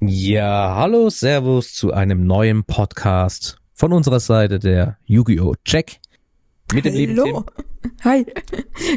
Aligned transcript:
Ja, 0.00 0.74
hallo, 0.76 1.10
Servus 1.10 1.74
zu 1.74 1.92
einem 1.92 2.24
neuen 2.26 2.64
Podcast 2.64 3.58
von 3.74 3.92
unserer 3.92 4.20
Seite 4.20 4.58
der 4.58 4.96
Yu-Gi-Oh! 5.04 5.54
Check. 5.64 6.00
Mit 6.72 6.84
dem 6.84 6.94
lieben 6.94 7.18
Hallo. 7.18 7.44
Hi. 8.04 8.24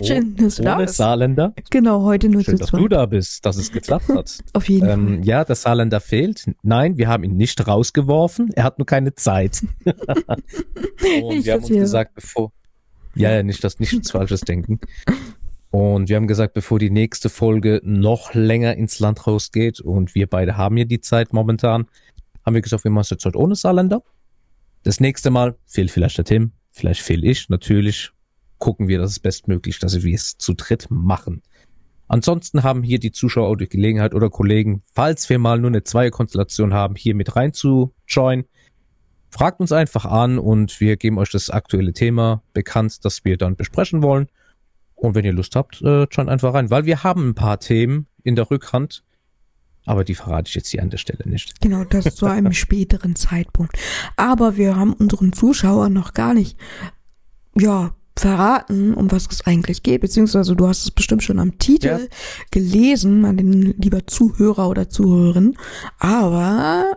Schön, 0.03 0.35
dass 0.35 0.55
du 0.57 0.63
da 0.63 0.77
bist. 0.77 0.95
Saarländer. 0.95 1.53
Genau, 1.71 2.03
heute 2.03 2.29
nur 2.29 2.43
Schön, 2.43 2.55
zu 2.55 2.59
dass 2.59 2.69
zweit. 2.69 2.81
du 2.81 2.87
da 2.87 3.05
bist, 3.05 3.45
dass 3.45 3.57
es 3.57 3.71
geklappt 3.71 4.09
hat. 4.09 4.39
Auf 4.53 4.69
jeden 4.69 4.85
Fall. 4.85 4.93
ähm, 4.97 5.23
ja, 5.23 5.43
der 5.43 5.55
Saarländer 5.55 5.99
fehlt. 5.99 6.45
Nein, 6.61 6.97
wir 6.97 7.07
haben 7.07 7.23
ihn 7.23 7.35
nicht 7.35 7.65
rausgeworfen. 7.67 8.51
Er 8.53 8.63
hat 8.63 8.77
nur 8.77 8.85
keine 8.85 9.15
Zeit. 9.15 9.61
Und 9.85 9.95
Nicht, 11.35 11.45
wir 11.45 11.53
haben 11.53 11.61
uns 11.61 11.69
wir- 11.69 11.79
gesagt, 11.79 12.13
bevor, 12.15 12.51
ja, 13.15 13.31
ja, 13.31 13.43
nicht, 13.43 13.63
dass 13.63 13.79
nichts 13.79 14.11
Falsches 14.11 14.41
denken. 14.41 14.79
Und 15.73 16.07
wir 16.07 16.17
haben 16.17 16.27
gesagt, 16.27 16.53
bevor 16.53 16.77
die 16.77 16.91
nächste 16.91 17.29
Folge 17.29 17.81
noch 17.83 18.35
länger 18.35 18.75
ins 18.75 18.99
Land 18.99 19.25
rausgeht 19.25 19.79
und 19.79 20.13
wir 20.13 20.27
beide 20.27 20.55
haben 20.55 20.77
ja 20.77 20.83
die 20.83 21.01
Zeit 21.01 21.33
momentan, 21.33 21.87
haben 22.45 22.53
wir 22.53 22.61
gesagt, 22.61 22.83
wir 22.83 22.91
machen 22.91 23.01
es 23.01 23.09
jetzt 23.09 23.25
heute 23.25 23.39
ohne 23.39 23.55
Saarländer. 23.55 24.03
Das 24.83 24.99
nächste 24.99 25.31
Mal 25.31 25.57
fehlt 25.65 25.89
vielleicht 25.89 26.19
der 26.19 26.25
Tim, 26.25 26.51
vielleicht 26.69 27.01
fehl 27.01 27.25
ich. 27.25 27.49
Natürlich 27.49 28.11
gucken 28.59 28.87
wir, 28.87 28.99
dass 28.99 29.09
es 29.09 29.19
bestmöglich, 29.19 29.79
dass 29.79 30.03
wir 30.03 30.13
es 30.13 30.37
zu 30.37 30.53
dritt 30.53 30.85
machen. 30.91 31.41
Ansonsten 32.07 32.61
haben 32.61 32.83
hier 32.83 32.99
die 32.99 33.11
Zuschauer 33.11 33.47
auch 33.47 33.55
die 33.55 33.67
Gelegenheit 33.67 34.13
oder 34.13 34.29
Kollegen, 34.29 34.83
falls 34.93 35.27
wir 35.27 35.39
mal 35.39 35.57
nur 35.57 35.71
eine 35.71 35.81
Zweierkonstellation 35.81 36.71
haben, 36.71 36.95
hier 36.95 37.15
mit 37.15 37.35
rein 37.35 37.51
zu 37.51 37.95
joinen. 38.07 38.45
Fragt 39.31 39.59
uns 39.59 39.71
einfach 39.71 40.05
an 40.05 40.37
und 40.37 40.79
wir 40.79 40.97
geben 40.97 41.17
euch 41.17 41.31
das 41.31 41.49
aktuelle 41.49 41.93
Thema 41.93 42.43
bekannt, 42.53 43.03
das 43.03 43.25
wir 43.25 43.37
dann 43.37 43.55
besprechen 43.55 44.03
wollen. 44.03 44.27
Und 44.95 45.15
wenn 45.15 45.25
ihr 45.25 45.33
Lust 45.33 45.55
habt, 45.55 45.81
äh, 45.81 46.03
joint 46.03 46.29
einfach 46.29 46.53
rein, 46.53 46.69
weil 46.69 46.85
wir 46.85 47.03
haben 47.03 47.29
ein 47.29 47.35
paar 47.35 47.59
Themen 47.59 48.07
in 48.23 48.35
der 48.35 48.49
Rückhand, 48.49 49.03
aber 49.85 50.03
die 50.03 50.15
verrate 50.15 50.47
ich 50.47 50.55
jetzt 50.55 50.69
hier 50.69 50.81
an 50.81 50.89
der 50.89 50.97
Stelle 50.97 51.29
nicht. 51.29 51.59
Genau, 51.61 51.83
das 51.83 52.15
zu 52.15 52.25
einem 52.25 52.53
späteren 52.53 53.15
Zeitpunkt. 53.15 53.77
Aber 54.15 54.55
wir 54.55 54.75
haben 54.75 54.93
unseren 54.93 55.33
Zuschauern 55.33 55.91
noch 55.91 56.13
gar 56.13 56.33
nicht, 56.33 56.57
ja, 57.57 57.93
verraten, 58.17 58.93
um 58.93 59.11
was 59.11 59.27
es 59.29 59.45
eigentlich 59.45 59.83
geht. 59.83 60.01
Beziehungsweise 60.01 60.55
du 60.55 60.67
hast 60.67 60.83
es 60.83 60.91
bestimmt 60.91 61.23
schon 61.23 61.39
am 61.39 61.57
Titel 61.57 61.87
Ja. 61.87 61.99
gelesen, 62.51 63.21
mein 63.21 63.37
lieber 63.37 64.05
Zuhörer 64.05 64.69
oder 64.69 64.87
Zuhörerin. 64.87 65.57
Aber 65.99 66.95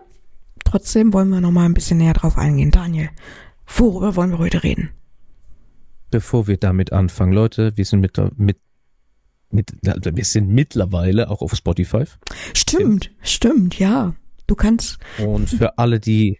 trotzdem 0.65 1.13
wollen 1.13 1.31
wir 1.31 1.41
noch 1.41 1.51
mal 1.53 1.65
ein 1.65 1.75
bisschen 1.75 1.99
näher 1.99 2.13
drauf 2.13 2.37
eingehen. 2.37 2.71
Daniel, 2.71 3.09
worüber 3.67 4.15
wollen 4.17 4.31
wir 4.31 4.39
heute 4.39 4.63
reden? 4.63 4.91
Bevor 6.11 6.47
wir 6.47 6.57
damit 6.57 6.93
anfangen, 6.93 7.33
Leute, 7.33 7.77
wir 7.77 7.85
sind 7.85 8.01
mit, 8.01 8.19
mit, 8.37 8.59
mit 9.51 9.73
also 9.87 10.17
wir 10.17 10.25
sind 10.25 10.49
mittlerweile 10.49 11.31
auch 11.31 11.43
auf 11.43 11.55
Spotify. 11.55 12.05
Stimmt, 12.55 13.11
stimmt, 13.23 13.79
ja. 13.79 14.15
Du 14.47 14.55
kannst, 14.55 14.99
Und 15.19 15.51
für 15.51 15.77
alle, 15.79 15.99
die 15.99 16.39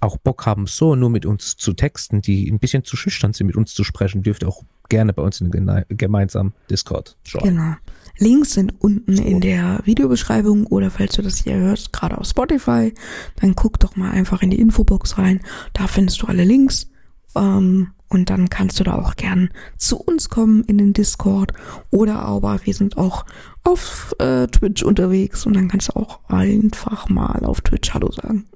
auch 0.00 0.16
Bock 0.18 0.46
haben, 0.46 0.66
so 0.66 0.94
nur 0.94 1.10
mit 1.10 1.26
uns 1.26 1.56
zu 1.56 1.72
texten, 1.72 2.20
die 2.20 2.48
ein 2.50 2.58
bisschen 2.58 2.84
zu 2.84 2.96
schüchtern 2.96 3.32
sind, 3.32 3.46
mit 3.46 3.56
uns 3.56 3.74
zu 3.74 3.84
sprechen, 3.84 4.22
dürft 4.22 4.42
ihr 4.42 4.48
auch 4.48 4.62
gerne 4.88 5.12
bei 5.12 5.22
uns 5.22 5.40
in 5.40 5.50
den 5.50 5.84
gemeinsamen 5.88 6.52
Discord 6.70 7.16
schauen. 7.24 7.42
Genau. 7.44 7.74
Links 8.18 8.52
sind 8.52 8.80
unten 8.80 9.18
in 9.18 9.40
der 9.40 9.80
Videobeschreibung 9.84 10.66
oder 10.66 10.90
falls 10.90 11.14
du 11.14 11.22
das 11.22 11.42
hier 11.42 11.56
hörst, 11.56 11.92
gerade 11.92 12.16
auf 12.16 12.26
Spotify, 12.26 12.92
dann 13.36 13.56
guck 13.56 13.80
doch 13.80 13.96
mal 13.96 14.12
einfach 14.12 14.42
in 14.42 14.50
die 14.50 14.60
Infobox 14.60 15.18
rein. 15.18 15.40
Da 15.72 15.88
findest 15.88 16.22
du 16.22 16.26
alle 16.26 16.44
Links. 16.44 16.90
Ähm, 17.34 17.88
und 18.14 18.30
dann 18.30 18.48
kannst 18.48 18.78
du 18.80 18.84
da 18.84 18.94
auch 18.94 19.16
gern 19.16 19.50
zu 19.76 19.98
uns 19.98 20.28
kommen 20.28 20.62
in 20.64 20.78
den 20.78 20.92
Discord. 20.92 21.52
Oder 21.90 22.20
aber 22.20 22.60
wir 22.64 22.72
sind 22.72 22.96
auch 22.96 23.26
auf 23.64 24.14
äh, 24.20 24.46
Twitch 24.46 24.82
unterwegs 24.82 25.44
und 25.46 25.54
dann 25.54 25.68
kannst 25.68 25.88
du 25.88 25.96
auch 25.96 26.20
einfach 26.28 27.08
mal 27.08 27.44
auf 27.44 27.60
Twitch 27.60 27.92
Hallo 27.92 28.10
sagen. 28.12 28.46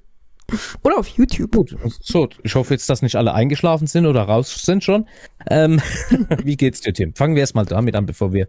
Oder 0.83 0.99
auf 0.99 1.09
YouTube. 1.09 1.53
Gut, 1.53 1.77
so, 2.01 2.29
ich 2.43 2.55
hoffe 2.55 2.73
jetzt, 2.73 2.89
dass 2.89 3.03
nicht 3.03 3.17
alle 3.17 3.35
eingeschlafen 3.35 3.87
sind 3.87 4.07
oder 4.07 4.23
raus 4.23 4.65
sind 4.65 4.83
schon. 4.83 5.07
Ähm, 5.51 5.81
wie 6.43 6.57
geht's 6.57 6.81
dir, 6.81 6.95
Tim? 6.95 7.15
Fangen 7.15 7.35
wir 7.35 7.41
erstmal 7.41 7.67
damit 7.67 7.95
an, 7.97 8.07
bevor 8.07 8.33
wir 8.33 8.49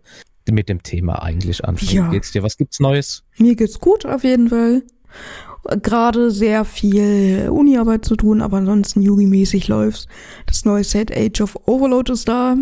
mit 0.50 0.69
dem 0.69 0.81
Thema 0.81 1.22
eigentlich 1.22 1.66
anfangen. 1.66 1.91
Ja. 1.91 2.07
Wie 2.07 2.12
geht's 2.12 2.31
dir? 2.31 2.44
Was 2.44 2.56
gibt's 2.56 2.79
Neues? 2.79 3.23
Mir 3.38 3.56
geht's 3.56 3.79
gut 3.79 4.06
auf 4.06 4.23
jeden 4.23 4.50
Fall. 4.50 4.83
Gerade 5.81 6.31
sehr 6.31 6.65
viel 6.65 7.49
Uniarbeit 7.51 8.05
zu 8.05 8.15
tun, 8.15 8.41
aber 8.41 8.57
ansonsten 8.57 9.01
Yugi-mäßig 9.01 9.67
läuft's. 9.67 10.07
Das 10.45 10.65
neue 10.65 10.83
Set 10.83 11.15
Age 11.15 11.41
of 11.41 11.57
Overload 11.67 12.11
ist 12.11 12.27
da. 12.27 12.55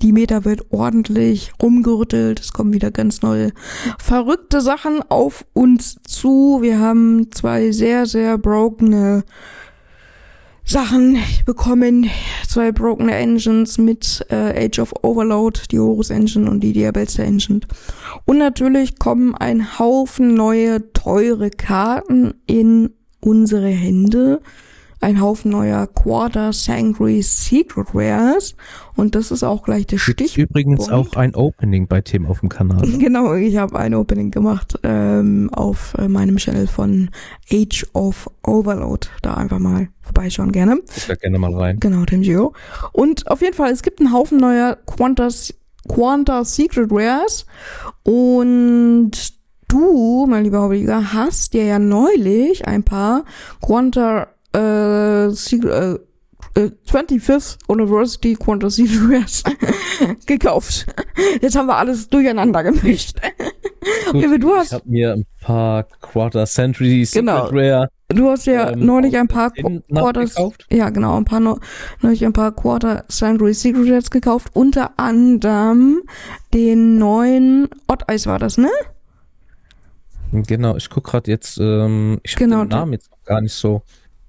Die 0.00 0.12
Meta 0.12 0.44
wird 0.44 0.66
ordentlich 0.70 1.52
rumgerüttelt. 1.60 2.38
Es 2.38 2.52
kommen 2.52 2.72
wieder 2.72 2.92
ganz 2.92 3.22
neue 3.22 3.50
verrückte 3.98 4.60
Sachen 4.60 5.02
auf 5.08 5.44
uns 5.54 5.96
zu. 6.04 6.60
Wir 6.62 6.78
haben 6.78 7.32
zwei 7.32 7.72
sehr, 7.72 8.06
sehr 8.06 8.38
brokene 8.38 9.24
Sachen 10.68 11.16
bekommen. 11.46 12.10
Zwei 12.46 12.72
brokene 12.72 13.14
Engines 13.14 13.78
mit 13.78 14.26
äh, 14.28 14.66
Age 14.66 14.80
of 14.80 14.92
Overload, 15.02 15.60
die 15.70 15.78
Horus 15.78 16.10
Engine 16.10 16.50
und 16.50 16.60
die 16.60 16.74
Diabelster 16.74 17.24
Engine. 17.24 17.60
Und 18.26 18.36
natürlich 18.36 18.98
kommen 18.98 19.34
ein 19.34 19.78
Haufen 19.78 20.34
neue 20.34 20.92
teure 20.92 21.48
Karten 21.48 22.34
in 22.46 22.90
unsere 23.20 23.68
Hände. 23.68 24.42
Ein 25.00 25.22
Haufen 25.22 25.52
neuer 25.52 25.86
Quarter 25.86 26.52
Sangry 26.52 27.22
Secret 27.22 27.86
Rares. 27.94 28.54
Und 28.98 29.14
das 29.14 29.30
ist 29.30 29.44
auch 29.44 29.62
gleich 29.62 29.86
der 29.86 30.00
Gibt's 30.00 30.32
Stich. 30.32 30.38
übrigens 30.38 30.88
auch 30.90 31.14
ein 31.14 31.36
Opening 31.36 31.86
bei 31.86 32.00
Tim 32.00 32.26
auf 32.26 32.40
dem 32.40 32.48
Kanal. 32.48 32.82
Genau, 32.98 33.32
ich 33.34 33.56
habe 33.56 33.78
ein 33.78 33.94
Opening 33.94 34.32
gemacht 34.32 34.76
ähm, 34.82 35.50
auf 35.52 35.94
äh, 35.96 36.08
meinem 36.08 36.36
Channel 36.36 36.66
von 36.66 37.08
Age 37.48 37.86
of 37.92 38.28
Overload. 38.44 39.06
Da 39.22 39.34
einfach 39.34 39.60
mal 39.60 39.86
vorbeischauen 40.02 40.50
gerne. 40.50 40.80
Guck 40.80 41.06
da 41.06 41.14
gerne 41.14 41.38
mal 41.38 41.54
rein. 41.54 41.78
Genau, 41.78 42.04
dem 42.06 42.22
Geo. 42.22 42.54
Und 42.90 43.30
auf 43.30 43.40
jeden 43.40 43.54
Fall, 43.54 43.70
es 43.70 43.84
gibt 43.84 44.00
einen 44.00 44.12
Haufen 44.12 44.38
neuer 44.38 44.76
Quantas, 44.84 45.54
Quanta 45.86 46.44
Secret 46.44 46.90
Rares. 46.90 47.46
Und 48.02 49.12
du, 49.68 50.26
mein 50.28 50.42
lieber 50.42 50.62
Hobbyiger, 50.62 51.12
hast 51.12 51.54
dir 51.54 51.66
ja 51.66 51.78
neulich 51.78 52.66
ein 52.66 52.82
paar 52.82 53.24
Quanta 53.60 54.26
äh, 54.52 55.30
Secret, 55.30 55.70
äh, 55.70 55.98
äh, 56.58 56.70
25th 56.90 57.58
University 57.68 58.34
Quanta 58.34 58.68
Secret 58.70 59.00
Rares 59.10 59.42
gekauft. 60.26 60.86
Jetzt 61.40 61.56
haben 61.56 61.66
wir 61.66 61.76
alles 61.76 62.08
durcheinander 62.08 62.62
gemischt. 62.62 63.18
Gut, 64.12 64.24
aber 64.24 64.38
du 64.38 64.54
hast- 64.54 64.66
ich 64.68 64.72
habe 64.74 64.88
mir 64.88 65.12
ein 65.14 65.26
paar 65.40 65.84
Quarter 65.84 66.44
Century 66.46 67.04
Secret 67.04 67.26
Genau. 67.26 67.46
Rare 67.46 67.88
Du 68.10 68.26
hast 68.30 68.46
ja 68.46 68.70
ähm, 68.70 68.86
neulich 68.86 69.16
ein 69.18 69.28
paar 69.28 69.52
Quarters, 69.52 70.34
ja 70.70 70.88
genau, 70.88 71.18
ein 71.18 71.26
paar 71.26 71.40
neu- 71.40 71.58
neulich 72.00 72.24
ein 72.24 72.32
paar 72.32 72.52
Quarter 72.52 73.04
Sandry 73.08 73.52
Secret 73.52 73.84
Jets 73.86 74.10
gekauft, 74.10 74.48
unter 74.54 74.92
anderem 74.98 76.00
den 76.54 76.96
neuen 76.98 77.68
Odd 77.86 78.04
Eyes 78.08 78.26
war 78.26 78.38
das, 78.38 78.56
ne? 78.56 78.70
Genau, 80.32 80.76
ich 80.76 80.88
guck 80.90 81.04
gerade 81.04 81.30
jetzt, 81.30 81.58
ähm, 81.60 82.18
ich 82.22 82.34
habe 82.34 82.44
Genau, 82.44 82.60
den 82.64 82.68
Namen 82.68 82.92
jetzt 82.94 83.10
noch 83.10 83.22
gar 83.24 83.40
nicht 83.42 83.54
so 83.54 83.82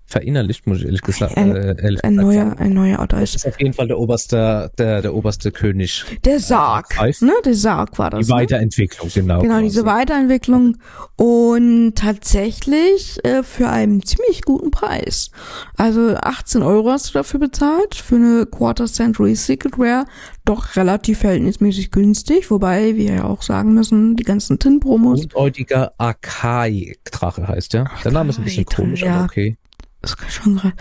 verinnerlicht, 0.10 0.68
muss 0.68 0.80
ich 0.80 0.86
ehrlich 0.86 1.02
gesagt, 1.02 1.38
Ein- 1.38 1.56
äh, 1.56 1.76
ehrlich 1.82 2.04
Ein 2.04 2.18
gesagt 2.18 2.28
neuer, 2.34 2.50
sagen. 2.50 2.60
ein 2.62 2.74
neuer 2.74 3.00
Odd 3.00 3.14
Das 3.14 3.36
ist 3.36 3.46
auf 3.48 3.60
jeden 3.60 3.74
Fall 3.74 3.88
der 3.88 4.00
oberste, 4.00 4.72
der, 4.78 5.02
der 5.02 5.14
oberste 5.16 5.52
König. 5.52 6.04
Der 6.26 6.40
Sarg, 6.40 6.98
Eyes. 7.00 7.22
ne? 7.22 7.34
Der 7.46 7.54
Sarg 7.56 7.98
war 8.00 8.10
das. 8.10 8.26
Die 8.28 8.34
ne? 8.34 8.40
Weiterentwicklung, 8.40 9.10
genau. 9.14 9.42
Genau, 9.42 9.54
quasi. 9.56 9.66
diese 9.66 9.86
Weiterentwicklung 9.86 10.78
und 11.16 11.94
tatsächlich 11.96 13.24
äh, 13.24 13.44
für 13.44 13.70
einen 13.70 14.04
ziemlich 14.04 14.42
guten 14.44 14.72
Preis. 14.72 15.32
Also 15.78 16.16
18 16.16 16.62
Euro 16.64 16.90
hast 16.92 17.10
du 17.10 17.14
dafür 17.14 17.40
bezahlt 17.40 17.96
für 17.96 18.16
eine 18.16 18.46
Quarter 18.46 18.86
Century 18.86 19.36
Secret 19.36 19.74
Rare. 19.78 20.06
Doch 20.46 20.76
relativ 20.76 21.20
verhältnismäßig 21.20 21.92
günstig, 21.92 22.50
wobei 22.50 22.96
wir 22.96 23.14
ja 23.14 23.24
auch 23.26 23.42
sagen 23.44 23.74
müssen, 23.74 24.16
die 24.16 24.24
ganzen 24.24 24.58
Tin-Promos, 24.58 25.20
Rundäugiger 25.22 25.94
Akai-Drache 25.98 27.48
heißt 27.48 27.74
der. 27.74 27.90
Der 28.04 28.12
Name 28.12 28.30
ist 28.30 28.40
ein 28.40 28.46
bisschen 28.46 28.66
komisch, 28.66 29.02
ja. 29.02 29.16
aber 29.16 29.26
okay. 29.26 29.58
Das 30.02 30.18
kann 30.18 30.30
schon 30.30 30.56
gerade. 30.56 30.76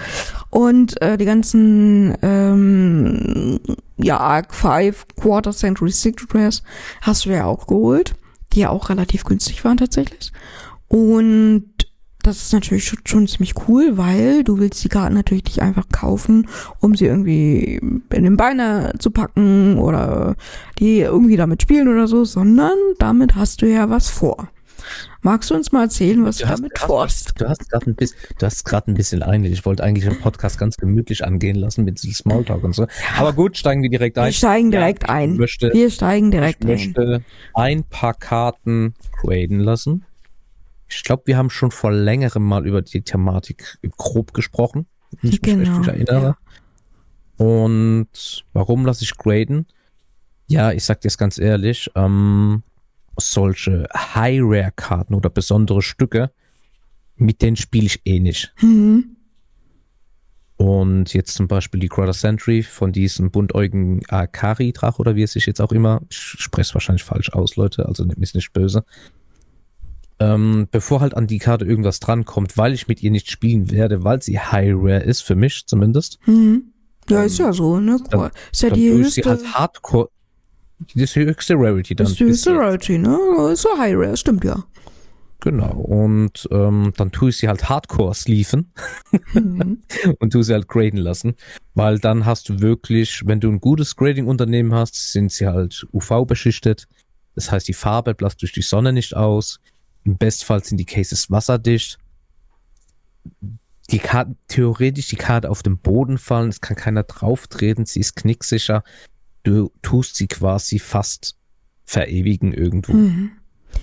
Und 0.51 1.01
äh, 1.03 1.19
die 1.19 1.25
ganzen 1.25 2.17
ähm, 2.23 3.59
ja 3.97 4.19
Arc 4.19 4.55
5 4.55 5.07
Quarter 5.17 5.53
Century 5.53 5.91
Secret 5.91 6.35
Rares 6.35 6.63
hast 7.03 7.25
du 7.25 7.31
ja 7.31 7.45
auch 7.45 7.67
geholt, 7.67 8.15
die 8.53 8.61
ja 8.61 8.71
auch 8.71 8.91
relativ 8.91 9.25
günstig 9.25 9.65
waren 9.65 9.77
tatsächlich. 9.77 10.33
Und 10.89 11.65
das 12.23 12.43
ist 12.43 12.53
natürlich 12.53 12.85
schon, 12.85 12.99
schon 13.05 13.29
ziemlich 13.29 13.55
cool, 13.69 13.97
weil 13.97 14.45
du 14.45 14.59
willst 14.59 14.83
die 14.85 14.89
Karten 14.89 15.15
natürlich 15.15 15.45
nicht 15.45 15.63
einfach 15.63 15.89
kaufen, 15.91 16.49
um 16.81 16.95
sie 16.95 17.07
irgendwie 17.07 17.77
in 17.77 18.25
den 18.25 18.37
Beine 18.37 18.93
zu 18.99 19.11
packen 19.11 19.79
oder 19.79 20.37
die 20.79 21.01
irgendwie 21.01 21.37
damit 21.37 21.63
spielen 21.63 21.89
oder 21.89 22.07
so, 22.07 22.25
sondern 22.25 22.77
damit 22.99 23.35
hast 23.35 23.63
du 23.63 23.67
ja 23.67 23.89
was 23.89 24.09
vor. 24.09 24.49
Magst 25.23 25.51
du 25.51 25.55
uns 25.55 25.73
mal 25.73 25.83
erzählen, 25.85 26.25
was 26.25 26.37
du, 26.39 26.45
Du 26.45 26.51
hast- 26.51 26.59
damit 26.61 26.73
du 26.87 26.99
hast- 26.99 27.35
hast 27.49 27.71
gerade 27.71 27.91
ein 27.91 27.95
bisschen, 27.95 28.19
du 28.39 28.47
hast 28.47 28.73
ein 28.73 28.95
bisschen. 28.95 29.45
Ich 29.45 29.65
wollte 29.65 29.83
eigentlich 29.85 30.05
den 30.09 30.19
Podcast 30.21 30.59
ganz 30.59 30.77
gemütlich 30.77 31.25
angehen 31.25 31.57
lassen 31.57 31.85
mit 31.85 31.99
Smalltalk 31.99 32.63
und 32.65 32.75
so. 32.75 32.87
Aber 33.19 33.33
gut, 33.33 33.57
steigen 33.57 33.83
wir 33.83 33.91
direkt 33.91 34.19
ein. 34.19 34.27
Wir 34.27 34.33
steigen 34.33 34.73
Ja, 34.73 34.81
direkt 34.81 35.05
ich 35.05 35.09
ein. 35.11 35.37
Möchte, 35.37 35.73
Wir 35.73 35.91
steigen 35.91 36.31
direkt 36.31 36.65
ich 36.65 36.71
ein. 36.71 36.77
möchte 36.87 37.23
ein 37.55 37.85
paar 37.85 38.15
Karten 38.15 38.95
graden 39.21 39.61
lassen. 39.61 40.05
Ich 40.89 41.03
glaube, 41.03 41.25
wir 41.27 41.37
haben 41.37 41.51
schon 41.51 41.71
vor 41.71 41.93
längerem 41.93 42.43
mal 42.45 42.67
über 42.67 42.81
die 42.81 43.03
Thematik 43.03 43.79
grob 43.99 44.33
gesprochen, 44.33 44.87
wenn 45.21 45.31
ich 45.33 45.43
mich 45.43 45.55
Genau, 45.55 45.77
richtig 45.79 46.09
erinnere. 46.09 46.37
Und 47.37 48.45
warum 48.53 48.85
lasse 48.87 49.05
ich 49.05 49.17
graden? 49.17 49.67
Ja, 50.47 50.73
ich 50.73 50.85
sag 50.85 51.01
dir 51.03 51.09
es 51.09 51.19
ganz 51.19 51.39
ehrlich, 51.39 51.91
ähm, 51.95 52.63
solche 53.19 53.87
High-Rare-Karten 53.95 55.15
oder 55.15 55.31
besondere 55.31 55.83
Stücke, 55.83 56.31
mit 57.17 57.43
denen 57.43 57.57
spiele 57.57 57.87
ich 57.87 58.01
eh 58.05 58.21
nicht. 58.21 58.55
Mhm. 58.61 59.17
Und 60.57 61.15
jetzt 61.15 61.35
zum 61.35 61.47
Beispiel 61.47 61.79
die 61.79 61.89
Crowder 61.89 62.13
Sentry 62.13 62.65
von 62.65 62.91
diesem 62.93 63.31
buntäugigen 63.31 64.05
Akari-Drach 64.09 64.99
oder 64.99 65.15
wie 65.15 65.23
es 65.23 65.33
sich 65.33 65.47
jetzt 65.47 65.61
auch 65.61 65.71
immer, 65.71 66.03
ich 66.11 66.17
spreche 66.17 66.69
es 66.71 66.75
wahrscheinlich 66.75 67.05
falsch 67.05 67.31
aus, 67.33 67.55
Leute, 67.57 67.87
also 67.87 68.05
nehmt 68.05 68.19
mich 68.19 68.35
nicht 68.35 68.53
böse. 68.53 68.85
Ähm, 70.21 70.67
bevor 70.73 71.01
halt 71.01 71.17
an 71.17 71.29
die 71.29 71.39
Karte 71.39 71.65
irgendwas 71.65 72.01
drankommt, 72.01 72.57
weil 72.57 72.73
ich 72.75 72.89
mit 72.89 73.05
ihr 73.05 73.13
nicht 73.13 73.31
spielen 73.31 73.71
werde, 73.71 74.03
weil 74.03 74.21
sie 74.21 74.41
High 74.41 74.73
Rare 74.75 74.99
ist, 75.05 75.21
für 75.21 75.37
mich 75.37 75.65
zumindest, 75.67 76.19
Mhm. 76.27 76.73
Ja, 77.09 77.23
ist 77.23 77.39
ja 77.39 77.53
so, 77.55 77.79
ne? 77.81 77.99
dann- 78.11 78.31
ist 78.53 78.63
ja 78.63 78.69
die 78.71 78.91
höchste, 78.91 79.31
als 79.31 79.45
Hardcore, 79.55 80.11
die 80.81 81.03
ist 81.03 81.15
die 81.17 81.21
höchste 81.25 81.55
Rarity 81.57 81.95
dann. 81.95 82.07
ist 82.07 82.21
die 82.21 82.25
höchste. 82.25 82.55
Rarity, 82.55 82.99
ne? 82.99 83.19
Ist 83.53 83.63
so 83.63 83.71
High 83.79 83.95
Rare, 83.97 84.17
stimmt 84.17 84.45
ja. 84.45 84.65
Genau, 85.41 85.71
und 85.73 86.49
ähm, 86.51 86.93
dann 86.97 87.13
tue 87.13 87.31
ich 87.31 87.37
sie 87.37 87.47
halt 87.49 87.69
Hardcore 87.69 88.13
sleeven 88.15 88.73
Mhm. 89.33 89.83
und 90.19 90.33
tue 90.33 90.43
sie 90.43 90.53
halt 90.53 90.67
graden 90.69 90.99
lassen, 90.99 91.35
weil 91.75 91.99
dann 92.01 92.27
hast 92.27 92.49
du 92.49 92.61
wirklich, 92.61 93.23
wenn 93.25 93.39
du 93.41 93.49
ein 93.49 93.61
gutes 93.61 93.95
Grading-Unternehmen 93.95 94.75
hast, 94.75 95.13
sind 95.13 95.31
sie 95.31 95.47
halt 95.47 95.87
UV-beschichtet. 95.93 96.89
Das 97.37 97.53
heißt, 97.53 97.69
die 97.69 97.73
Farbe 97.73 98.15
blasst 98.15 98.43
durch 98.43 98.53
die 98.53 98.63
Sonne 98.63 98.93
nicht 98.93 99.15
aus. 99.15 99.61
Im 100.05 100.17
Bestfall 100.19 100.65
sind 100.65 100.79
die 100.79 100.87
Cases 100.87 101.31
wasserdicht. 101.31 101.99
Die 103.91 103.99
Karte, 104.01 104.35
theoretisch 104.49 105.09
die 105.09 105.17
Karte 105.17 105.51
auf 105.51 105.63
den 105.63 105.79
Boden 105.79 106.19
fallen, 106.19 106.49
es 106.49 106.61
kann 106.61 106.77
keiner 106.77 107.05
drauf 107.05 107.47
treten, 107.47 107.87
sie 107.87 108.01
ist 108.01 108.17
knicksicher. 108.17 108.83
Du 109.49 109.73
tust 109.81 110.17
sie 110.17 110.27
quasi 110.27 110.79
fast 110.79 111.37
verewigen 111.85 112.53
irgendwo. 112.53 112.93
Mhm. 112.93 113.31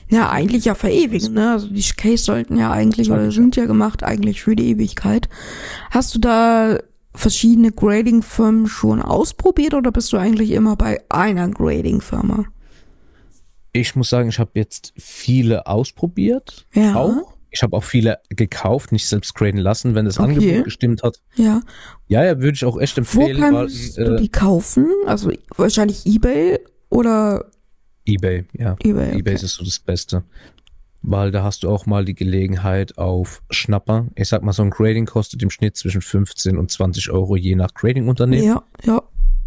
Ja, 0.10 0.30
eigentlich 0.30 0.66
ja 0.66 0.76
verewigen, 0.76 1.34
ne? 1.34 1.54
Also 1.54 1.70
die 1.70 1.82
Case 1.82 2.24
sollten 2.24 2.58
ja 2.58 2.72
eigentlich 2.72 3.10
oder 3.10 3.32
sind 3.32 3.56
ja 3.56 3.66
gemacht 3.66 4.04
eigentlich 4.04 4.44
für 4.44 4.56
die 4.56 4.70
Ewigkeit. 4.70 5.28
Hast 5.90 6.14
du 6.14 6.20
da 6.20 6.78
verschiedene 7.16 7.72
Grading-Firmen 7.72 8.68
schon 8.68 9.02
ausprobiert 9.02 9.74
oder 9.74 9.92
bist 9.92 10.14
du 10.14 10.18
eigentlich 10.18 10.52
immer 10.52 10.76
bei 10.76 11.04
einer 11.10 11.50
Grading-Firma? 11.50 12.46
Ich 13.72 13.96
muss 13.96 14.10
sagen, 14.10 14.30
ich 14.30 14.38
habe 14.38 14.52
jetzt 14.54 14.94
viele 14.98 15.66
ausprobiert. 15.66 16.68
Ja. 16.74 16.96
Auch. 16.96 17.35
Ich 17.56 17.64
habe 17.64 17.76
auch 17.78 17.86
viele 17.86 18.20
gekauft, 18.30 18.92
nicht 18.92 19.08
selbst 19.08 19.34
graden 19.34 19.60
lassen, 19.62 19.96
wenn 19.96 20.04
das 20.04 20.20
Okay. 20.20 20.34
Angebot 20.34 20.66
gestimmt 20.66 21.04
hat. 21.04 21.22
Ja. 21.36 21.62
Ja, 22.10 22.26
ja, 22.26 22.40
würde 22.42 22.56
ich 22.56 22.66
auch 22.66 22.78
echt 22.78 22.98
Wo 22.98 23.00
empfehlen, 23.00 23.42
weil 23.42 23.52
kannst 23.52 23.98
du 23.98 24.16
äh, 24.16 24.22
die 24.22 24.28
kaufen? 24.30 24.88
Also 25.08 25.32
wahrscheinlich 25.56 26.06
eBay 26.06 26.60
oder 26.90 27.46
eBay, 28.06 28.44
ja. 28.54 28.76
eBay. 28.84 29.18
eBay 29.18 29.36
ist 29.36 29.48
so 29.48 29.64
das 29.64 29.80
Beste. 29.80 30.24
Weil 31.02 31.32
da 31.32 31.44
hast 31.44 31.64
du 31.64 31.70
auch 31.70 31.86
mal 31.86 32.04
die 32.04 32.16
Gelegenheit 32.16 32.98
auf 32.98 33.42
Schnapper. 33.50 34.08
Ich 34.16 34.28
sag 34.28 34.44
mal, 34.44 34.52
so 34.52 34.64
ein 34.64 34.72
Grading 34.72 35.06
kostet 35.06 35.42
im 35.42 35.50
Schnitt 35.50 35.78
zwischen 35.78 36.02
15 36.02 36.58
und 36.58 36.72
20 36.72 37.10
Euro 37.12 37.38
je 37.38 37.56
nach 37.56 37.74
Grading-Unternehmen. 37.74 38.44
Ja, 38.44 38.64
ja. 38.84 39.02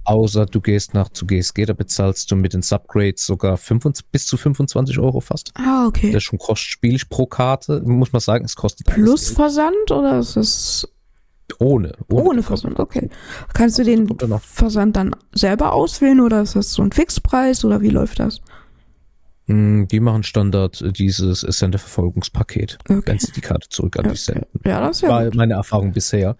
Außer 0.09 0.47
du 0.47 0.63
gehst 0.63 0.95
nach 0.95 1.11
zu 1.11 1.27
GSG, 1.27 1.67
da 1.67 1.75
bezahlst 1.75 2.31
du 2.31 2.37
mit 2.37 2.55
den 2.55 2.63
Subgrades 2.63 3.27
sogar 3.27 3.59
25, 3.59 4.07
bis 4.11 4.25
zu 4.27 4.39
25 4.39 4.99
Euro 4.99 5.21
fast. 5.21 5.53
Ah, 5.55 5.87
okay. 5.87 6.07
Das 6.13 6.19
ist 6.19 6.25
schon 6.25 6.39
kostspielig 6.39 7.11
pro 7.11 7.27
Karte. 7.27 7.83
Muss 7.85 8.11
man 8.13 8.21
sagen, 8.21 8.47
es 8.47 8.57
kostet 8.57 8.87
Plus. 8.87 9.29
Versand 9.29 9.91
oder 9.91 10.19
ist 10.19 10.37
es 10.37 10.89
ohne. 11.59 11.93
ohne 12.11 12.43
Versand? 12.43 12.79
Okay. 12.81 13.11
Kannst 13.53 13.79
du 13.79 13.85
den 13.85 14.07
dann 14.07 14.31
noch. 14.31 14.41
Versand 14.41 14.97
dann 14.97 15.15
selber 15.35 15.75
auswählen 15.75 16.21
oder 16.21 16.41
ist 16.41 16.57
das 16.57 16.73
so 16.73 16.83
ein 16.83 16.91
Fixpreis 16.93 17.63
oder 17.67 17.83
wie 17.83 17.91
läuft 17.91 18.19
das? 18.19 18.41
Mm, 19.47 19.85
Die 19.91 20.01
machen 20.01 20.23
Standard 20.23 20.83
dieses 20.99 21.41
Senderverfolgungspaket, 21.41 22.79
Okay. 22.89 23.03
wenn 23.05 23.19
sie 23.19 23.33
die 23.33 23.41
Karte 23.43 23.69
zurück 23.69 23.99
an 23.99 24.05
dich 24.09 24.27
Okay. 24.27 24.41
senden. 24.41 24.61
Ja, 24.65 24.81
das 24.81 24.97
ist 24.97 25.03
ja 25.03 25.09
war 25.11 25.25
gut. 25.27 25.35
meine 25.35 25.53
Erfahrung 25.55 25.93
bisher. 25.93 26.37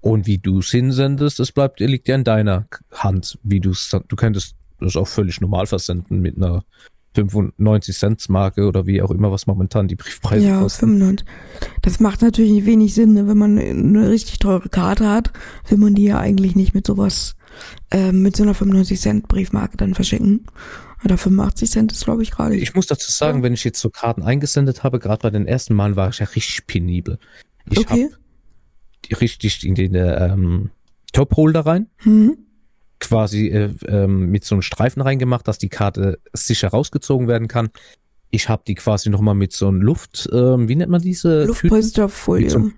Und 0.00 0.26
wie 0.26 0.38
du 0.38 0.60
es 0.60 0.70
hinsendest, 0.70 1.38
das 1.40 1.52
bleibt, 1.52 1.80
liegt 1.80 2.06
ja 2.08 2.14
in 2.14 2.24
deiner 2.24 2.66
Hand, 2.92 3.38
wie 3.42 3.60
du 3.60 3.70
es, 3.70 3.90
du 3.90 4.16
könntest 4.16 4.54
das 4.80 4.94
auch 4.96 5.08
völlig 5.08 5.40
normal 5.40 5.66
versenden 5.66 6.20
mit 6.20 6.36
einer 6.36 6.62
95 7.14 7.96
Cent 7.96 8.28
Marke 8.28 8.66
oder 8.66 8.86
wie 8.86 9.02
auch 9.02 9.10
immer, 9.10 9.32
was 9.32 9.46
momentan 9.46 9.88
die 9.88 9.96
Briefpreise 9.96 10.46
Ja, 10.46 10.60
kosten. 10.60 10.86
95. 10.98 11.26
Das 11.82 11.98
macht 12.00 12.22
natürlich 12.22 12.64
wenig 12.64 12.94
Sinn, 12.94 13.14
ne? 13.14 13.26
wenn 13.26 13.38
man 13.38 13.58
eine 13.58 14.08
richtig 14.10 14.38
teure 14.38 14.68
Karte 14.68 15.08
hat, 15.08 15.32
will 15.68 15.78
man 15.78 15.94
die 15.94 16.04
ja 16.04 16.18
eigentlich 16.18 16.54
nicht 16.54 16.74
mit 16.74 16.86
sowas, 16.86 17.34
äh, 17.90 18.12
mit 18.12 18.36
so 18.36 18.44
einer 18.44 18.54
95 18.54 19.00
Cent 19.00 19.28
Briefmarke 19.28 19.76
dann 19.76 19.94
verschicken. 19.94 20.46
Oder 21.04 21.16
85 21.16 21.70
Cent 21.70 21.92
ist, 21.92 22.04
glaube 22.04 22.22
ich, 22.22 22.30
gerade. 22.32 22.56
Ich 22.56 22.74
muss 22.74 22.86
dazu 22.86 23.10
sagen, 23.10 23.38
Ja. 23.38 23.44
wenn 23.44 23.54
ich 23.54 23.64
jetzt 23.64 23.80
so 23.80 23.88
Karten 23.90 24.22
eingesendet 24.22 24.82
habe, 24.84 24.98
gerade 24.98 25.22
bei 25.22 25.30
den 25.30 25.46
ersten 25.46 25.74
Malen 25.74 25.96
war 25.96 26.08
ich 26.10 26.18
ja 26.18 26.26
richtig 26.26 26.66
penibel. 26.66 27.18
Ich 27.70 27.78
Okay. 27.78 28.04
habe 28.04 28.18
richtig 29.20 29.64
in 29.66 29.74
den 29.74 29.94
äh, 29.94 30.26
ähm, 30.32 30.70
Top-Holder 31.12 31.60
rein, 31.60 31.86
Hm? 31.98 32.36
quasi 33.00 33.48
äh, 33.48 33.72
ähm, 33.86 34.30
mit 34.30 34.44
so 34.44 34.54
einem 34.54 34.62
Streifen 34.62 35.00
reingemacht, 35.02 35.46
dass 35.48 35.58
die 35.58 35.68
Karte 35.68 36.18
sicher 36.32 36.68
rausgezogen 36.68 37.28
werden 37.28 37.48
kann. 37.48 37.70
Ich 38.30 38.48
habe 38.48 38.62
die 38.66 38.74
quasi 38.74 39.08
nochmal 39.08 39.34
mit 39.34 39.52
so 39.52 39.68
einem 39.68 39.80
Luft, 39.80 40.28
ähm, 40.32 40.68
wie 40.68 40.76
nennt 40.76 40.90
man 40.90 41.00
diese? 41.00 41.44
Luftpolsterfolie. 41.44 42.50
So 42.50 42.70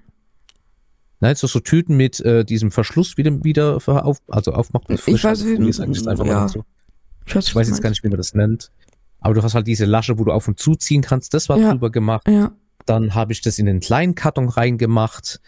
Nein, 1.23 1.35
so, 1.35 1.47
so 1.47 1.61
Tüten 1.61 1.97
mit 1.97 2.21
äh, 2.21 2.45
diesem 2.45 2.71
Verschluss 2.71 3.17
wieder, 3.19 3.45
wieder 3.45 3.77
auf, 3.87 4.19
also 4.29 4.53
aufmachbar. 4.53 4.97
Ich 5.07 5.23
weiß, 5.23 5.45
wie- 5.45 6.09
einfach 6.09 6.25
ja. 6.25 6.49
so. 6.49 6.65
Ich 7.27 7.35
weiß, 7.37 7.49
Ich 7.49 7.55
weiß 7.55 7.69
jetzt 7.69 7.83
gar 7.83 7.91
nicht, 7.91 8.03
wie 8.03 8.09
man 8.09 8.17
das 8.17 8.33
nennt. 8.35 8.71
Aber 9.21 9.35
du 9.35 9.43
hast 9.43 9.55
halt 9.55 9.67
diese 9.67 9.85
Lasche, 9.85 10.19
wo 10.19 10.25
du 10.25 10.33
auf 10.33 10.49
und 10.49 10.59
zuziehen 10.59 11.03
kannst. 11.03 11.35
Das 11.35 11.51
war 11.51 11.59
Ja. 11.59 11.73
drüber 11.73 11.91
gemacht. 11.91 12.27
Ja. 12.27 12.53
Dann 12.87 13.15
habe 13.15 13.33
ich 13.33 13.43
das 13.43 13.59
in 13.59 13.67
den 13.67 13.81
kleinen 13.81 14.15
Karton 14.15 14.49
reingemacht. 14.49 15.41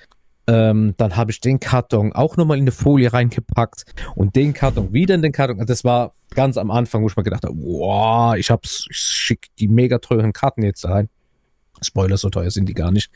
Ähm, 0.48 0.94
dann 0.96 1.16
habe 1.16 1.30
ich 1.30 1.40
den 1.40 1.60
Karton 1.60 2.12
auch 2.12 2.36
nochmal 2.36 2.56
in 2.58 2.64
eine 2.64 2.72
Folie 2.72 3.12
reingepackt 3.12 3.84
und 4.16 4.34
den 4.34 4.52
Karton 4.54 4.92
wieder 4.92 5.14
in 5.14 5.22
den 5.22 5.30
Karton. 5.32 5.60
Also 5.60 5.66
Das 5.72 5.84
war 5.84 6.14
ganz 6.34 6.56
am 6.56 6.70
Anfang, 6.70 7.02
wo 7.02 7.06
ich 7.08 7.16
mir 7.16 7.22
gedacht 7.22 7.44
habe, 7.44 7.54
wow, 7.56 8.34
ich 8.34 8.50
hab's, 8.50 8.86
ich 8.90 8.96
schick 8.96 9.48
die 9.58 9.68
mega 9.68 9.98
teuren 9.98 10.32
Karten 10.32 10.62
jetzt 10.62 10.84
rein. 10.84 11.08
Spoiler, 11.80 12.16
so 12.16 12.28
teuer 12.30 12.50
sind 12.50 12.68
die 12.68 12.74
gar 12.74 12.90
nicht. 12.90 13.10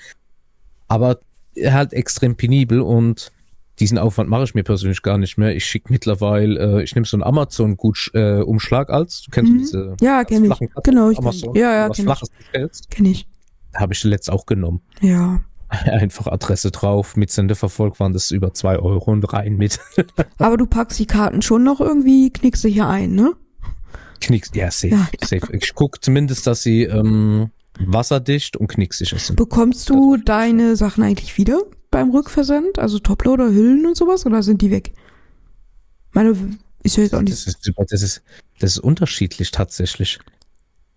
Aber 0.89 1.19
halt 1.59 1.93
extrem 1.93 2.37
penibel 2.37 2.81
und 2.81 3.33
diesen 3.81 3.99
Aufwand 3.99 4.31
mache 4.31 4.45
ich 4.45 4.55
mir 4.55 4.63
persönlich 4.63 5.03
gar 5.03 5.19
nicht 5.19 5.37
mehr. 5.37 5.55
Ich 5.55 5.67
schicke 5.67 5.93
mittlerweile, 5.93 6.79
äh, 6.81 6.83
ich 6.83 6.95
nehme 6.95 7.07
so 7.07 7.17
einen 7.17 7.25
Amazon-Umschlag 7.25 8.91
als, 8.91 9.23
du 9.23 9.31
kennst 9.31 9.53
Mhm. 9.53 9.59
diese 9.59 9.97
Ja, 10.01 10.25
kenn 10.25 10.45
ich. 10.45 10.51
Karten 10.51 10.71
Genau, 10.83 11.11
ich 11.11 11.19
kenn- 11.19 11.25
Amazon, 11.25 11.55
ja, 11.55 11.73
ja, 11.75 11.89
was 11.89 11.97
kenn 12.53 12.69
ich. 12.73 12.89
Kenn 12.91 13.05
ich. 13.07 13.27
Habe 13.75 13.93
ich 13.93 14.03
letzt 14.05 14.31
auch 14.31 14.47
genommen. 14.47 14.81
Ja. 15.01 15.41
Einfach 15.85 16.27
Adresse 16.29 16.71
drauf, 16.71 17.17
mit 17.17 17.31
Sendeverfolg 17.31 17.99
waren 17.99 18.13
das 18.13 18.31
über 18.31 18.55
zwei 18.55 18.79
Euro 18.79 19.11
und 19.11 19.25
rein 19.33 19.57
mit 19.57 19.81
Aber 20.39 20.57
du 20.57 20.67
packst 20.67 20.99
die 20.99 21.07
Karten 21.07 21.43
schon 21.43 21.65
noch 21.65 21.81
irgendwie 21.81 22.31
knicksicher 22.31 22.89
ein, 22.89 23.15
ne? 23.15 23.33
Knicks. 24.21 24.51
Ja, 24.55 24.71
safe, 24.71 24.95
Ja. 24.95 25.09
safe. 25.23 25.57
Ich 25.57 25.75
gucke 25.75 26.01
zumindest, 26.01 26.47
dass 26.47 26.63
sie 26.63 26.85
ähm, 26.85 27.51
wasserdicht 27.79 28.57
und 28.57 28.69
knicksicher 28.69 29.19
sind. 29.19 29.37
Bekommst 29.37 29.91
du 29.91 30.17
deine 30.17 30.77
Sachen 30.77 31.03
eigentlich 31.03 31.37
wieder 31.37 31.61
beim 31.91 32.11
Rückversand? 32.11 32.79
Also 32.79 32.99
Toploader, 32.99 33.49
Hüllen 33.51 33.87
und 33.87 33.97
sowas? 33.97 34.25
Oder 34.25 34.43
sind 34.43 34.63
die 34.63 34.71
weg? 34.71 34.93
Meine, 36.13 36.35
ist 36.83 36.97
ja 36.97 37.03
jetzt 37.03 37.15
auch 37.15 37.21
nicht. 37.21 37.33
Das 37.33 37.47
ist, 37.47 37.73
das 37.91 38.03
ist, 38.03 38.23
das 38.61 38.73
ist 38.73 38.79
unterschiedlich 38.79 39.51
tatsächlich. 39.51 40.19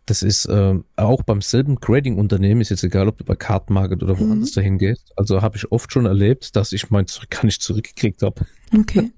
Das 0.10 0.24
ist 0.24 0.48
ähm, 0.51 0.86
auch 0.96 1.22
beim 1.22 1.39
selben 1.42 1.75
Grading-Unternehmen, 1.75 2.62
ist 2.62 2.70
jetzt 2.70 2.84
egal, 2.84 3.08
ob 3.08 3.20
du 3.20 3.24
bei 3.25 3.36
Kartenmarket 3.36 4.01
oder 4.01 4.20
woanders 4.20 4.50
Mhm. 4.51 4.56
dahin 4.56 4.78
gehst. 4.80 5.13
Also 5.16 5.42
habe 5.44 5.56
ich 5.56 5.72
oft 5.72 5.94
schon 5.94 6.08
erlebt, 6.08 6.56
dass 6.56 6.72
ich 6.72 6.89
mein 6.89 7.06
Zeug 7.06 7.30
gar 7.30 7.46
nicht 7.46 7.62
zurückgekriegt 7.62 8.24
habe. 8.24 8.42
Okay. 8.75 9.12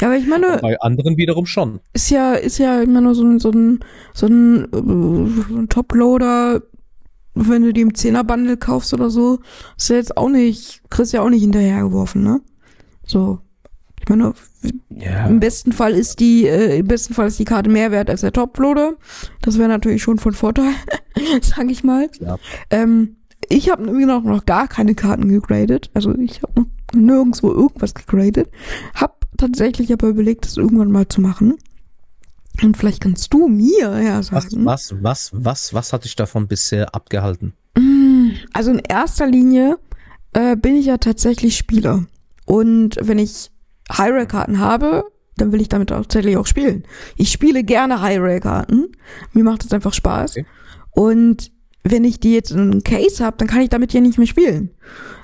Ja, 0.00 0.08
aber 0.08 0.16
ich 0.18 0.26
meine, 0.26 0.58
Bei 0.60 0.78
anderen 0.80 1.16
wiederum 1.16 1.46
schon. 1.46 1.80
ist 1.94 2.10
ja, 2.10 2.34
ist 2.34 2.58
ja 2.58 2.82
immer 2.82 3.00
nur 3.00 3.14
so 3.14 3.22
ein, 3.24 3.38
so 3.38 3.50
ein, 3.50 3.80
so 4.12 4.26
ein, 4.26 4.64
äh, 4.64 5.42
so 5.50 5.56
ein 5.56 5.68
Toploader, 5.70 6.62
wenn 7.34 7.62
du 7.62 7.72
die 7.72 7.80
im 7.82 7.94
Zehner-Bundle 7.94 8.56
kaufst 8.58 8.92
oder 8.92 9.08
so, 9.10 9.40
ist 9.76 9.88
ja 9.88 9.96
jetzt 9.96 10.16
auch 10.16 10.28
nicht, 10.28 10.82
kriegst 10.90 11.12
ja 11.14 11.22
auch 11.22 11.30
nicht 11.30 11.42
hinterhergeworfen, 11.42 12.22
ne? 12.22 12.40
So. 13.06 13.40
Ich 14.08 14.16
meine, 14.16 14.32
Ja. 14.88 15.26
im 15.26 15.38
besten 15.38 15.72
Fall 15.72 15.92
ist 15.92 16.18
die, 16.20 16.46
äh, 16.46 16.78
im 16.78 16.86
besten 16.86 17.12
Fall 17.12 17.28
ist 17.28 17.38
die 17.38 17.44
Karte 17.44 17.68
mehr 17.68 17.90
wert 17.90 18.08
als 18.08 18.22
der 18.22 18.32
Toploader. 18.32 18.94
Das 19.42 19.58
wäre 19.58 19.68
natürlich 19.68 20.02
schon 20.02 20.18
von 20.18 20.32
Vorteil, 20.32 20.72
sag 21.42 21.70
ich 21.70 21.84
mal. 21.84 22.08
Ja. 22.18 22.38
Ähm, 22.70 23.16
ich 23.50 23.70
habe 23.70 23.82
noch, 24.06 24.22
noch 24.24 24.46
gar 24.46 24.66
keine 24.66 24.94
Karten 24.94 25.28
gegradet. 25.28 25.90
Also 25.92 26.14
ich 26.16 26.42
habe 26.42 26.52
noch 26.60 26.66
nirgendwo 26.94 27.50
irgendwas 27.52 27.92
gegradet. 27.94 28.48
Hab 28.94 29.26
tatsächlich 29.36 29.92
aber 29.92 30.08
überlegt, 30.08 30.46
das 30.46 30.56
irgendwann 30.56 30.90
mal 30.90 31.06
zu 31.06 31.20
machen. 31.20 31.54
Und 32.62 32.76
vielleicht 32.78 33.02
kannst 33.02 33.32
du 33.34 33.46
mir 33.46 34.02
ja 34.02 34.18
Was, 34.18 34.26
sagen. 34.28 34.64
was, 34.64 34.94
was, 35.02 35.30
was, 35.34 35.74
was 35.74 35.92
hat 35.92 36.04
dich 36.04 36.16
davon 36.16 36.48
bisher 36.48 36.94
abgehalten? 36.94 37.52
Mm, 37.76 38.30
Also 38.54 38.70
in 38.72 38.78
erster 38.80 39.26
Linie 39.26 39.78
äh, 40.32 40.56
bin 40.56 40.76
ich 40.76 40.86
ja 40.86 40.96
tatsächlich 40.96 41.56
Spieler. 41.58 42.06
Und 42.46 42.96
wenn 43.02 43.18
ich 43.18 43.50
High-Rail-Karten 43.90 44.58
habe, 44.58 45.04
dann 45.36 45.52
will 45.52 45.60
ich 45.60 45.68
damit 45.68 45.88
tatsächlich 45.90 46.36
auch 46.36 46.46
spielen. 46.46 46.84
Ich 47.16 47.30
spiele 47.30 47.62
gerne 47.64 48.00
High-Rail-Karten. 48.00 48.92
Mir 49.32 49.44
macht 49.44 49.64
es 49.64 49.72
einfach 49.72 49.94
Spaß. 49.94 50.32
Okay. 50.38 50.46
Und 50.90 51.52
wenn 51.84 52.04
ich 52.04 52.20
die 52.20 52.34
jetzt 52.34 52.50
in 52.50 52.58
einem 52.60 52.82
Case 52.84 53.24
habe, 53.24 53.36
dann 53.38 53.48
kann 53.48 53.60
ich 53.60 53.68
damit 53.70 53.92
ja 53.92 54.00
nicht 54.00 54.18
mehr 54.18 54.26
spielen. 54.26 54.70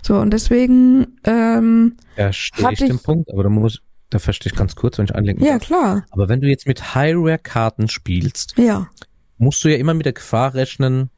So, 0.02 0.16
und 0.18 0.30
deswegen, 0.30 1.18
ähm, 1.25 1.97
Verstehe 2.14 2.64
Hatte 2.66 2.75
ich 2.75 2.88
den 2.88 2.97
ich- 2.97 3.02
Punkt, 3.02 3.30
aber 3.33 3.42
da 3.42 3.49
muss, 3.49 3.80
da 4.11 4.18
verstehe 4.21 4.52
ich 4.52 4.56
ganz 4.59 4.76
kurz, 4.76 4.99
wenn 4.99 5.06
ich 5.06 5.14
einlenken 5.14 5.44
ja, 5.44 5.54
darf. 5.59 5.62
klar. 5.66 6.06
Aber 6.11 6.28
wenn 6.28 6.40
du 6.40 6.47
jetzt 6.49 6.66
mit 6.66 6.94
High-Rare-Karten 6.94 7.88
spielst, 7.88 8.54
Ja. 8.56 8.88
musst 9.37 9.64
du 9.64 9.68
ja 9.68 9.76
immer 9.76 9.94
mit 9.94 10.06
der 10.06 10.12
Gefahr 10.12 10.54
rechnen, 10.54 11.11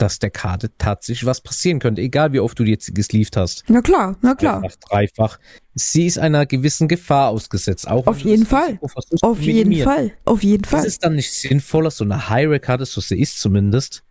dass 0.00 0.18
der 0.18 0.30
Karte 0.30 0.70
tatsächlich 0.78 1.26
was 1.26 1.40
passieren 1.40 1.78
könnte, 1.78 2.00
egal 2.00 2.32
wie 2.32 2.40
oft 2.40 2.58
du 2.58 2.64
die 2.64 2.70
jetzt 2.70 2.94
gesleeved 2.94 3.36
hast. 3.36 3.64
Na 3.68 3.82
klar, 3.82 4.16
na 4.22 4.34
klar. 4.34 4.60
Mehrfach, 4.60 4.78
dreifach. 4.88 5.38
Sie 5.74 6.06
ist 6.06 6.18
einer 6.18 6.46
gewissen 6.46 6.88
Gefahr 6.88 7.28
ausgesetzt, 7.28 7.86
auch 7.86 8.06
Auf 8.06 8.20
jeden 8.20 8.46
Fall. 8.46 8.78
Versuchst 8.78 9.22
Auf 9.22 9.40
jeden. 9.40 9.74
Fall. 9.82 10.12
Auf 10.24 10.42
jeden 10.42 10.64
Ist 10.64 10.70
Fall. 10.70 10.86
es 10.86 10.98
dann 10.98 11.16
nicht 11.16 11.32
sinnvoller, 11.32 11.90
so 11.90 12.04
eine 12.04 12.28
High-Rare-Karte, 12.28 12.86
so 12.86 13.00
sie 13.00 13.20
ist 13.20 13.40
zumindest, 13.40 14.02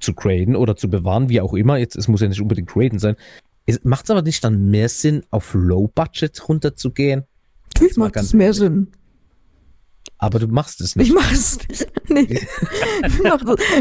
zu 0.00 0.12
graden 0.12 0.56
oder 0.56 0.76
zu 0.76 0.90
bewahren, 0.90 1.28
wie 1.28 1.40
auch 1.40 1.54
immer. 1.54 1.78
Jetzt, 1.78 1.96
es 1.96 2.08
muss 2.08 2.20
ja 2.20 2.28
nicht 2.28 2.40
unbedingt 2.40 2.68
graden 2.68 2.98
sein. 2.98 3.16
Macht 3.82 4.04
es 4.04 4.10
aber 4.10 4.22
nicht 4.22 4.42
dann 4.44 4.70
mehr 4.70 4.88
Sinn, 4.88 5.24
auf 5.30 5.54
Low-Budget 5.54 6.48
runterzugehen? 6.48 7.24
Natürlich 7.74 7.96
macht 7.96 8.16
es 8.16 8.34
mehr 8.34 8.52
Sinn. 8.52 8.88
Aber 10.18 10.38
du 10.38 10.46
machst 10.48 10.80
es 10.80 10.96
nicht. 10.96 11.08
Ich 11.08 11.14
mache 11.14 11.34
es 11.34 11.58
nicht. 11.68 11.86
Nee. 12.08 12.40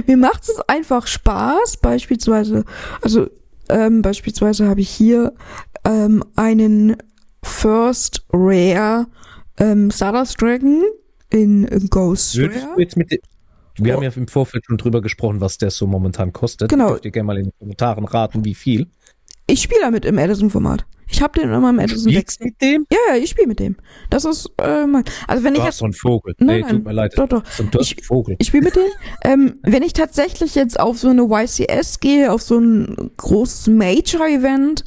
mir, 0.08 0.18
macht 0.18 0.44
es, 0.44 0.60
einfach 0.68 1.08
Spaß, 1.08 1.77
beispielsweise, 1.77 2.65
also 3.01 3.27
ähm, 3.70 4.01
beispielsweise 4.01 4.68
habe 4.68 4.82
ich 4.82 4.89
hier 4.89 5.34
ähm, 5.86 6.24
einen 6.36 6.98
First 7.44 8.25
Rare 8.32 9.08
ähm, 9.58 9.92
Stardust 9.92 10.42
Dragon 10.42 10.84
in, 11.30 11.65
in 11.65 11.88
Ghost 11.89 12.36
Würdest 12.36 12.65
Rare. 12.65 12.75
du 12.75 12.82
jetzt 12.82 12.98
mit 12.98 13.12
dem, 13.12 13.20
wir 13.77 13.94
Oh. 13.94 13.96
haben 13.98 14.03
ja 14.03 14.12
im 14.15 14.27
Vorfeld 14.27 14.65
schon 14.65 14.77
drüber 14.77 15.01
gesprochen, 15.01 15.42
was 15.42 15.58
der 15.58 15.72
so 15.72 15.88
momentan 15.88 16.32
kostet. 16.34 16.70
Genau. 16.70 16.89
Dürft 16.89 17.06
ihr 17.06 17.12
gerne 17.12 17.25
mal 17.27 17.38
in 17.38 17.46
den 17.46 17.53
Kommentaren 17.60 18.06
raten, 18.06 18.46
wie 18.46 18.53
viel. 18.53 18.88
Ich 19.48 19.62
spiele 19.63 19.82
damit 19.82 20.06
im 20.06 20.18
Edison-Format. 20.18 20.86
Ich 21.13 21.22
habe 21.22 21.39
den 21.39 21.53
immer 21.53 21.70
im 21.70 21.77
Edison. 21.79 22.12
Spielst 22.12 22.43
mit 22.43 22.60
dem? 22.62 22.88
Ja, 22.91 22.98
ja, 23.10 23.15
ich 23.22 23.29
spiele 23.29 23.48
mit 23.48 23.60
dem. 23.60 23.75
Das 24.10 24.25
ist 24.25 24.50
äh, 24.60 24.88
mein. 24.88 25.03
Also 25.27 25.43
wenn 25.43 25.53
Du 25.53 25.60
ich 25.62 25.67
hast 25.67 25.77
so 25.77 25.86
einen 25.86 25.93
Vogel. 25.93 26.34
Nein, 26.39 26.48
nee, 26.55 26.62
nein. 26.63 26.72
tut 26.72 26.86
mir 26.86 26.91
leid. 26.93 27.13
Doch, 27.15 27.27
doch. 27.29 27.43
Hast 27.43 27.62
Ich- 27.79 28.05
Vogel. 28.05 28.36
Ich 28.39 28.48
spiele 28.48 28.63
mit 28.63 28.75
denen. 28.75 28.91
ähm, 29.24 29.60
wenn 29.62 29.84
ich 29.84 29.93
tatsächlich 29.93 30.55
jetzt 30.55 30.79
auf 30.79 30.98
so 30.98 31.10
eine 31.10 31.22
YCS 31.24 32.00
gehe, 32.00 32.32
auf 32.32 32.41
so 32.41 32.58
ein 32.58 33.12
großes 33.17 33.67
Major-Event, 33.67 34.84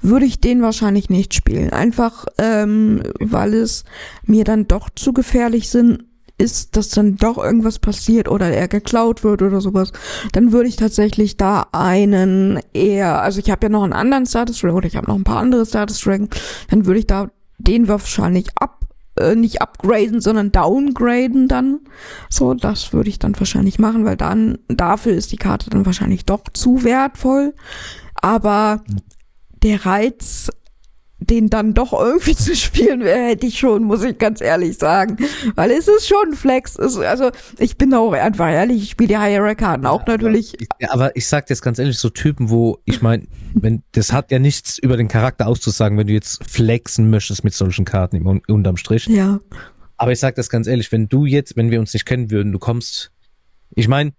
würde 0.00 0.26
ich 0.26 0.40
den 0.40 0.62
wahrscheinlich 0.62 1.10
nicht 1.10 1.34
spielen. 1.34 1.70
Einfach, 1.70 2.26
ähm, 2.38 3.02
weil 3.20 3.54
es 3.54 3.84
mir 4.24 4.44
dann 4.44 4.68
doch 4.68 4.90
zu 4.90 5.12
gefährlich 5.12 5.70
sind, 5.70 6.04
ist, 6.44 6.76
dass 6.76 6.90
dann 6.90 7.16
doch 7.16 7.38
irgendwas 7.38 7.78
passiert 7.78 8.28
oder 8.28 8.50
er 8.50 8.68
geklaut 8.68 9.24
wird 9.24 9.42
oder 9.42 9.60
sowas. 9.60 9.92
Dann 10.32 10.52
würde 10.52 10.68
ich 10.68 10.76
tatsächlich 10.76 11.36
da 11.36 11.66
einen 11.72 12.60
eher, 12.72 13.20
also 13.22 13.40
ich 13.40 13.50
habe 13.50 13.66
ja 13.66 13.70
noch 13.70 13.82
einen 13.82 13.92
anderen 13.92 14.26
Status 14.26 14.60
Dragon 14.60 14.76
oder 14.76 14.86
ich 14.86 14.96
habe 14.96 15.08
noch 15.08 15.16
ein 15.16 15.24
paar 15.24 15.38
andere 15.38 15.66
Status 15.66 16.00
Dragon, 16.00 16.28
dann 16.68 16.86
würde 16.86 17.00
ich 17.00 17.06
da 17.06 17.30
den 17.58 17.88
wahrscheinlich 17.88 18.46
ab 18.60 18.84
äh, 19.16 19.34
nicht 19.36 19.62
upgraden, 19.62 20.20
sondern 20.20 20.52
downgraden 20.52 21.48
dann. 21.48 21.80
So, 22.28 22.54
das 22.54 22.92
würde 22.92 23.08
ich 23.08 23.18
dann 23.18 23.38
wahrscheinlich 23.38 23.78
machen, 23.78 24.04
weil 24.04 24.16
dann 24.16 24.58
dafür 24.68 25.12
ist 25.12 25.32
die 25.32 25.36
Karte 25.36 25.70
dann 25.70 25.86
wahrscheinlich 25.86 26.24
doch 26.24 26.42
zu 26.52 26.84
wertvoll. 26.84 27.54
Aber 28.20 28.82
der 29.62 29.86
Reiz, 29.86 30.50
den 31.26 31.48
dann 31.48 31.74
doch 31.74 31.92
irgendwie 31.92 32.36
zu 32.36 32.54
spielen, 32.54 33.02
hätte 33.02 33.46
ich 33.46 33.58
schon, 33.58 33.84
muss 33.84 34.02
ich 34.02 34.18
ganz 34.18 34.40
ehrlich 34.40 34.78
sagen. 34.78 35.16
Weil 35.54 35.70
es 35.70 35.88
ist 35.88 36.08
schon 36.08 36.30
ein 36.30 36.34
Flex. 36.34 36.76
Es, 36.76 36.96
also 36.96 37.30
ich 37.58 37.76
bin 37.76 37.92
auch 37.94 38.12
einfach 38.12 38.50
ehrlich, 38.50 38.82
ich 38.82 38.90
spiele 38.90 39.08
die 39.08 39.18
Higher-Karten 39.18 39.86
auch 39.86 40.06
natürlich. 40.06 40.56
Ja, 40.80 40.92
aber 40.92 41.16
ich 41.16 41.26
sag 41.26 41.46
dir 41.46 41.54
jetzt 41.54 41.62
ganz 41.62 41.78
ehrlich, 41.78 41.98
so 41.98 42.10
Typen, 42.10 42.50
wo, 42.50 42.78
ich 42.84 43.02
meine, 43.02 43.26
wenn, 43.54 43.82
das 43.92 44.12
hat 44.12 44.30
ja 44.30 44.38
nichts 44.38 44.78
über 44.78 44.96
den 44.96 45.08
Charakter 45.08 45.46
auszusagen, 45.46 45.98
wenn 45.98 46.06
du 46.06 46.12
jetzt 46.12 46.42
flexen 46.44 47.10
möchtest 47.10 47.44
mit 47.44 47.54
solchen 47.54 47.84
Karten 47.84 48.16
im, 48.16 48.42
unterm 48.48 48.76
Strich. 48.76 49.06
Ja, 49.06 49.40
Aber 49.96 50.12
ich 50.12 50.20
sag 50.20 50.34
das 50.34 50.48
ganz 50.50 50.66
ehrlich, 50.66 50.90
wenn 50.92 51.08
du 51.08 51.26
jetzt, 51.26 51.56
wenn 51.56 51.70
wir 51.70 51.80
uns 51.80 51.92
nicht 51.92 52.06
kennen 52.06 52.30
würden, 52.30 52.52
du 52.52 52.58
kommst, 52.58 53.12
ich 53.74 53.88
meine, 53.88 54.12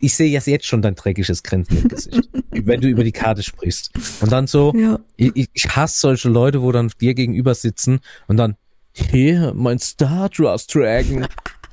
ich 0.00 0.14
sehe 0.14 0.28
jetzt 0.30 0.46
jetzt 0.46 0.66
schon 0.66 0.82
dein 0.82 0.94
dreckiges 0.94 1.42
Grinsen 1.42 1.78
im 1.82 1.88
Gesicht, 1.88 2.28
wenn 2.50 2.80
du 2.80 2.88
über 2.88 3.04
die 3.04 3.12
Karte 3.12 3.42
sprichst. 3.42 3.90
Und 4.20 4.30
dann 4.32 4.46
so, 4.46 4.72
ja. 4.76 4.98
ich, 5.16 5.32
ich- 5.34 5.68
hasse 5.68 5.98
solche 6.00 6.28
Leute, 6.28 6.62
wo 6.62 6.70
dann 6.72 6.90
dir 7.00 7.14
gegenüber 7.14 7.54
sitzen 7.54 8.00
und 8.26 8.36
dann, 8.36 8.56
hier, 8.92 9.52
mein 9.54 9.78
Stardust 9.78 10.74
Dragon 10.74 11.26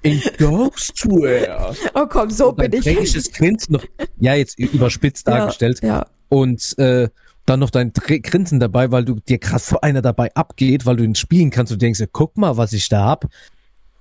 in 0.04 0.22
Ghostware. 0.38 1.76
Oh 1.96 2.06
komm, 2.08 2.30
so 2.30 2.52
bin 2.52 2.72
ich. 2.74 2.84
dreckiges 2.84 3.32
Grinsen 3.32 3.74
noch, 3.74 3.84
ja, 4.20 4.36
jetzt 4.36 4.60
überspitzt 4.60 5.28
dargestellt. 5.28 5.82
Ja, 5.82 5.88
ja. 5.88 6.06
Und 6.30 6.78
äh, 6.78 7.10
dann 7.46 7.60
noch 7.60 7.70
dein 7.70 7.94
Grinsen 7.94 8.60
dabei, 8.60 8.92
weil 8.92 9.06
du 9.06 9.16
dir 9.28 9.38
gerade 9.38 9.64
vor 9.64 9.84
einer 9.84 10.02
dabei 10.02 10.34
abgeht, 10.36 10.86
weil 10.86 10.96
du 10.98 11.04
ihn 11.04 11.16
spielen 11.16 11.52
kannst 11.52 11.72
und 11.72 11.82
denkst, 11.82 12.00
ja, 12.00 12.08
guck 12.12 12.38
mal, 12.38 12.58
was 12.58 12.74
ich 12.74 12.90
da 12.90 13.06
hab. 13.06 13.26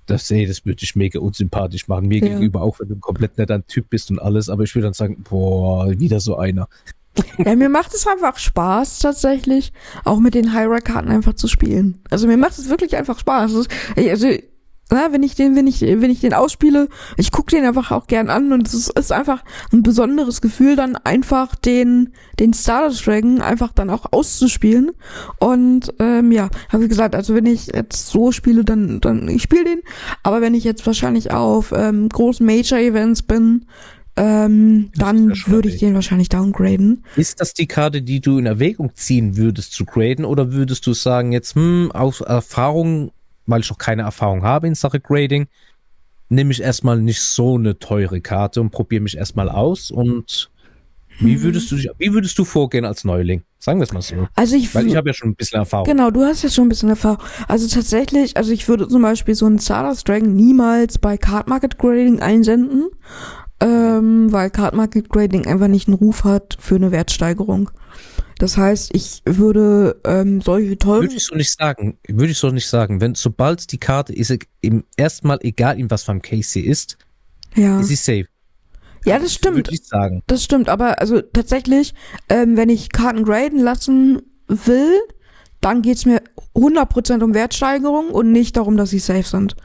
Das, 0.05 0.29
ey, 0.31 0.45
das 0.45 0.65
würde 0.65 0.77
dich 0.77 0.95
mega 0.95 1.19
unsympathisch 1.19 1.87
machen. 1.87 2.07
Mir 2.07 2.19
Ja. 2.19 2.27
gegenüber, 2.27 2.61
auch 2.61 2.79
wenn 2.79 2.89
du 2.89 2.95
ein 2.95 3.01
komplett 3.01 3.37
netter 3.37 3.65
Typ 3.65 3.89
bist 3.89 4.11
und 4.11 4.19
alles. 4.19 4.49
Aber 4.49 4.63
ich 4.63 4.75
würde 4.75 4.87
dann 4.87 4.93
sagen, 4.93 5.23
boah, 5.27 5.89
wieder 5.99 6.19
so 6.19 6.37
einer. 6.37 6.67
Ja, 7.37 7.55
mir 7.55 7.69
macht 7.69 7.93
es 7.93 8.05
einfach 8.07 8.37
Spaß 8.37 8.99
tatsächlich, 8.99 9.71
auch 10.03 10.19
mit 10.19 10.33
den 10.35 10.53
High-Karten 10.53 11.09
einfach 11.09 11.33
zu 11.33 11.47
spielen. 11.47 11.99
Also 12.09 12.27
mir 12.27 12.35
macht 12.37 12.57
es 12.59 12.69
wirklich 12.69 12.97
einfach 12.97 13.17
Spaß. 13.19 13.55
Also, 13.95 14.27
na, 14.91 15.11
wenn 15.11 15.23
ich 15.23 15.33
den, 15.33 15.55
wenn 15.55 15.65
ich, 15.65 15.81
wenn 15.81 16.11
ich 16.11 16.21
den 16.21 16.33
ausspiele, 16.33 16.89
ich 17.17 17.31
gucke 17.31 17.55
den 17.55 17.65
einfach 17.65 17.91
auch 17.91 18.05
gern 18.05 18.29
an 18.29 18.53
und 18.53 18.67
es 18.67 18.87
ist, 18.87 19.11
einfach 19.11 19.43
ein 19.73 19.81
besonderes 19.81 20.41
Gefühl, 20.41 20.75
dann 20.75 20.95
einfach 20.95 21.55
den, 21.55 22.13
den 22.39 22.53
Stardust 22.53 23.07
Dragon 23.07 23.41
einfach 23.41 23.71
dann 23.71 23.89
auch 23.89 24.05
auszuspielen. 24.11 24.91
Und 25.39 25.93
ähm, 25.99 26.31
ja, 26.31 26.49
habe 26.69 26.83
ich 26.83 26.89
gesagt, 26.89 27.15
also 27.15 27.33
wenn 27.33 27.47
ich 27.47 27.67
jetzt 27.67 28.07
so 28.07 28.31
spiele, 28.31 28.63
dann, 28.63 29.01
dann 29.01 29.27
ich 29.27 29.41
spiele 29.41 29.63
den. 29.63 29.81
Aber 30.21 30.41
wenn 30.41 30.53
ich 30.53 30.63
jetzt 30.63 30.85
wahrscheinlich 30.85 31.31
auf 31.31 31.73
ähm, 31.75 32.07
großen 32.09 32.45
Major-Events 32.45 33.23
bin, 33.23 33.65
ähm, 34.17 34.91
dann 34.95 35.33
würde 35.47 35.67
ich 35.67 35.77
den 35.77 35.93
wahrscheinlich 35.93 36.29
downgraden. 36.29 37.03
Ist 37.15 37.41
das 37.41 37.53
die 37.53 37.67
Karte, 37.67 38.01
die 38.01 38.21
du 38.21 38.37
in 38.37 38.45
Erwägung 38.45 38.91
ziehen 38.95 39.35
würdest 39.35 39.73
zu 39.73 39.83
graden? 39.83 40.23
Oder 40.23 40.53
würdest 40.53 40.87
du 40.87 40.93
sagen, 40.93 41.33
jetzt, 41.33 41.55
hm, 41.55 41.91
aus 41.91 42.21
Erfahrung, 42.21 43.11
weil 43.45 43.61
ich 43.61 43.69
noch 43.69 43.77
keine 43.77 44.03
Erfahrung 44.03 44.43
habe 44.43 44.67
in 44.67 44.75
Sache 44.75 44.99
Grading, 44.99 45.47
nehme 46.29 46.51
ich 46.51 46.61
erstmal 46.61 46.99
nicht 46.99 47.21
so 47.21 47.55
eine 47.55 47.77
teure 47.79 48.21
Karte 48.21 48.61
und 48.61 48.71
probiere 48.71 49.01
mich 49.03 49.17
erstmal 49.17 49.49
aus 49.49 49.91
und 49.91 50.49
Mhm. 51.19 51.27
wie 51.27 51.41
würdest 51.43 51.71
du 51.71 51.75
dich, 51.77 51.89
wie 51.97 52.11
würdest 52.13 52.37
du 52.37 52.43
vorgehen 52.43 52.83
als 52.83 53.05
Neuling? 53.05 53.43
Sagen 53.57 53.79
wir 53.79 53.83
es 53.85 53.93
mal 53.93 54.01
so. 54.01 54.27
Also 54.35 54.57
ich, 54.57 54.75
Weil 54.75 54.85
ich 54.87 54.95
habe 54.97 55.09
ja 55.09 55.13
schon 55.13 55.29
ein 55.29 55.35
bisschen 55.35 55.59
Erfahrung. 55.59 55.85
genau, 55.85 56.11
du 56.11 56.23
hast 56.23 56.43
ja 56.43 56.49
schon 56.49 56.65
ein 56.65 56.69
bisschen 56.69 56.89
Erfahrung. 56.89 57.19
Also 57.47 57.67
tatsächlich, 57.73 58.35
also 58.35 58.51
ich 58.51 58.67
würde 58.67 58.87
zum 58.87 59.01
Beispiel 59.01 59.33
so 59.33 59.45
einen 59.45 59.59
Stardust 59.59 60.07
Dragon 60.09 60.35
niemals 60.35 60.97
bei 60.99 61.15
Card 61.17 61.47
Market 61.47 61.77
Grading 61.77 62.19
einsenden, 62.19 62.89
ähm, 63.61 64.31
weil 64.31 64.49
Card 64.49 64.75
Market 64.75 65.09
Grading 65.09 65.47
einfach 65.47 65.67
nicht 65.69 65.87
einen 65.87 65.95
Ruf 65.95 66.25
hat 66.25 66.57
für 66.59 66.75
eine 66.75 66.91
Wertsteigerung. 66.91 67.71
Das 68.45 68.57
heißt, 68.57 68.91
ich 68.93 69.23
würde 69.25 69.99
ähm, 70.03 70.39
solche 70.39 70.77
teuren 70.77 71.01
Würde 71.01 71.15
ich 71.15 71.25
so 71.25 71.33
nicht 71.33 71.51
sagen. 71.51 71.97
Würde 72.07 72.31
ich 72.31 72.37
so 72.37 72.51
nicht 72.51 72.67
sagen. 72.67 73.01
Wenn, 73.01 73.15
sobald 73.15 73.71
die 73.71 73.79
Karte 73.79 74.13
ist, 74.13 74.37
im 74.61 74.83
erstmal 74.97 75.39
egal 75.41 75.79
in 75.79 75.89
was 75.89 76.03
für 76.03 76.11
einem 76.11 76.21
Case 76.21 76.47
sie 76.49 76.63
ist, 76.63 76.99
ja, 77.55 77.79
ist 77.79 77.87
sie 77.87 77.95
safe. 77.95 78.27
ja, 79.03 79.17
das 79.17 79.33
stimmt. 79.33 79.55
Würde 79.55 79.73
ich 79.73 79.87
sagen. 79.87 80.21
Das 80.27 80.43
stimmt, 80.43 80.69
aber 80.69 81.01
also 81.01 81.21
tatsächlich, 81.21 81.95
ähm, 82.29 82.55
wenn 82.55 82.69
ich 82.69 82.91
Karten 82.91 83.23
graden 83.23 83.57
lassen 83.57 84.21
will, 84.47 84.93
dann 85.59 85.81
geht's 85.81 86.05
mir 86.05 86.21
100% 86.53 87.23
um 87.23 87.33
Wertsteigerung 87.33 88.09
und 88.11 88.31
nicht 88.31 88.57
darum, 88.57 88.77
dass 88.77 88.91
sie 88.91 88.99
safe 88.99 89.23
sind. 89.23 89.55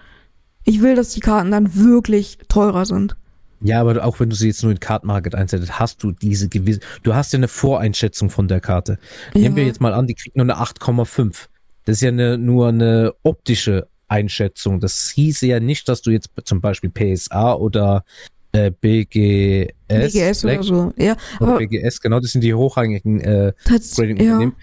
Ich 0.65 0.81
will, 0.81 0.95
dass 0.95 1.11
die 1.11 1.21
Karten 1.21 1.51
dann 1.51 1.75
wirklich 1.75 2.39
teurer 2.49 2.87
sind. 2.87 3.15
Ja, 3.63 3.81
aber 3.81 4.05
auch 4.05 4.21
wenn 4.21 4.31
du 4.31 4.37
sie 4.37 4.47
jetzt 4.49 4.63
nur 4.63 4.73
in 4.73 4.81
Card 4.81 5.05
Market 5.05 5.35
einsetzt, 5.35 5.79
hast 5.79 6.03
du 6.03 6.13
diese 6.13 6.49
gewisse, 6.49 6.81
du 7.03 7.15
hast 7.15 7.33
ja 7.33 7.39
eine 7.39 7.49
Voreinschätzung 7.49 8.31
von 8.31 8.49
der 8.49 8.61
Karte. 8.61 8.99
Nehmen 9.35 9.55
wir 9.57 9.63
Ja. 9.65 9.69
jetzt 9.69 9.81
mal 9.81 9.93
an, 9.93 10.07
die 10.07 10.15
kriegt 10.15 10.37
nur 10.37 10.45
eine 10.45 10.57
8,5. 10.61 11.49
Das 11.85 11.97
ist 11.97 12.01
ja 12.03 12.09
eine, 12.09 12.39
nur 12.39 12.69
eine 12.69 13.13
optische 13.23 13.87
Einschätzung. 14.09 14.81
Das 14.81 15.11
hieße 15.15 15.47
ja 15.47 15.61
nicht, 15.61 15.89
dass 15.89 16.03
du 16.03 16.11
jetzt 16.11 16.31
zum 16.45 16.61
Beispiel 16.61 16.91
PSA 16.91 17.55
oder 17.55 18.05
äh, 18.53 18.71
BGS, 18.71 19.73
BGS 19.89 20.45
oder 20.45 20.63
so. 20.63 20.93
Ja, 20.97 21.17
oder 21.39 21.59
BGS, 21.59 22.01
genau, 22.01 22.19
das 22.21 22.33
sind 22.33 22.43
die 22.43 22.55
hochrangigen 22.55 23.21
äh, 23.21 23.53
tats- 23.65 23.97
ja, 23.97 24.05
Grading-Unternehmen. 24.05 24.57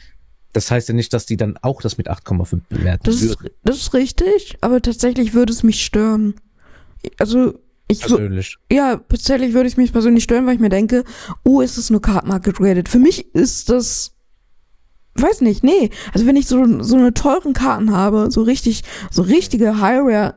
Das 0.53 0.71
heißt 0.71 0.89
ja 0.89 0.95
nicht, 0.95 1.13
dass 1.13 1.25
die 1.25 1.37
dann 1.37 1.55
auch 1.61 1.81
das 1.81 1.97
mit 1.97 2.09
8,5 2.09 2.61
bewerten 2.67 3.03
das 3.03 3.21
ist, 3.21 3.39
würden. 3.41 3.53
das 3.63 3.77
ist 3.77 3.93
richtig, 3.93 4.57
aber 4.61 4.81
tatsächlich 4.81 5.33
würde 5.33 5.53
es 5.53 5.61
mich 5.63 5.85
stören. 5.85 6.33
Also, 7.19 7.59
Ich 7.89 8.01
persönlich. 8.01 8.57
ja, 8.71 8.97
tatsächlich 8.97 9.53
würde 9.53 9.69
ich 9.69 9.77
mich 9.77 9.93
persönlich 9.93 10.23
stören, 10.23 10.45
weil 10.45 10.55
ich 10.55 10.59
mir 10.59 10.69
denke, 10.69 11.03
oh, 11.45 11.61
ist 11.61 11.77
es 11.77 11.89
nur 11.89 12.01
Card 12.01 12.27
Market 12.27 12.59
Rated? 12.59 12.89
Für 12.89 12.99
mich 12.99 13.33
ist 13.33 13.69
das, 13.69 14.13
weiß 15.15 15.41
nicht, 15.41 15.63
nee. 15.63 15.89
Also 16.13 16.25
wenn 16.25 16.35
ich 16.35 16.47
so, 16.47 16.83
so 16.83 16.97
eine 16.97 17.13
teuren 17.13 17.53
Karten 17.53 17.91
habe, 17.91 18.29
so 18.29 18.41
richtig, 18.41 18.83
so 19.09 19.21
richtige 19.21 19.79
High 19.79 20.01
Rare 20.03 20.35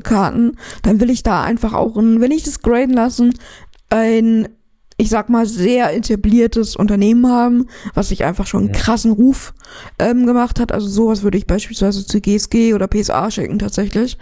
Karten, 0.00 0.56
dann 0.82 1.00
will 1.00 1.10
ich 1.10 1.22
da 1.22 1.42
einfach 1.42 1.72
auch, 1.72 1.96
ein, 1.96 2.20
wenn 2.20 2.30
ich 2.30 2.42
das 2.42 2.60
graden 2.60 2.94
lassen, 2.94 3.34
ein, 3.88 4.48
ich 4.96 5.10
sag 5.10 5.28
mal, 5.28 5.46
sehr 5.46 5.94
etabliertes 5.94 6.76
Unternehmen 6.76 7.28
haben, 7.28 7.68
was 7.94 8.08
sich 8.08 8.24
einfach 8.24 8.46
schon 8.46 8.64
einen 8.64 8.72
krassen 8.72 9.12
Ruf 9.12 9.54
ähm, 9.98 10.26
gemacht 10.26 10.58
hat. 10.58 10.72
Also 10.72 10.88
sowas 10.88 11.22
würde 11.22 11.38
ich 11.38 11.46
beispielsweise 11.46 12.06
zu 12.06 12.20
GSG 12.20 12.74
oder 12.74 12.88
PSA 12.88 13.30
schicken 13.30 13.58
tatsächlich. 13.58 14.18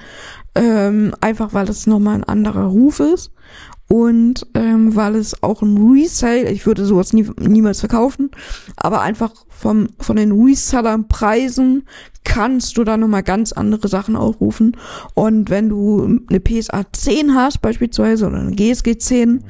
Ähm, 0.54 1.14
einfach 1.20 1.52
weil 1.52 1.68
es 1.68 1.87
nochmal 1.87 2.16
ein 2.16 2.25
anderer 2.25 2.66
Ruf 2.66 3.00
ist. 3.00 3.32
Und 3.87 4.46
ähm, 4.54 4.96
weil 4.96 5.14
es 5.14 5.42
auch 5.42 5.61
ein 5.61 5.76
Resale, 5.76 6.50
ich 6.50 6.64
würde 6.66 6.87
sowas 6.87 7.12
nie, 7.12 7.28
niemals 7.38 7.80
verkaufen, 7.80 8.30
aber 8.76 9.02
einfach 9.02 9.32
vom, 9.50 9.88
von 10.00 10.16
den 10.16 10.32
Reseller-Preisen 10.32 11.84
kannst 12.25 12.78
du 12.78 12.84
da 12.84 12.96
nochmal 12.96 13.23
ganz 13.23 13.52
andere 13.52 13.88
Sachen 13.88 14.16
aufrufen. 14.16 14.76
Und 15.12 15.50
wenn 15.50 15.68
du 15.68 16.20
eine 16.28 16.40
PSA 16.40 16.84
10 16.90 17.34
hast 17.34 17.61
beispielsweise 17.61 18.26
oder 18.26 18.38
eine 18.38 18.52
GSG 18.52 18.96
10, 18.96 19.44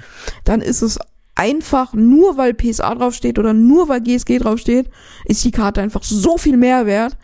dann 0.45 0.61
ist 0.61 0.83
es 0.83 0.99
einfach 1.37 1.95
nur 1.95 2.37
weil 2.37 2.55
PSA 2.55 2.95
draufsteht 2.95 3.39
oder 3.39 3.55
nur 3.55 3.89
weil 3.89 4.01
GSG 4.01 4.39
draufsteht, 4.39 4.91
ist 5.25 5.45
die 5.45 5.51
Karte 5.53 5.81
einfach 5.81 6.03
so 6.03 6.39
viel 6.39 6.57
mehr 6.57 6.87
wert, 6.87 7.17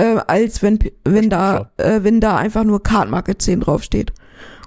äh, 0.00 0.20
als 0.26 0.62
wenn, 0.62 0.78
wenn 1.04 1.28
da, 1.30 1.70
äh, 1.76 2.00
wenn 2.02 2.20
da 2.20 2.36
einfach 2.36 2.64
nur 2.64 2.82
Card 2.82 3.10
Market 3.10 3.42
10 3.42 3.60
draufsteht. 3.60 4.12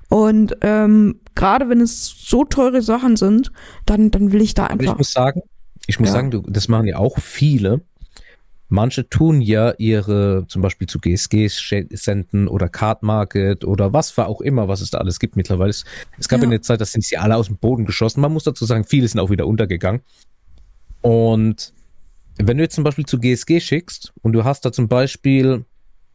Und 0.10 0.56
ähm, 0.62 1.20
gerade 1.36 1.70
wenn 1.70 1.82
es 1.82 2.16
so 2.28 2.44
teure 2.46 2.82
Sachen 2.82 3.16
sind, 3.16 3.52
dann, 3.86 4.12
dann 4.12 4.32
will 4.32 4.42
ich 4.42 4.54
da 4.54 4.66
Aber 4.66 4.76
ich 4.76 4.82
einfach. 4.82 4.98
muss 5.00 5.12
sagen, 5.12 5.42
ich 5.88 6.00
muss 6.00 6.10
Ja. 6.10 6.14
sagen, 6.14 6.32
du, 6.32 6.42
das 6.48 6.68
machen 6.68 6.86
ja 6.88 6.98
auch 6.98 7.18
viele. 7.20 7.82
Manche 8.70 9.08
tun 9.08 9.42
ja 9.42 9.74
ihre, 9.78 10.46
zum 10.48 10.62
Beispiel 10.62 10.88
zu 10.88 11.00
GSG 11.00 11.46
sch- 11.48 11.96
senden 11.96 12.48
oder 12.48 12.70
Card 12.70 13.04
Market 13.04 13.66
oder 13.66 13.94
was 13.94 14.10
für 14.12 14.26
auch 14.28 14.42
immer, 14.42 14.68
was 14.68 14.82
es 14.82 14.90
da 14.90 14.98
alles 15.00 15.20
gibt 15.20 15.36
mittlerweile. 15.36 15.70
Es, 15.72 15.84
gab 16.28 16.40
Ja. 16.40 16.46
ja 16.46 16.50
eine 16.52 16.62
Zeit, 16.62 16.82
da 16.82 16.86
sind 16.86 17.04
sie 17.04 17.18
alle 17.18 17.36
aus 17.36 17.48
dem 17.48 17.58
Boden 17.58 17.86
geschossen. 17.86 18.22
Man 18.22 18.34
muss 18.34 18.44
dazu 18.46 18.66
sagen, 18.66 18.84
viele 18.84 19.08
sind 19.08 19.20
auch 19.20 19.30
wieder 19.30 19.46
untergegangen. 19.48 20.02
Und 21.02 21.74
wenn 22.38 22.58
du 22.58 22.64
jetzt 22.64 22.76
zum 22.76 22.84
Beispiel 22.84 23.06
zu 23.06 23.20
GSG 23.20 23.60
schickst 23.60 24.14
und 24.22 24.34
du 24.34 24.44
hast 24.44 24.66
da 24.66 24.72
zum 24.72 24.88
Beispiel 24.88 25.66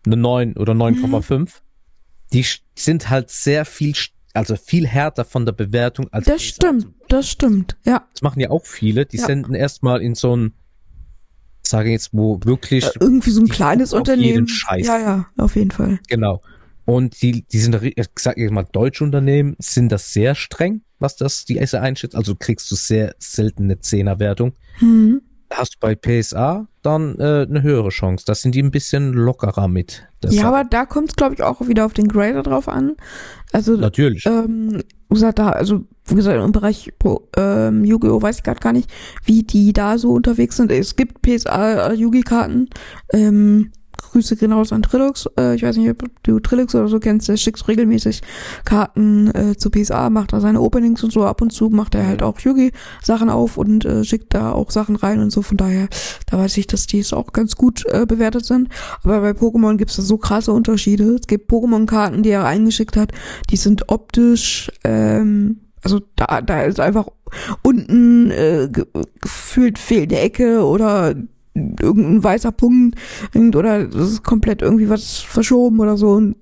eine 0.06 0.16
9 0.16 0.56
oder 0.56 0.72
9,5, 0.74 1.50
die 2.32 2.44
sch- 2.44 2.60
sind 2.76 3.08
halt 3.10 3.30
sehr 3.30 3.64
viel, 3.64 3.94
also 4.34 4.56
viel 4.56 4.86
härter 4.86 5.24
von 5.24 5.46
der 5.46 5.52
Bewertung 5.52 6.08
als 6.12 6.26
Das 6.26 6.42
stimmt, 6.42 6.88
das 7.08 7.28
stimmt, 7.28 7.76
ja. 7.84 8.06
das 8.12 8.22
machen 8.22 8.40
ja 8.40 8.50
auch 8.50 8.64
viele. 8.66 9.06
Die 9.06 9.16
Ja. 9.18 9.26
senden 9.26 9.54
erstmal 9.54 10.00
in 10.02 10.14
so 10.14 10.36
ein, 10.36 10.52
sage 11.62 11.88
ich 11.88 11.92
jetzt, 11.92 12.10
wo 12.12 12.40
wirklich, 12.44 12.84
Äh, 12.84 12.90
irgendwie 13.00 13.30
so 13.30 13.40
ein 13.40 13.46
die 13.46 13.52
kleines 13.52 13.92
Unternehmen. 13.92 14.46
Ja, 14.78 14.98
ja, 14.98 15.26
auf 15.36 15.56
jeden 15.56 15.70
Fall. 15.70 15.98
genau. 16.08 16.42
Und 16.84 17.20
die, 17.20 17.42
die 17.42 17.58
sind, 17.58 17.74
ri- 17.76 17.92
ich 17.96 18.06
sag 18.18 18.38
jetzt 18.38 18.50
mal, 18.50 18.64
deutsche 18.72 19.04
Unternehmen 19.04 19.56
sind 19.58 19.92
das 19.92 20.12
sehr 20.14 20.34
streng, 20.34 20.80
was 20.98 21.16
das 21.16 21.44
die 21.44 21.58
Esse 21.58 21.82
einschätzt. 21.82 22.14
Also 22.16 22.34
kriegst 22.34 22.70
du 22.70 22.76
sehr 22.76 23.14
selten 23.18 23.64
eine 23.64 23.78
Zehnerwertung. 23.80 24.54
Hm. 24.78 25.20
Hast 25.50 25.74
du 25.74 25.78
bei 25.80 25.94
PSA 25.94 26.66
dann 26.82 27.16
äh, 27.18 27.46
eine 27.48 27.62
höhere 27.62 27.90
Chance. 27.90 28.24
Da 28.26 28.34
sind 28.34 28.54
die 28.54 28.62
ein 28.62 28.70
bisschen 28.70 29.12
lockerer 29.12 29.68
mit. 29.68 30.06
der 30.22 30.30
Ja, 30.32 30.48
aber 30.48 30.64
da 30.64 30.86
kommt 30.86 31.10
es, 31.10 31.16
glaube 31.16 31.34
ich, 31.34 31.42
auch 31.42 31.66
wieder 31.66 31.84
auf 31.86 31.92
den 31.92 32.08
Grader 32.08 32.42
drauf 32.42 32.68
an. 32.68 32.96
Also, 33.52 33.76
natürlich. 33.76 34.24
ähm, 34.26 34.82
wie 35.08 35.14
gesagt, 35.14 35.38
da, 35.38 35.50
also, 35.50 35.84
wie 36.06 36.14
gesagt, 36.14 36.42
im 36.42 36.52
Bereich 36.52 36.92
ähm, 37.36 37.84
Yu-Gi-Oh! 37.84 38.22
weiß 38.22 38.38
ich 38.38 38.42
gerade 38.42 38.60
gar 38.60 38.72
nicht, 38.72 38.90
wie 39.24 39.42
die 39.42 39.72
da 39.72 39.98
so 39.98 40.12
unterwegs 40.12 40.56
sind. 40.56 40.70
Es 40.70 40.96
gibt 40.96 41.22
PSA-Yugi-Karten, 41.22 42.68
ähm, 43.12 43.72
Grüße 43.98 44.36
gehen 44.36 44.52
raus 44.52 44.72
an 44.72 44.82
Trilux. 44.82 45.28
Äh, 45.38 45.54
ich 45.54 45.62
weiß 45.62 45.76
nicht, 45.76 45.90
ob 45.90 46.04
du 46.22 46.40
Trilux 46.40 46.74
oder 46.74 46.88
so 46.88 46.98
kennst. 46.98 47.28
Der 47.28 47.36
schickt 47.36 47.66
regelmäßig 47.68 48.22
Karten 48.64 49.34
äh, 49.34 49.56
zu 49.56 49.70
PSA, 49.70 50.10
macht 50.10 50.32
da 50.32 50.40
seine 50.40 50.60
Openings 50.60 51.04
und 51.04 51.12
so. 51.12 51.24
Ab 51.24 51.42
und 51.42 51.50
zu 51.50 51.68
macht 51.68 51.94
er 51.94 52.06
halt 52.06 52.22
auch 52.22 52.40
Yugi-Sachen 52.40 53.30
auf 53.30 53.56
und 53.56 53.84
äh, 53.84 54.04
schickt 54.04 54.34
da 54.34 54.52
auch 54.52 54.70
Sachen 54.70 54.96
rein 54.96 55.20
und 55.20 55.30
so. 55.30 55.42
Von 55.42 55.56
daher, 55.56 55.88
da 56.26 56.38
weiß 56.38 56.56
ich, 56.56 56.66
dass 56.66 56.86
die 56.86 57.00
es 57.00 57.12
auch 57.12 57.32
ganz 57.32 57.56
gut 57.56 57.84
äh, 57.86 58.06
bewertet 58.06 58.46
sind. 58.46 58.68
Aber 59.02 59.20
bei 59.20 59.30
Pokémon 59.30 59.76
gibt 59.76 59.90
es 59.90 59.96
da 59.96 60.02
so 60.02 60.16
krasse 60.16 60.52
Unterschiede. 60.52 61.16
Es 61.16 61.26
gibt 61.26 61.50
Pokémon-Karten, 61.50 62.22
die 62.22 62.30
er 62.30 62.44
eingeschickt 62.44 62.96
hat, 62.96 63.12
die 63.50 63.56
sind 63.56 63.88
optisch, 63.88 64.70
ähm, 64.84 65.60
also 65.82 66.00
da, 66.16 66.40
da 66.42 66.62
ist 66.62 66.80
einfach 66.80 67.06
unten 67.62 68.30
äh, 68.30 68.68
ge 68.70 68.86
gefühlt 69.20 69.78
fehlt 69.78 70.12
eine 70.12 70.20
Ecke 70.20 70.64
oder 70.64 71.14
irgendein 71.80 72.22
weißer 72.22 72.52
Punkt 72.52 72.98
oder 73.34 73.88
es 73.88 73.94
ist 74.12 74.24
komplett 74.24 74.62
irgendwie 74.62 74.88
was 74.88 75.18
verschoben 75.18 75.80
oder 75.80 75.96
so 75.96 76.12
und 76.12 76.36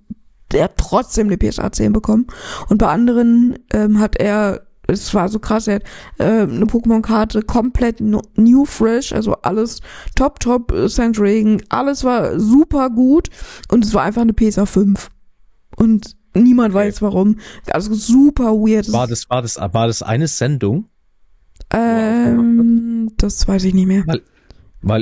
der 0.52 0.64
hat 0.64 0.76
trotzdem 0.76 1.26
eine 1.29 1.37
PSA 1.37 1.72
10 1.72 1.92
bekommen 1.92 2.26
und 2.68 2.79
bei 2.79 2.88
anderen 2.88 3.59
ähm, 3.72 3.98
hat 3.98 4.16
er 4.16 4.62
es 4.88 5.12
war 5.14 5.29
so 5.29 5.40
krass, 5.40 5.66
er 5.66 5.76
hat 5.76 5.83
äh, 6.18 6.42
eine 6.42 6.64
Pokémon-Karte 6.66 7.42
komplett 7.42 8.00
no, 8.00 8.22
new 8.37 8.64
fresh, 8.64 9.12
also 9.12 9.33
alles 9.42 9.81
top, 10.14 10.38
top, 10.38 10.70
äh, 10.72 10.88
Sandring, 10.88 11.61
alles 11.70 12.05
war 12.05 12.38
super 12.38 12.90
gut 12.90 13.29
und 13.70 13.85
es 13.85 13.94
war 13.94 14.05
einfach 14.05 14.22
eine 14.22 14.33
PSA 14.33 14.64
5 14.64 15.11
und 15.76 16.16
niemand 16.35 16.74
Okay. 16.74 16.87
weiß 16.87 17.02
warum, 17.02 17.38
also 17.70 17.94
super 17.94 18.52
weird. 18.52 18.92
war 18.92 19.07
das, 19.09 19.29
war 19.29 19.42
das, 19.42 19.57
war 19.57 19.87
das 19.88 20.02
eine 20.02 20.29
Sendung? 20.29 20.88
ähm, 21.72 23.11
das 23.16 23.46
weiß 23.48 23.64
ich 23.64 23.74
nicht 23.74 23.87
mehr. 23.87 24.05
Weil 24.07 24.22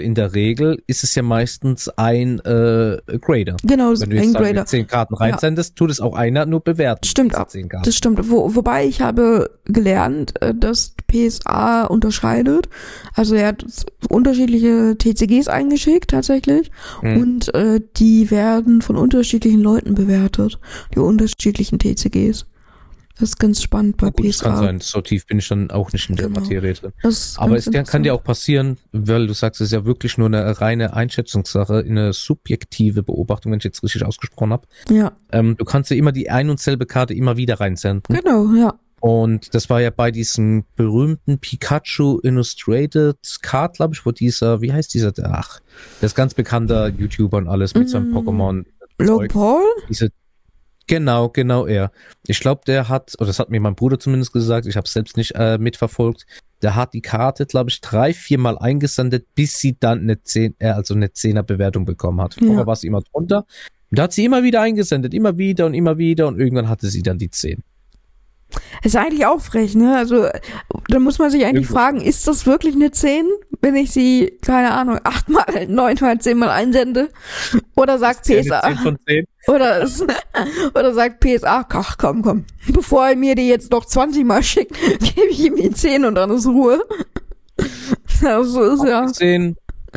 in 0.02 0.14
der 0.14 0.34
Regel 0.34 0.82
ist 0.86 1.04
es 1.04 1.14
ja 1.14 1.22
meistens 1.22 1.88
ein 1.90 2.38
äh, 2.40 2.98
Grader. 3.20 3.56
Genau, 3.62 3.90
Wenn 3.90 3.90
du 3.90 3.92
ist 3.92 4.02
ein 4.02 4.10
jetzt 4.12 4.32
sagen, 4.32 4.44
Grader. 4.44 4.66
zehn 4.66 4.86
Karten 4.86 5.14
reinsendest, 5.14 5.76
tut 5.76 5.90
es 5.90 6.00
auch 6.00 6.14
einer 6.14 6.46
nur 6.46 6.60
bewerten. 6.60 7.04
Stimmt 7.04 7.36
auch. 7.36 7.48
Zehn 7.48 7.68
Karten. 7.68 7.84
Das 7.84 7.94
stimmt. 7.96 8.30
Wo, 8.30 8.54
wobei 8.54 8.86
ich 8.86 9.00
habe 9.02 9.50
gelernt, 9.66 10.40
äh, 10.42 10.54
dass 10.54 10.94
PSA 11.08 11.84
unterscheidet. 11.84 12.68
Also 13.14 13.34
er 13.34 13.48
hat 13.48 13.64
unterschiedliche 14.08 14.96
TCGs 14.98 15.48
eingeschickt 15.48 16.10
tatsächlich 16.10 16.70
Mhm. 17.02 17.16
und 17.18 17.54
äh, 17.54 17.80
die 17.96 18.30
werden 18.30 18.80
von 18.82 18.96
unterschiedlichen 18.96 19.60
Leuten 19.60 19.94
bewertet. 19.94 20.58
Die 20.94 20.98
unterschiedlichen 20.98 21.78
TCGs. 21.78 22.46
Das 23.18 23.28
ist 23.30 23.38
ganz 23.38 23.62
spannend 23.62 23.96
bei 23.96 24.10
gut, 24.10 24.26
das 24.26 24.38
PSA. 24.38 24.44
kann 24.44 24.56
sein. 24.58 24.80
So 24.80 25.00
tief 25.00 25.26
bin 25.26 25.38
ich 25.38 25.46
dann 25.48 25.70
auch 25.70 25.92
nicht 25.92 26.10
in 26.10 26.16
der 26.16 26.26
Genau. 26.28 26.40
Materie 26.40 26.72
drin. 26.72 26.92
Das 27.02 27.36
Aber 27.38 27.56
es 27.56 27.70
kann, 27.70 28.02
dir 28.02 28.12
auch 28.14 28.24
passieren, 28.24 28.76
weil 28.92 29.26
du 29.28 29.32
sagst, 29.34 29.60
es 29.60 29.66
ist 29.68 29.72
ja 29.72 29.84
wirklich 29.84 30.18
nur 30.18 30.26
eine 30.26 30.60
reine 30.60 30.94
Einschätzungssache, 30.94 31.84
eine 31.86 32.12
subjektive 32.12 33.02
Beobachtung, 33.04 33.52
wenn 33.52 33.58
ich 33.58 33.64
jetzt 33.64 33.82
richtig 33.84 34.04
ausgesprochen 34.04 34.52
habe. 34.52 34.66
Ja, 34.90 35.12
Ähm, 35.30 35.56
du 35.56 35.64
kannst 35.64 35.90
ja 35.90 35.96
immer 35.96 36.10
die 36.12 36.28
ein 36.30 36.50
und 36.50 36.58
selbe 36.58 36.86
Karte 36.86 37.14
immer 37.14 37.36
wieder 37.36 37.60
reinsenden. 37.60 38.16
genau, 38.16 38.52
ja. 38.54 38.74
Und 39.00 39.54
das 39.54 39.68
war 39.68 39.82
ja 39.82 39.90
bei 39.90 40.10
diesem 40.10 40.64
berühmten 40.76 41.38
Pikachu 41.38 42.20
Illustrated 42.22 43.18
Card, 43.42 43.76
glaube 43.76 43.94
ich, 43.94 44.06
wo 44.06 44.12
dieser, 44.12 44.60
wie 44.62 44.72
heißt 44.72 44.94
dieser, 44.94 45.12
ach, 45.24 45.60
der 46.00 46.06
ist 46.06 46.14
ganz 46.16 46.32
bekannter 46.34 46.88
YouTuber 46.88 47.36
und 47.38 47.48
alles 47.48 47.74
mit 47.74 47.90
seinem 47.90 48.10
Mm. 48.12 48.16
Pokémon. 48.16 48.64
Logan 48.98 49.28
Paul? 49.28 49.62
Diese, 49.90 50.08
genau, 50.86 51.28
genau 51.28 51.66
er. 51.66 51.90
Ich 52.26 52.40
glaube, 52.40 52.62
der 52.66 52.88
hat, 52.88 53.14
oder 53.18 53.28
das 53.28 53.38
hat 53.38 53.50
mir 53.50 53.60
mein 53.60 53.74
Bruder 53.74 53.98
zumindest 53.98 54.32
gesagt, 54.32 54.66
ich 54.66 54.76
habe 54.76 54.88
selbst 54.88 55.16
nicht 55.16 55.32
äh, 55.34 55.58
mitverfolgt, 55.58 56.26
der 56.62 56.74
hat 56.74 56.94
die 56.94 57.02
Karte, 57.02 57.46
glaube 57.46 57.70
ich, 57.70 57.80
drei, 57.80 58.14
viermal 58.14 58.58
eingesendet, 58.58 59.26
bis 59.34 59.58
sie 59.58 59.76
dann 59.78 60.00
eine 60.00 60.22
10, 60.22 60.56
äh, 60.58 60.68
also 60.68 60.94
eine 60.94 61.08
10er 61.08 61.42
Bewertung 61.42 61.84
bekommen 61.84 62.20
hat. 62.20 62.36
Ja. 62.36 62.46
Vorher 62.46 62.66
war 62.66 62.76
sie 62.76 62.86
immer 62.86 63.02
drunter. 63.02 63.44
Und 63.90 63.98
da 63.98 64.04
hat 64.04 64.12
sie 64.12 64.24
immer 64.24 64.42
wieder 64.42 64.60
eingesendet, 64.62 65.14
immer 65.14 65.36
wieder 65.38 65.66
und 65.66 65.74
immer 65.74 65.98
wieder 65.98 66.26
und 66.26 66.40
irgendwann 66.40 66.68
hatte 66.68 66.88
sie 66.88 67.02
dann 67.02 67.18
die 67.18 67.30
10. 67.30 67.62
Ist 68.82 68.96
eigentlich 68.96 69.26
auch 69.26 69.40
frech, 69.40 69.74
ne? 69.74 69.96
Also, 69.96 70.28
da 70.88 70.98
muss 70.98 71.18
man 71.18 71.30
sich 71.30 71.44
eigentlich 71.44 71.64
Irgendwo. 71.64 71.74
fragen, 71.74 72.00
ist 72.00 72.26
das 72.28 72.46
wirklich 72.46 72.74
eine 72.74 72.90
10, 72.90 73.26
wenn 73.60 73.76
ich 73.76 73.92
sie, 73.92 74.38
keine 74.42 74.72
Ahnung, 74.72 74.98
achtmal, 75.04 75.66
neunmal, 75.68 76.18
zehnmal 76.18 76.50
einsende? 76.50 77.08
Oder 77.76 77.98
sagt 77.98 78.26
10 78.26 78.44
PSA, 78.44 78.76
von 78.82 78.98
10. 79.06 79.24
oder, 79.48 79.88
oder 80.74 80.94
sagt 80.94 81.20
PSA, 81.20 81.66
ach 81.68 81.96
komm, 81.98 82.22
komm, 82.22 82.44
bevor 82.68 83.08
er 83.08 83.16
mir 83.16 83.34
die 83.34 83.48
jetzt 83.48 83.70
noch 83.72 83.84
20 83.84 84.24
Mal 84.24 84.42
schickt, 84.42 84.76
gebe 84.98 85.28
ich 85.30 85.40
ihm 85.44 85.56
die 85.56 85.70
10 85.70 86.04
und 86.04 86.14
dann 86.14 86.30
ist 86.30 86.46
Ruhe. 86.46 86.82
Das 88.22 88.46
ist 88.48 88.84
ja, 88.84 89.02
Abgesehen, 89.02 89.56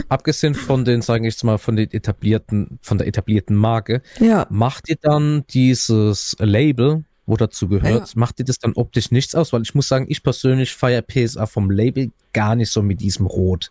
abgesehen 0.10 0.56
von 0.56 0.86
den, 0.86 1.02
sagen 1.02 1.26
ich 1.26 1.36
jetzt 1.36 1.44
mal, 1.44 1.58
von 1.58 1.76
den 1.76 1.92
etablierten, 1.92 2.80
von 2.82 2.98
der 2.98 3.08
etablierten 3.08 3.56
Marke, 3.56 4.02
ja. 4.20 4.48
macht 4.50 4.90
ihr 4.90 4.98
dann 5.02 5.44
dieses 5.50 6.36
Label, 6.40 7.04
wo 7.28 7.38
dazu 7.38 7.68
gehört, 7.68 8.16
macht 8.16 8.40
ihr 8.40 8.46
das 8.46 8.58
dann 8.58 8.74
optisch 8.74 9.12
nichts 9.12 9.36
aus? 9.36 9.54
Weil 9.54 9.62
ich 9.62 9.76
muss 9.76 9.88
sagen, 9.88 10.06
ich 10.10 10.24
persönlich 10.24 10.74
feiere 10.74 11.04
PSA 11.04 11.46
vom 11.46 11.70
Label 11.70 12.10
gar 12.34 12.56
nicht 12.56 12.72
so 12.72 12.82
mit 12.82 13.02
diesem 13.02 13.26
Rot. 13.28 13.70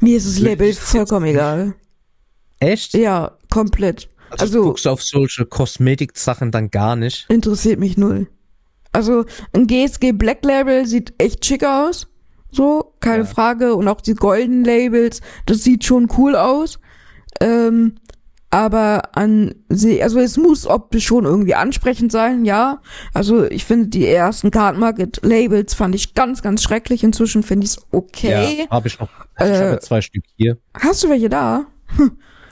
Mir 0.00 0.16
ist 0.16 0.26
das 0.26 0.38
Label 0.40 0.72
vollkommen 0.72 1.26
egal. 1.26 1.74
Echt? 2.58 2.94
Ja, 2.94 3.36
komplett. 3.50 4.08
Also, 4.30 4.42
also- 4.44 4.62
guckst 4.64 4.84
du 4.86 4.90
auf 4.90 5.02
solche 5.02 5.44
Kosmetik-Sachen 5.46 6.50
dann 6.50 6.70
gar 6.70 6.96
nicht? 6.96 7.26
Interessiert 7.28 7.78
mich 7.78 7.96
null. 7.96 8.26
Also 8.92 9.26
ein 9.52 9.66
GSG 9.66 10.12
Black 10.12 10.44
Label 10.44 10.86
sieht 10.86 11.12
echt 11.18 11.44
schick 11.44 11.62
aus. 11.64 12.08
So, 12.50 12.94
keine 13.00 13.24
Ja. 13.24 13.28
Frage. 13.28 13.74
Und 13.74 13.86
auch 13.88 14.00
die 14.00 14.14
Golden 14.14 14.64
Labels, 14.64 15.20
das 15.46 15.62
sieht 15.62 15.84
schon 15.84 16.08
cool 16.16 16.34
aus. 16.34 16.78
Ähm, 17.40 17.96
aber 18.50 19.16
an 19.16 19.54
sie, 19.68 20.02
also 20.02 20.18
es 20.18 20.36
muss 20.36 20.66
optisch 20.66 21.06
schon 21.06 21.24
irgendwie 21.24 21.54
ansprechend 21.54 22.10
sein, 22.12 22.44
ja. 22.44 22.80
Also 23.12 23.44
ich 23.44 23.64
finde 23.64 23.88
die 23.88 24.06
ersten 24.06 24.50
Card 24.50 24.78
Market 24.78 25.20
Labels 25.22 25.74
fand 25.74 25.94
ich 25.94 26.14
ganz, 26.14 26.42
ganz 26.42 26.62
schrecklich. 26.62 27.04
Inzwischen 27.04 27.42
finde 27.42 27.66
ich 27.66 27.72
es 27.72 27.86
okay. 27.90 28.60
Ja, 28.60 28.70
habe 28.70 28.88
ich 28.88 28.98
noch. 28.98 29.08
Ich 29.38 29.44
Äh, 29.44 29.58
habe 29.68 29.78
zwei 29.80 30.00
Stück 30.00 30.24
hier. 30.36 30.56
Hast 30.74 31.04
du 31.04 31.08
welche 31.10 31.28
da? 31.28 31.66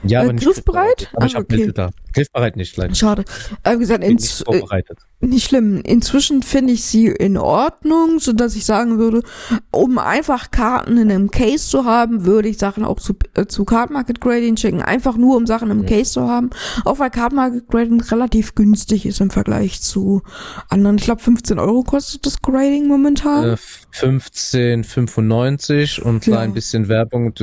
Ja, 0.03 0.23
äh, 0.23 0.33
griffbereit? 0.33 1.09
Aber 1.13 1.25
ich 1.25 1.33
Ah, 1.33 1.37
habe 1.39 1.45
okay. 1.45 1.57
welche 1.57 1.73
da. 1.73 1.89
Griffbereit 2.17 2.55
nicht, 2.57 2.75
leider. 2.77 2.93
Schade. 2.95 3.23
Äh, 3.63 3.75
wie 3.75 3.79
gesagt, 3.79 4.01
Bin 4.01 4.13
nicht 4.15 4.23
ins, 4.23 4.41
äh, 4.41 4.45
vorbereitet. 4.45 4.99
Nicht 5.19 5.47
schlimm. 5.47 5.81
Inzwischen 5.83 6.43
finde 6.43 6.73
ich 6.73 6.83
sie 6.83 7.07
in 7.07 7.37
Ordnung, 7.37 8.19
so 8.19 8.33
dass 8.33 8.55
ich 8.55 8.65
sagen 8.65 8.99
würde, 8.99 9.23
um 9.71 9.97
einfach 9.97 10.51
Karten 10.51 10.97
in 10.97 11.09
einem 11.09 11.31
Case 11.31 11.67
zu 11.69 11.85
haben, 11.85 12.25
würde 12.25 12.49
ich 12.49 12.57
Sachen 12.59 12.83
auch 12.85 12.99
zu, 12.99 13.15
äh, 13.33 13.45
zu 13.47 13.65
Card 13.65 13.89
Market 13.89 14.21
Grading 14.21 14.57
schicken. 14.57 14.81
Einfach 14.81 15.17
nur, 15.17 15.37
um 15.37 15.47
Sachen 15.47 15.71
im 15.71 15.85
Case 15.85 16.11
zu 16.11 16.27
haben. 16.27 16.49
Auch 16.85 16.99
weil 16.99 17.09
Card 17.09 17.33
Market 17.33 17.67
Grading 17.67 18.01
relativ 18.01 18.53
günstig 18.55 19.05
ist 19.05 19.21
im 19.21 19.29
Vergleich 19.31 19.81
zu 19.81 20.21
anderen. 20.69 20.97
Ich 20.97 21.05
glaube, 21.05 21.21
15 21.21 21.57
Euro 21.57 21.83
kostet 21.83 22.25
das 22.25 22.41
Grading 22.41 22.87
momentan. 22.87 23.51
Äh, 23.51 23.57
15,95 23.91 26.01
und 26.01 26.25
Ja. 26.25 26.35
klein 26.35 26.53
bisschen 26.53 26.87
Werbung. 26.87 27.33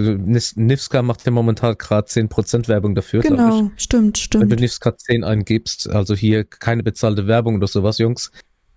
Nivska 0.57 1.03
macht 1.03 1.25
ja 1.25 1.33
momentan 1.33 1.77
gerade 1.77 2.09
10% 2.09 2.69
Werbung 2.69 2.95
dafür, 2.95 3.21
genau, 3.21 3.71
stimmt, 3.77 4.19
stimmt. 4.19 4.45
Nivska 4.65 4.97
10 4.97 5.25
eingibst, 5.25 5.89
also 5.91 6.15
hier 6.15 6.45
keine 6.45 6.83
bezahlte 6.83 7.27
Werbung 7.27 7.57
oder 7.57 7.67
sowas, 7.69 7.99
Jungs, 7.99 8.31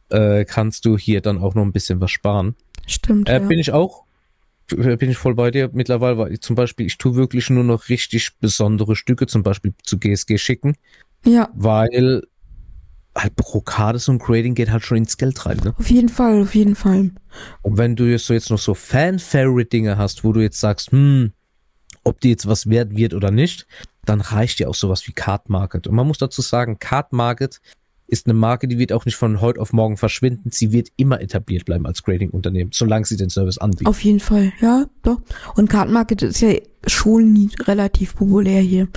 äh, 0.10 0.46
kannst 0.46 0.86
du 0.86 0.98
hier 0.98 1.22
dann 1.22 1.38
auch 1.38 1.56
noch 1.56 1.64
ein 1.64 1.72
bisschen 1.72 2.00
was 2.02 2.12
sparen. 2.12 2.56
Stimmt, 2.86 3.30
Äh, 3.30 3.40
ja. 3.42 3.48
Bin 3.48 3.60
ich 3.60 3.72
auch. 3.72 4.04
äh, 4.72 4.96
Bin 4.98 5.10
ich 5.10 5.18
voll 5.18 5.36
bei 5.36 5.50
dir 5.52 5.70
mittlerweile, 5.74 6.18
weil 6.18 6.34
ich 6.34 6.42
zum 6.42 6.56
Beispiel, 6.56 6.86
ich 6.86 6.98
tue 6.98 7.16
wirklich 7.16 7.50
nur 7.50 7.64
noch 7.64 7.90
richtig 7.90 8.38
besondere 8.40 8.96
Stücke, 8.96 9.28
zum 9.28 9.44
Beispiel 9.44 9.74
zu 9.84 9.98
GSG 9.98 10.38
schicken, 10.38 10.76
Ja, 11.26 11.50
weil 11.54 12.24
halt 13.16 13.36
pro 13.36 13.62
Karte 13.62 13.98
so 14.00 14.12
ein 14.12 14.20
Grading 14.20 14.54
geht 14.54 14.70
halt 14.72 14.84
schon 14.84 14.98
ins 14.98 15.18
Geld 15.18 15.44
rein, 15.46 15.58
ne? 15.64 15.74
auf 15.80 15.90
jeden 15.90 16.10
Fall, 16.10 16.42
auf 16.44 16.54
jeden 16.54 16.76
Fall. 16.76 17.12
Und 17.64 17.78
wenn 17.78 17.96
du 17.96 18.04
jetzt 18.06 18.28
so 18.28 18.34
jetzt 18.34 18.50
noch 18.52 18.60
so 18.60 18.74
Fan-Favorite-Dinge 18.76 19.98
hast, 19.98 20.24
wo 20.24 20.34
du 20.34 20.42
jetzt 20.42 20.60
sagst, 20.60 20.92
hm, 20.92 21.32
ob 22.04 22.22
die 22.22 22.30
jetzt 22.30 22.48
was 22.48 22.70
wert 22.70 22.96
wird 22.96 23.14
oder 23.14 23.32
nicht, 23.32 23.66
dann 24.08 24.22
reicht 24.22 24.60
dir 24.60 24.70
auch 24.70 24.76
sowas 24.76 25.08
wie 25.08 25.12
Card 25.14 25.50
Market. 25.50 25.88
Und 25.88 25.96
man 25.96 26.08
muss 26.08 26.18
dazu 26.18 26.42
sagen, 26.42 26.80
Card 26.80 27.14
Market 27.14 27.60
ist 28.10 28.26
eine 28.26 28.34
Marke, 28.34 28.70
die 28.70 28.78
wird 28.80 28.94
auch 28.94 29.04
nicht 29.06 29.18
von 29.18 29.42
heute 29.42 29.60
auf 29.60 29.74
morgen 29.74 29.98
verschwinden. 29.98 30.50
Sie 30.52 30.72
wird 30.72 30.88
immer 30.96 31.20
etabliert 31.20 31.66
bleiben 31.66 31.86
als 31.86 32.04
Grading-Unternehmen, 32.04 32.72
solange 32.74 33.06
sie 33.06 33.18
den 33.18 33.30
Service 33.30 33.58
anbieten. 33.58 33.88
Auf 33.88 34.02
jeden 34.02 34.22
Fall, 34.22 34.54
ja, 34.62 34.86
doch. 35.04 35.20
Und 35.56 35.70
Card 35.70 35.90
Market 35.90 36.22
ist 36.22 36.40
ja 36.40 36.54
schon 36.86 37.52
relativ 37.66 38.16
populär 38.16 38.62
hier. 38.62 38.88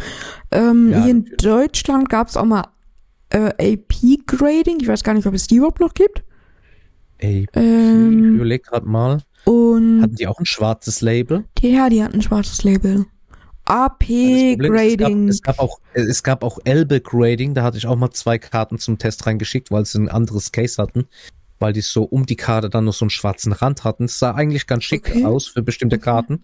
Ähm, 0.53 0.91
Ja, 0.93 1.03
hier 1.03 1.11
in 1.11 1.19
natürlich. 1.19 1.39
Deutschland 1.39 2.09
gab 2.09 2.29
es 2.29 2.37
auch 2.37 2.45
mal 2.45 2.69
äh, 3.31 3.49
AP-Grading. 3.75 4.79
Ich 4.81 4.87
weiß 4.87 5.03
gar 5.03 5.15
nicht, 5.15 5.27
ob 5.27 5.35
es 5.35 5.49
die 5.49 5.57
überhaupt 5.57 5.81
noch 5.81 5.95
gibt. 5.95 6.23
Ich 7.19 7.49
Ähm, 7.55 8.37
überleg 8.37 8.65
grad 8.65 8.87
mal. 8.87 9.23
und 9.45 10.03
Hatten 10.03 10.15
die 10.15 10.27
auch 10.29 10.39
ein 10.39 10.47
schwarzes 10.47 11.01
Label? 11.01 11.45
die, 11.59 11.71
ja, 11.71 11.89
die 11.89 12.03
hatten 12.05 12.15
ein 12.17 12.23
schwarzes 12.23 12.63
Label. 12.63 13.07
AP-Grading. 13.65 15.29
Es 15.29 15.43
gab, 15.43 15.55
es 15.55 15.59
gab 15.59 15.59
auch, 15.61 15.81
es 15.95 16.23
gab 16.23 16.45
auch 16.45 16.59
Elbe 16.65 17.01
Grading, 17.01 17.55
da 17.55 17.63
hatte 17.63 17.79
ich 17.79 17.87
auch 17.87 17.97
mal 17.97 18.11
zwei 18.11 18.39
Karten 18.39 18.79
zum 18.79 18.99
Test 18.99 19.27
reingeschickt, 19.27 19.71
weil 19.71 19.87
sie 19.87 19.99
ein 20.01 20.09
anderes 20.09 20.53
Case 20.53 20.81
hatten, 20.83 21.07
weil 21.59 21.73
die 21.73 21.81
so 21.81 22.05
um 22.05 22.27
die 22.27 22.37
Karte 22.37 22.71
dann 22.71 22.85
noch 22.85 22.95
so 22.95 23.05
einen 23.05 23.11
schwarzen 23.11 23.53
Rand 23.53 23.85
hatten. 23.85 24.05
Es 24.05 24.19
sah 24.19 24.33
eigentlich 24.35 24.67
ganz 24.67 24.85
schick 24.85 25.09
Okay. 25.11 25.25
aus 25.25 25.47
für 25.49 25.63
bestimmte 25.63 25.99
Karten. 25.99 26.43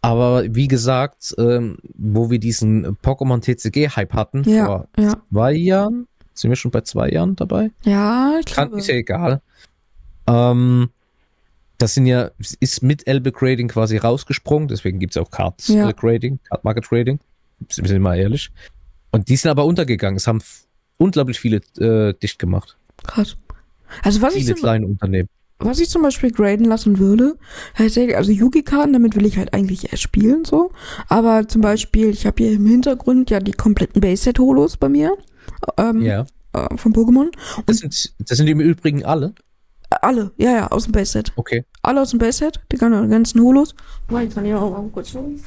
Aber 0.00 0.42
wie 0.52 0.66
gesagt, 0.66 1.32
ähm, 1.38 1.78
wo 1.94 2.28
wir 2.30 2.40
diesen 2.40 2.96
Pokémon 2.98 3.40
TCG-Hype 3.40 4.12
hatten, 4.14 4.42
Ja, 4.44 4.66
vor 4.66 4.88
ja. 4.98 5.14
zwei 5.30 5.52
Jahren, 5.52 6.08
sind 6.34 6.50
wir 6.50 6.56
schon 6.56 6.72
bei 6.72 6.80
zwei 6.80 7.08
Jahren 7.10 7.36
dabei? 7.36 7.70
Ja, 7.84 8.34
ich 8.40 8.46
Kann, 8.52 8.68
glaube. 8.68 8.80
ist 8.80 8.88
ja 8.88 8.94
egal. 8.96 9.42
Ähm, 10.26 10.88
das 11.82 11.94
sind 11.94 12.06
ja, 12.06 12.30
ist 12.60 12.82
mit 12.84 13.08
Elbe 13.08 13.32
Grading 13.32 13.66
quasi 13.66 13.96
rausgesprungen, 13.96 14.68
deswegen 14.68 15.00
gibt's 15.00 15.16
auch 15.16 15.30
Cards 15.32 15.66
Ja. 15.66 15.90
Grading, 15.90 16.38
Card 16.48 16.62
Market 16.62 16.88
Grading. 16.88 17.18
Wir 17.58 17.88
sind 17.88 18.00
mal 18.02 18.16
ehrlich. 18.16 18.50
Und 19.10 19.28
die 19.28 19.34
sind 19.36 19.50
aber 19.50 19.64
untergegangen. 19.64 20.16
Es 20.16 20.28
haben 20.28 20.40
unglaublich 20.98 21.40
viele 21.40 21.56
äh, 21.78 22.14
dicht 22.14 22.38
gemacht. 22.38 22.76
Krass. 23.04 23.36
Also 24.02 24.22
was 24.22 24.34
ich, 24.36 24.44
Viele 24.44 24.54
zum, 24.54 24.62
kleine 24.62 24.86
Unternehmen. 24.86 25.28
was 25.58 25.80
ich 25.80 25.90
zum 25.90 26.02
Beispiel 26.02 26.30
graden 26.30 26.66
lassen 26.66 26.98
würde, 26.98 27.36
also 27.76 28.30
Yugi-Karten, 28.30 28.92
damit 28.92 29.16
will 29.16 29.26
ich 29.26 29.36
halt 29.36 29.52
eigentlich 29.52 29.90
erst 29.90 30.02
spielen, 30.04 30.44
so. 30.44 30.70
Aber 31.08 31.48
zum 31.48 31.62
Beispiel, 31.62 32.10
ich 32.10 32.26
habe 32.26 32.44
hier 32.44 32.52
im 32.52 32.66
Hintergrund 32.66 33.28
ja 33.30 33.40
die 33.40 33.52
kompletten 33.52 34.00
Base-Set-Holos 34.00 34.76
bei 34.76 34.88
mir. 34.88 35.16
Ähm, 35.76 36.00
Ja. 36.00 36.26
äh, 36.52 36.76
von 36.76 36.92
Pokémon. 36.94 37.32
Das 37.66 37.78
sind, 37.78 38.14
das 38.20 38.38
sind 38.38 38.46
im 38.46 38.60
Übrigen 38.60 39.04
alle. 39.04 39.34
Alle, 39.96 40.32
ja, 40.36 40.50
ja, 40.52 40.66
aus 40.68 40.84
dem 40.84 40.92
Base-Set. 40.92 41.32
Okay. 41.36 41.64
Alle 41.82 42.00
aus 42.02 42.10
dem 42.10 42.18
Base-Set, 42.18 42.60
die 42.70 42.76
gan- 42.76 43.08
ganzen 43.10 43.40
Holos. 43.40 43.74
Ich 44.22 44.34
kann 44.34 44.44
hier 44.44 44.60
auch 44.60 44.70
mal 44.70 44.88
kurz 44.90 45.10
schauen. 45.10 45.42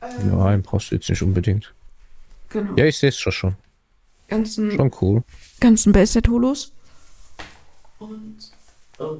Ja, 0.00 0.44
einen 0.46 0.62
brauchst 0.62 0.90
du 0.90 0.94
jetzt 0.94 1.08
nicht 1.10 1.22
unbedingt. 1.22 1.72
Genau. 2.48 2.72
Ja, 2.76 2.84
ich 2.86 2.98
sehe 2.98 3.10
es 3.10 3.18
schon 3.18 3.32
schon. 3.32 3.54
Ganzen, 4.28 4.70
Schon 4.72 4.90
cool. 5.00 5.22
ganzen 5.60 5.92
Base-Set-Holos. 5.92 6.72
Und. 7.98 8.36
Oh. 8.98 9.18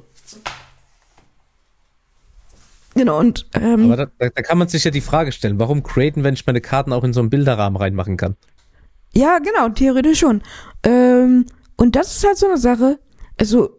Genau, 2.93 3.19
und 3.19 3.47
ähm, 3.53 3.85
Aber 3.85 3.95
da, 3.95 4.05
da, 4.19 4.29
da 4.29 4.41
kann 4.41 4.57
man 4.57 4.67
sich 4.67 4.83
ja 4.83 4.91
die 4.91 5.01
Frage 5.01 5.31
stellen, 5.31 5.59
warum 5.59 5.81
graden, 5.83 6.23
wenn 6.23 6.33
ich 6.33 6.45
meine 6.45 6.59
Karten 6.61 6.91
auch 6.91 7.03
in 7.03 7.13
so 7.13 7.21
einen 7.21 7.29
Bilderrahmen 7.29 7.77
reinmachen 7.77 8.17
kann? 8.17 8.35
Ja, 9.13 9.39
genau, 9.39 9.69
theoretisch 9.69 10.19
schon. 10.19 10.41
Ähm, 10.83 11.45
und 11.77 11.95
das 11.95 12.15
ist 12.15 12.25
halt 12.25 12.37
so 12.37 12.47
eine 12.47 12.57
Sache. 12.57 12.99
Also, 13.37 13.77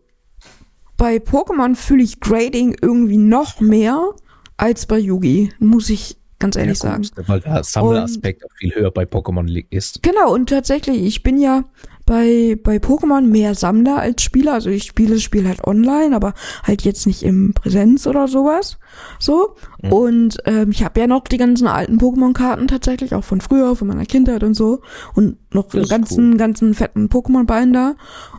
bei 1.03 1.17
Pokémon 1.17 1.75
fühle 1.75 2.05
ich 2.05 2.21
Grading 2.21 2.77
irgendwie 2.81 3.17
noch 3.17 3.59
mehr 3.61 4.11
als 4.57 4.87
bei 4.87 5.01
Yugi, 5.01 5.53
muss 5.59 5.91
ich 5.91 6.17
ganz 6.39 6.55
ehrlich 6.55 6.81
Ja, 6.81 6.91
sagen. 6.93 7.03
gut, 7.17 7.29
Weil 7.29 7.41
der 7.41 7.65
Sammleraspekt 7.65 8.45
auch 8.45 8.57
viel 8.57 8.73
höher 8.73 8.93
bei 8.93 9.03
Pokémon 9.03 9.67
ist. 9.71 10.01
Genau, 10.05 10.33
und 10.33 10.49
tatsächlich, 10.49 11.03
ich 11.03 11.25
bin 11.25 11.41
ja 11.41 11.65
bei, 12.13 12.59
bei 12.63 12.77
Pokémon 12.77 13.23
mehr 13.23 13.55
Sammler 13.55 13.97
als 13.97 14.21
Spieler. 14.23 14.53
Also 14.53 14.69
ich 14.69 14.85
spiele 14.85 15.15
das 15.15 15.23
Spiel 15.23 15.49
halt 15.49 15.67
online, 15.67 16.15
aber 16.15 16.35
halt 16.63 16.83
jetzt 16.83 17.07
nicht 17.07 17.23
im 17.23 17.55
Präsenz 17.55 18.07
oder 18.07 18.29
sowas. 18.29 18.79
So. 19.19 19.57
Mhm. 19.81 19.93
Und 19.93 20.37
ähm, 20.45 20.73
ich 20.73 20.85
habe 20.85 21.01
ja 21.01 21.07
noch 21.07 21.25
die 21.25 21.39
ganzen 21.39 21.67
alten 21.67 21.97
Pokémon-Karten 21.97 22.69
tatsächlich, 22.69 23.15
auch 23.15 23.25
von 23.25 23.41
früher, 23.41 23.77
von 23.77 23.89
meiner 23.89 24.05
Kindheit 24.05 24.43
und 24.43 24.53
so. 24.53 24.83
Und 25.15 25.39
noch 25.55 25.69
Das 25.69 25.75
einen 25.75 25.83
ist 25.85 25.89
ganzen, 25.89 26.37
ganzen 26.37 26.75
fetten 26.75 27.09
Pokémon-Binder 27.09 27.97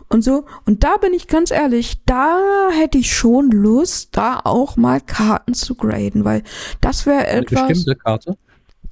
und 0.08 0.22
so. 0.22 0.44
Und 0.66 0.84
da 0.84 0.96
bin 0.98 1.12
ich 1.12 1.26
ganz 1.26 1.50
ehrlich, 1.50 2.00
da 2.06 2.38
hätte 2.78 2.98
ich 2.98 3.12
schon 3.12 3.50
Lust, 3.50 4.10
da 4.12 4.40
auch 4.44 4.76
mal 4.76 5.00
Karten 5.00 5.52
zu 5.52 5.74
graden, 5.74 6.24
weil 6.24 6.44
das 6.80 7.06
wäre 7.06 7.24
Eine 7.26 7.40
etwas. 7.40 7.66
bestimmte 7.66 7.96
Karte? 7.96 8.36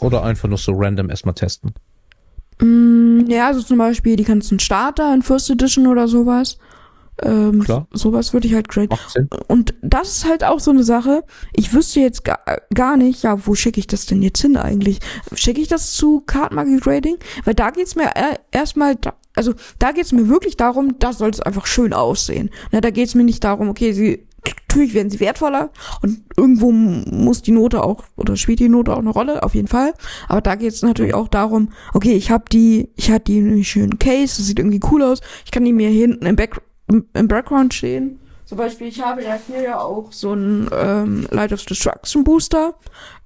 Oder 0.01 0.25
einfach 0.25 0.49
nur 0.49 0.59
so 0.59 0.73
random 0.75 1.09
erstmal 1.09 1.37
testen? 1.37 1.73
Mm, 2.61 3.02
ja, 3.29 3.47
also 3.47 3.63
zum 3.63 3.79
Beispiel 3.79 4.17
die 4.17 4.25
ganzen 4.25 4.59
Starter 4.59 5.13
in 5.15 5.23
First 5.23 5.51
Edition 5.51 5.87
oder 5.87 6.09
sowas. 6.09 6.59
Ähm, 7.23 7.61
Klar. 7.63 7.87
Sowas 7.93 8.33
würde 8.33 8.49
ich 8.49 8.55
halt 8.55 8.69
graden. 8.69 8.97
Und 9.47 9.75
das 9.83 10.17
ist 10.17 10.25
halt 10.29 10.45
auch 10.45 10.61
so 10.61 10.71
eine 10.71 10.83
Sache. 10.83 11.25
Ich 11.53 11.73
wüsste 11.75 12.01
jetzt 12.01 12.25
gar, 12.25 12.41
gar 12.75 12.97
nicht, 12.97 13.23
ja, 13.23 13.47
wo 13.47 13.55
schicke 13.55 13.79
ich 13.81 13.87
das 13.87 14.07
denn 14.07 14.23
jetzt 14.23 14.41
hin 14.41 14.57
eigentlich? 14.57 14.99
Schicke 15.35 15.61
ich 15.61 15.69
das 15.69 15.93
zu 15.93 16.23
Card 16.23 16.53
Market 16.53 16.81
Grading? 16.81 17.17
Weil 17.45 17.55
da 17.55 17.71
geht's 17.71 17.95
mir 17.97 18.05
er- 18.15 18.41
erstmal, 18.51 18.97
also 19.37 19.53
da 19.79 19.93
geht's 19.93 20.13
mir 20.13 20.29
wirklich 20.29 20.57
darum, 20.57 20.99
da 20.99 21.13
soll 21.13 21.31
es 21.31 21.41
einfach 21.41 21.67
schön 21.67 21.93
aussehen. 21.93 22.51
Na, 22.73 22.81
da 22.81 22.91
geht's 22.91 23.15
mir 23.15 23.25
nicht 23.25 23.45
darum, 23.45 23.69
okay, 23.69 23.93
sie 23.93 24.27
natürlich 24.73 24.95
werden 24.95 25.11
sie 25.11 25.21
wertvoller 25.21 25.71
und 26.01 26.23
irgendwo 26.37 26.73
muss 26.73 27.43
die 27.43 27.53
Note 27.53 27.83
auch 27.83 28.05
oder 28.17 28.37
spielt 28.37 28.61
die 28.61 28.69
Note 28.69 28.93
auch 28.93 28.99
eine 28.99 29.11
Rolle, 29.11 29.43
auf 29.43 29.55
jeden 29.55 29.69
Fall. 29.69 29.93
Aber 30.29 30.41
da 30.41 30.55
geht 30.55 30.73
es 30.73 30.83
natürlich 30.83 31.15
auch 31.15 31.29
darum, 31.29 31.73
okay, 31.93 32.15
ich 32.15 32.31
habe 32.31 32.45
die, 32.51 32.89
ich 32.97 33.11
hatte 33.11 33.25
die 33.25 33.39
in 33.39 33.49
einem 33.49 33.65
schönen 33.65 33.99
Case, 33.99 34.37
das 34.39 34.47
sieht 34.47 34.59
irgendwie 34.59 34.81
cool 34.91 35.03
aus. 35.03 35.21
Ich 35.45 35.51
kann 35.51 35.65
die 35.65 35.73
mir 35.73 35.91
hinten 35.91 36.27
im, 36.27 36.37
Back, 36.37 36.61
im, 36.89 37.07
im 37.13 37.29
Background 37.29 37.75
stehen. 37.75 38.19
Zum 38.45 38.59
Beispiel, 38.59 38.89
ich 38.89 39.03
habe 39.03 39.23
ja 39.23 39.39
hier 39.47 39.63
ja 39.63 39.81
auch 39.81 40.13
so 40.13 40.33
einen 40.33 40.69
ähm, 40.73 41.27
Light 41.31 41.53
of 41.53 41.65
Destruction 41.65 42.25
Booster. 42.25 42.75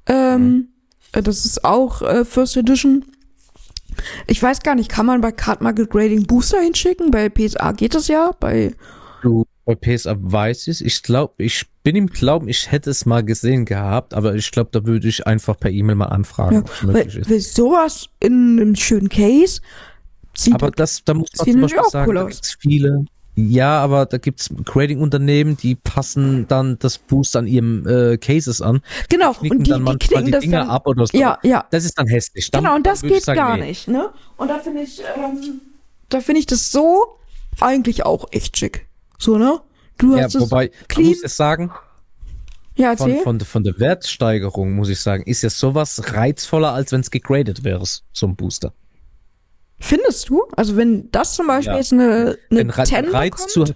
Ähm, 0.06 0.68
äh, 1.12 1.22
Das 1.22 1.44
ist 1.44 1.64
auch 1.64 2.02
äh, 2.02 2.24
First 2.24 2.56
Edition. 2.56 3.04
Ich 4.26 4.42
weiß 4.42 4.60
gar 4.60 4.74
nicht, 4.74 4.90
kann 4.90 5.06
man 5.06 5.20
bei 5.20 5.32
Card 5.32 5.62
Market 5.62 5.90
Grading 5.90 6.26
Booster 6.26 6.60
hinschicken? 6.60 7.10
Bei 7.10 7.28
PSA 7.28 7.72
geht 7.72 7.94
das 7.94 8.08
ja, 8.08 8.32
bei 8.38 8.74
Du, 9.22 9.44
bei 9.66 9.74
PSA 9.74 10.16
weiß 10.18 10.68
ich 10.68 10.84
Ich 10.84 11.02
glaube, 11.02 11.34
ich 11.42 11.66
bin 11.82 11.96
im 11.96 12.06
Glauben, 12.06 12.48
ich 12.48 12.70
hätte 12.70 12.88
es 12.88 13.04
mal 13.04 13.22
gesehen 13.22 13.64
gehabt, 13.64 14.14
aber 14.14 14.34
ich 14.36 14.50
glaube, 14.52 14.70
da 14.72 14.86
würde 14.86 15.08
ich 15.08 15.26
einfach 15.26 15.58
per 15.58 15.70
E-Mail 15.70 15.96
mal 15.96 16.06
anfragen, 16.06 16.54
Ja, 16.54 16.60
ob 16.62 16.70
es 16.72 16.82
möglich 16.82 17.16
ist. 17.16 17.30
weil 17.30 17.40
sowas 17.40 18.08
in 18.20 18.58
einem 18.60 18.76
schönen 18.76 19.08
Case 19.08 19.60
sieht 20.34 20.54
Aber 20.54 20.70
das, 20.70 21.04
da 21.04 21.14
muss 21.14 21.30
man 21.36 21.46
zum 21.46 21.60
natürlich 21.60 21.62
Beispiel 21.62 21.80
auch 21.80 21.90
sagen, 21.90 22.08
cool 22.08 22.14
da 22.14 22.24
gibt's 22.24 22.56
viele, 22.60 23.04
Ja, 23.34 23.80
aber 23.80 24.06
da 24.06 24.18
gibt's 24.18 24.50
Grading-Unternehmen, 24.64 25.56
die 25.56 25.74
passen 25.74 26.46
dann 26.46 26.78
das 26.78 26.98
Boost 26.98 27.34
an 27.34 27.48
ihrem 27.48 27.86
äh, 27.88 28.18
Cases 28.18 28.62
an. 28.62 28.82
Genau, 29.08 29.32
Knicken 29.32 29.58
und 29.58 29.66
die, 29.66 29.70
dann 29.70 29.84
die 29.84 29.98
knicken 29.98 30.24
die 30.26 30.30
das 30.30 30.40
Dinger 30.42 30.60
dann, 30.60 30.70
ab 30.70 30.86
oder 30.86 31.08
so. 31.08 31.18
Ja, 31.18 31.40
ja. 31.42 31.66
Das 31.70 31.84
ist 31.84 31.98
dann 31.98 32.06
hässlich. 32.06 32.52
Dann, 32.52 32.62
genau, 32.62 32.76
und 32.76 32.86
das 32.86 33.02
geht 33.02 33.24
sagen, 33.24 33.36
gar 33.36 33.56
nee. 33.56 33.66
nicht, 33.66 33.88
ne? 33.88 34.10
Und 34.36 34.48
da 34.48 34.60
finde 34.60 34.82
ich, 34.82 35.00
ähm, 35.00 35.60
da 36.08 36.20
finde 36.20 36.38
ich 36.38 36.46
das 36.46 36.70
so 36.70 37.18
eigentlich 37.60 38.06
auch 38.06 38.28
echt 38.30 38.56
schick. 38.56 38.85
So, 39.18 39.38
ne? 39.38 39.60
Du 39.98 40.16
Ja, 40.16 40.24
hast 40.24 40.34
es 40.34 40.40
wobei, 40.42 40.70
man 40.78 40.88
clean. 40.88 41.08
muss 41.08 41.22
es 41.24 41.36
sagen, 41.36 41.70
ja, 42.76 42.94
von, 42.96 43.08
erzähl. 43.10 43.22
von, 43.24 43.40
von 43.40 43.64
der 43.64 43.78
Wertsteigerung, 43.78 44.72
muss 44.74 44.88
ich 44.90 45.00
sagen, 45.00 45.22
ist 45.24 45.42
ja 45.42 45.48
sowas 45.50 46.12
reizvoller, 46.12 46.72
als 46.72 46.92
wenn 46.92 47.00
es 47.00 47.10
gegradet 47.10 47.64
wäre, 47.64 47.82
so 48.12 48.26
ein 48.26 48.36
Booster. 48.36 48.72
Findest 49.78 50.28
du? 50.28 50.42
Also 50.56 50.76
wenn 50.76 51.10
das 51.10 51.34
zum 51.34 51.46
Beispiel 51.46 51.72
Ja. 51.74 51.78
jetzt 51.78 51.92
eine, 51.92 52.36
eine 52.50 52.58
den, 52.60 52.70
Re 52.70 52.84
10 52.84 53.04
den 53.04 53.12
Reiz 53.14 53.36
bekommt, 53.46 53.50
zu 53.50 53.74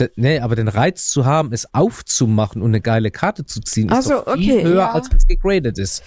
de, 0.00 0.10
nee, 0.16 0.38
aber 0.38 0.54
den 0.56 0.68
Reiz 0.68 1.08
zu 1.08 1.24
haben, 1.24 1.52
es 1.52 1.72
aufzumachen 1.74 2.62
und 2.62 2.70
eine 2.70 2.80
geile 2.80 3.10
Karte 3.10 3.44
zu 3.44 3.60
ziehen, 3.60 3.88
Ach 3.92 3.98
ist 4.00 4.10
doch 4.10 4.24
viel 4.34 4.52
okay, 4.58 4.62
höher, 4.64 4.76
ja. 4.76 4.92
als 4.92 5.10
wenn 5.10 5.16
es 5.18 5.26
gegradet 5.26 5.78
ist. 5.78 6.02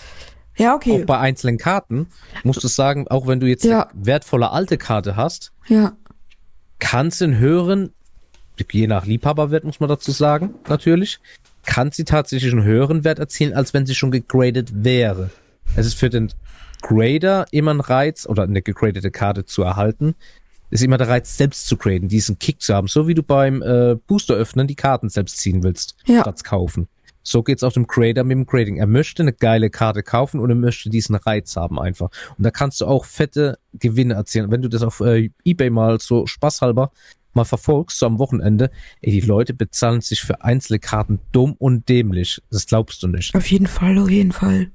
Ja, 0.58 0.72
Auch 0.72 0.76
okay. 0.78 1.04
bei 1.06 1.17
einzelnen 1.17 1.58
Karten 1.58 2.08
musst 2.44 2.63
du 2.63 2.67
sagen, 2.67 3.08
auch 3.10 3.28
wenn 3.28 3.39
du 3.39 3.48
jetzt 3.48 3.63
Ja. 3.65 3.84
eine 3.89 4.06
wertvolle 4.06 4.52
alte 4.52 4.78
Karte 4.78 5.15
hast, 5.15 5.52
Ja. 5.67 5.94
kann 6.80 7.12
sie 7.12 7.26
einen 7.26 7.38
höheren, 7.38 7.94
je 8.72 8.88
nach 8.88 9.06
Liebhaberwert 9.06 9.64
muss 9.64 9.80
man 9.80 9.90
dazu 9.90 10.12
sagen, 10.12 10.56
natürlich, 10.68 11.20
kann 11.66 11.92
sie 11.92 12.04
tatsächlich 12.06 12.52
einen 12.52 12.64
höheren 12.64 13.04
Wert 13.04 13.20
erzielen, 13.20 13.54
als 13.54 13.74
wenn 13.74 13.86
sie 13.86 13.96
schon 13.96 14.12
gegradet 14.12 14.84
wäre. 14.84 15.30
Es 15.76 15.86
ist 15.86 15.94
für 15.96 16.10
den 16.10 16.32
Grader 16.82 17.46
immer 17.52 17.74
ein 17.74 17.80
Reiz, 17.80 18.26
oder 18.28 18.44
eine 18.44 18.62
gegradete 18.62 19.12
Karte 19.12 19.46
zu 19.46 19.62
erhalten, 19.64 20.16
ist 20.72 20.84
immer 20.84 20.98
der 20.98 21.10
Reiz, 21.10 21.38
selbst 21.38 21.68
zu 21.68 21.78
graden, 21.78 22.08
diesen 22.08 22.40
Kick 22.40 22.62
zu 22.62 22.74
haben, 22.74 22.88
so 22.88 23.08
wie 23.08 23.14
du 23.14 23.24
beim 23.24 23.62
äh, 23.62 23.96
Booster 24.08 24.34
öffnen 24.36 24.68
die 24.68 24.76
Karten 24.76 25.10
selbst 25.10 25.38
ziehen 25.38 25.64
willst, 25.64 25.96
Ja. 26.08 26.22
statt 26.22 26.44
kaufen. 26.44 26.88
So 27.24 27.44
geht's 27.44 27.62
auch 27.62 27.74
dem 27.74 27.86
Grader 27.86 28.24
mit 28.24 28.36
dem 28.36 28.46
Grading. 28.48 28.78
Er 28.78 28.88
möchte 28.88 29.22
eine 29.22 29.34
geile 29.34 29.70
Karte 29.70 30.02
kaufen 30.02 30.40
und 30.40 30.50
er 30.50 30.56
möchte 30.56 30.90
diesen 30.90 31.14
Reiz 31.16 31.56
haben 31.56 31.80
einfach. 31.80 32.10
Und 32.36 32.44
da 32.44 32.50
kannst 32.50 32.82
du 32.82 32.88
auch 32.88 33.06
fette 33.06 33.60
Gewinne 33.74 34.16
erzielen. 34.16 34.50
Wenn 34.50 34.64
du 34.64 34.70
das 34.70 34.82
auf 34.82 35.02
äh, 35.02 35.30
Ebay 35.44 35.70
mal 35.70 36.00
so 36.00 36.26
spaßhalber 36.26 36.92
mal 37.34 37.46
verfolgst, 37.46 38.00
so 38.00 38.06
am 38.06 38.20
Wochenende, 38.20 38.72
ey, 39.02 39.12
die 39.12 39.22
Leute 39.22 39.54
bezahlen 39.54 40.02
sich 40.02 40.22
für 40.22 40.44
einzelne 40.44 40.80
Karten 40.80 41.20
dumm 41.32 41.56
und 41.58 41.88
dämlich. 41.89 42.41
Das 42.52 42.65
glaubst 42.65 43.04
du 43.04 43.08
nicht. 43.08 43.36
Auf 43.36 43.50
jeden 43.50 43.67
Fall, 43.67 43.98
auf 43.98 44.10
jeden 44.10 44.32
Fall. 44.32 44.72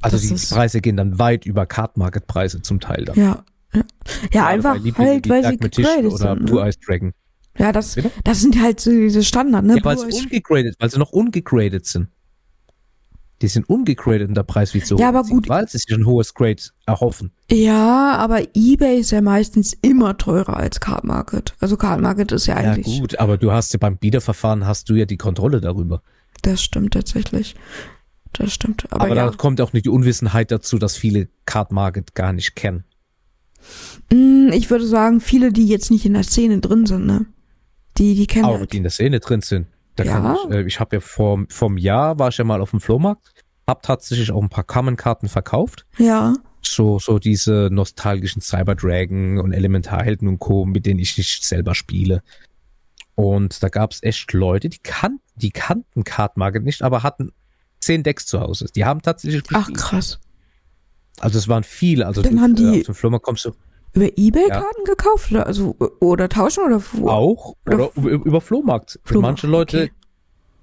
Also 0.00 0.16
Das 0.16 0.40
die 0.40 0.54
Preise 0.54 0.80
gehen 0.80 0.96
dann 0.96 1.18
weit 1.18 1.44
über 1.44 1.66
Card 1.66 1.96
Market 1.96 2.26
Preise 2.26 2.62
zum 2.62 2.80
Teil 2.80 3.04
dann. 3.04 3.16
Ja. 3.16 3.44
Ja, 3.72 3.82
ja 4.32 4.46
einfach 4.46 4.78
halt, 4.96 5.28
weil 5.28 5.44
sie 5.44 5.56
gegradet 5.58 6.06
oder 6.06 6.34
sind. 6.36 6.46
Blue 6.46 6.60
Ne? 6.60 6.66
Eyes 6.66 6.78
Dragon. 6.80 7.12
Ja, 7.58 7.72
das, 7.72 7.94
Bitte? 7.94 8.10
das 8.24 8.40
sind 8.40 8.60
halt 8.60 8.80
so 8.80 8.90
diese 8.90 9.22
Standard, 9.22 9.64
ne? 9.64 9.76
Ja, 9.76 9.84
weil 9.84 9.96
Blue 9.96 10.10
sie 10.10 10.22
ungegradet, 10.22 10.76
weil 10.78 10.90
sie 10.90 10.98
noch 10.98 11.12
ungegradet 11.12 11.86
sind. 11.86 12.08
Die 13.42 13.48
sind 13.48 13.68
ungegradet 13.70 14.28
und 14.28 14.34
der 14.34 14.42
Preis 14.42 14.74
wird 14.74 14.86
so 14.86 14.98
Ja, 14.98 15.08
aber 15.08 15.22
gut. 15.22 15.48
weil 15.48 15.66
sie 15.68 15.78
sich 15.78 15.94
ein 15.94 16.04
hohes 16.04 16.34
Grade 16.34 16.62
erhoffen. 16.86 17.30
Ja, 17.50 18.16
aber 18.16 18.42
eBay 18.54 18.98
ist 19.00 19.12
ja 19.12 19.22
meistens 19.22 19.72
immer 19.80 20.18
teurer 20.18 20.56
als 20.58 20.78
Card 20.80 21.04
Market. 21.04 21.54
Also 21.58 21.76
Card 21.78 22.00
Market 22.02 22.32
ist 22.32 22.46
ja 22.46 22.60
Ja 22.62 22.72
eigentlich. 22.72 23.00
gut, 23.00 23.18
aber 23.18 23.38
du 23.38 23.50
hast 23.50 23.72
ja 23.72 23.78
beim 23.78 23.96
Biederverfahren 23.96 24.66
hast 24.66 24.90
du 24.90 24.94
ja 24.94 25.06
die 25.06 25.16
Kontrolle 25.16 25.60
darüber. 25.62 26.02
Das 26.42 26.62
stimmt 26.62 26.92
tatsächlich. 26.92 27.54
Das 28.34 28.52
stimmt. 28.52 28.84
Aber, 28.92 29.06
Aber, 29.06 29.16
ja. 29.16 29.30
da 29.30 29.36
kommt 29.36 29.60
auch 29.60 29.72
nicht 29.72 29.86
die 29.86 29.90
Unwissenheit 29.90 30.50
dazu, 30.50 30.78
dass 30.78 30.96
viele 30.96 31.28
Card 31.46 31.72
Market 31.72 32.14
gar 32.14 32.32
nicht 32.34 32.54
kennen. 32.56 32.84
Mm, 34.12 34.50
Ich 34.52 34.70
würde 34.70 34.86
sagen, 34.86 35.20
viele, 35.20 35.52
die 35.52 35.66
jetzt 35.66 35.90
nicht 35.90 36.04
in 36.06 36.14
der 36.14 36.22
Szene 36.24 36.60
drin 36.60 36.86
sind, 36.86 37.06
ne? 37.06 37.26
Die, 37.98 38.14
die 38.14 38.26
kennen 38.26 38.44
Auch 38.44 38.58
halt. 38.58 38.72
die 38.72 38.76
in 38.78 38.82
der 38.84 38.92
Szene 38.92 39.18
drin 39.20 39.40
sind. 39.40 39.66
Da 39.96 40.04
Ja. 40.04 40.36
ich, 40.48 40.50
äh, 40.54 40.62
ich 40.62 40.80
habe 40.80 40.96
ja 40.96 41.00
vor 41.00 41.44
vom 41.48 41.76
Jahr 41.78 42.18
war 42.18 42.28
ich 42.28 42.38
ja 42.38 42.44
mal 42.44 42.60
auf 42.60 42.70
dem 42.70 42.80
Flohmarkt, 42.80 43.32
hab 43.66 43.82
tatsächlich 43.82 44.30
auch 44.32 44.42
ein 44.42 44.48
paar 44.48 44.64
Common-Karten 44.64 45.28
verkauft. 45.28 45.86
Ja. 45.98 46.34
So, 46.62 46.98
so 46.98 47.18
diese 47.18 47.68
nostalgischen 47.72 48.42
Cyber 48.42 48.74
Dragon 48.74 49.38
und 49.38 49.52
Elementarhelden 49.52 50.28
und 50.28 50.38
Co., 50.38 50.66
mit 50.66 50.86
denen 50.86 51.00
ich 51.00 51.16
nicht 51.16 51.44
selber 51.44 51.74
spiele. 51.74 52.22
Und 53.14 53.62
da 53.62 53.68
gab's 53.68 54.02
echt 54.02 54.32
Leute, 54.32 54.68
die 54.68 54.78
kannten, 54.82 55.20
die 55.36 55.50
kannten 55.50 56.04
Card 56.04 56.36
Market 56.36 56.64
nicht, 56.64 56.82
aber 56.82 57.02
hatten 57.02 57.32
zehn 57.80 58.02
Decks 58.02 58.26
zu 58.26 58.40
Hause. 58.40 58.66
Die 58.74 58.84
haben 58.84 59.02
tatsächlich 59.02 59.42
Ach, 59.52 59.70
krass. 59.72 60.18
Also 61.18 61.38
es 61.38 61.48
waren 61.48 61.64
viele. 61.64 62.06
Also 62.06 62.22
Dann 62.22 62.36
du, 62.36 62.42
haben 62.42 62.54
die- 62.54 62.62
äh, 62.64 62.80
auf 62.80 62.86
dem 62.86 62.94
Flohmarkt 62.94 63.24
kommst 63.24 63.44
du 63.46 63.52
Über 63.92 64.06
Ebay 64.16 64.48
Karten 64.48 64.84
gekauft 64.84 65.32
oder 65.32 65.46
also 65.46 65.76
oder 66.00 66.28
tauschen 66.28 66.64
oder 66.64 66.82
wo? 66.92 67.08
auch 67.08 67.54
oder 67.66 67.90
über, 67.96 68.10
über 68.10 68.40
Flohmarkt. 68.40 69.00
Flohmarkt, 69.04 69.42
Manche 69.42 69.46
Leute 69.46 69.82
okay. 69.84 69.92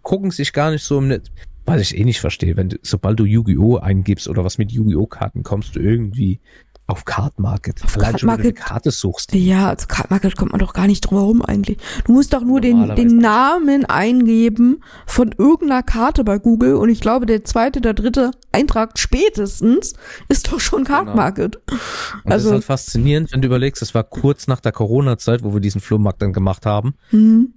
gucken 0.01 0.31
sich 0.31 0.53
gar 0.53 0.71
nicht 0.71 0.83
so 0.83 0.99
im 0.99 1.09
Netz. 1.09 1.29
Was 1.65 1.81
ich 1.81 1.97
eh 1.97 2.05
nicht 2.05 2.21
verstehe, 2.21 2.55
wenn 2.55 2.69
du, 2.69 2.77
sobald 2.81 3.19
du 3.19 3.25
Yu-Gi-Oh! 3.25 3.75
eingibst 3.75 4.29
oder 4.29 4.45
was 4.45 4.57
mit 4.57 4.71
Yu-Gi-Oh! 4.71 5.07
Karten, 5.07 5.43
kommst 5.43 5.75
du 5.75 5.81
irgendwie 5.81 6.39
auf 6.87 7.03
Card 7.05 7.37
Market. 7.39 7.83
Auf 7.83 7.95
Allein 7.97 8.11
Card 8.11 8.19
schon, 8.21 8.29
wenn 8.29 8.35
du 8.37 8.41
eine 8.43 8.47
Market. 8.53 8.65
Karte 8.65 8.91
suchst. 8.91 9.33
Ja, 9.33 9.67
als 9.69 9.87
Card 9.89 10.09
Market 10.09 10.37
kommt 10.37 10.51
man 10.53 10.59
doch 10.59 10.73
gar 10.73 10.87
nicht 10.87 11.01
drum 11.01 11.17
herum 11.17 11.41
eigentlich. 11.41 11.77
Du 12.05 12.13
musst 12.13 12.33
doch 12.33 12.41
nur 12.41 12.61
den, 12.61 12.95
den. 12.95 13.17
Namen 13.17 13.83
eingeben 13.85 14.81
von 15.05 15.33
irgendeiner 15.37 15.83
Karte 15.83 16.23
bei 16.23 16.37
Google 16.39 16.75
und 16.75 16.89
ich 16.89 17.01
glaube, 17.01 17.25
der 17.25 17.43
zweite, 17.43 17.81
der 17.81 17.93
dritte 17.93 18.31
Eintrag 18.51 18.97
spätestens 18.97 19.93
ist 20.29 20.51
doch 20.51 20.59
schon 20.59 20.83
Card 20.85 21.05
Genau. 21.05 21.15
Market. 21.15 21.57
Und 21.67 21.79
das 22.25 22.33
Also- 22.33 22.47
ist 22.49 22.53
halt 22.53 22.63
faszinierend, 22.63 23.31
wenn 23.33 23.41
du 23.41 23.47
überlegst, 23.47 23.81
das 23.81 23.93
war 23.93 24.03
kurz 24.03 24.47
nach 24.47 24.59
der 24.61 24.71
Corona-Zeit, 24.71 25.43
wo 25.43 25.53
wir 25.53 25.59
diesen 25.59 25.81
Flohmarkt 25.81 26.21
dann 26.21 26.31
gemacht 26.33 26.65
haben. 26.65 26.95
Hm. 27.09 27.53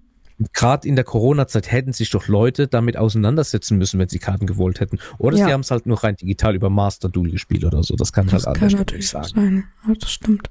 Gerade 0.52 0.88
in 0.88 0.96
der 0.96 1.04
Corona-Zeit 1.04 1.70
hätten 1.70 1.92
sich 1.92 2.10
doch 2.10 2.26
Leute 2.28 2.66
damit 2.68 2.96
auseinandersetzen 2.96 3.76
müssen, 3.78 3.98
wenn 4.00 4.08
sie 4.08 4.18
Karten 4.18 4.46
gewollt 4.46 4.80
hätten. 4.80 4.98
Oder 5.18 5.36
Ja. 5.36 5.46
sie 5.46 5.52
haben 5.52 5.60
es 5.60 5.70
halt 5.70 5.86
nur 5.86 6.02
rein 6.02 6.16
digital 6.16 6.54
über 6.54 6.70
Master 6.70 7.08
Duel 7.08 7.30
gespielt 7.30 7.64
oder 7.64 7.82
so. 7.82 7.94
Das 7.96 8.12
kann 8.12 8.26
Das 8.28 8.46
halt 8.46 8.58
kann 8.58 8.70
natürlich 8.72 9.08
sagen. 9.08 9.28
sein. 9.34 9.64
Ja, 9.86 9.94
das 9.98 10.10
stimmt. 10.12 10.48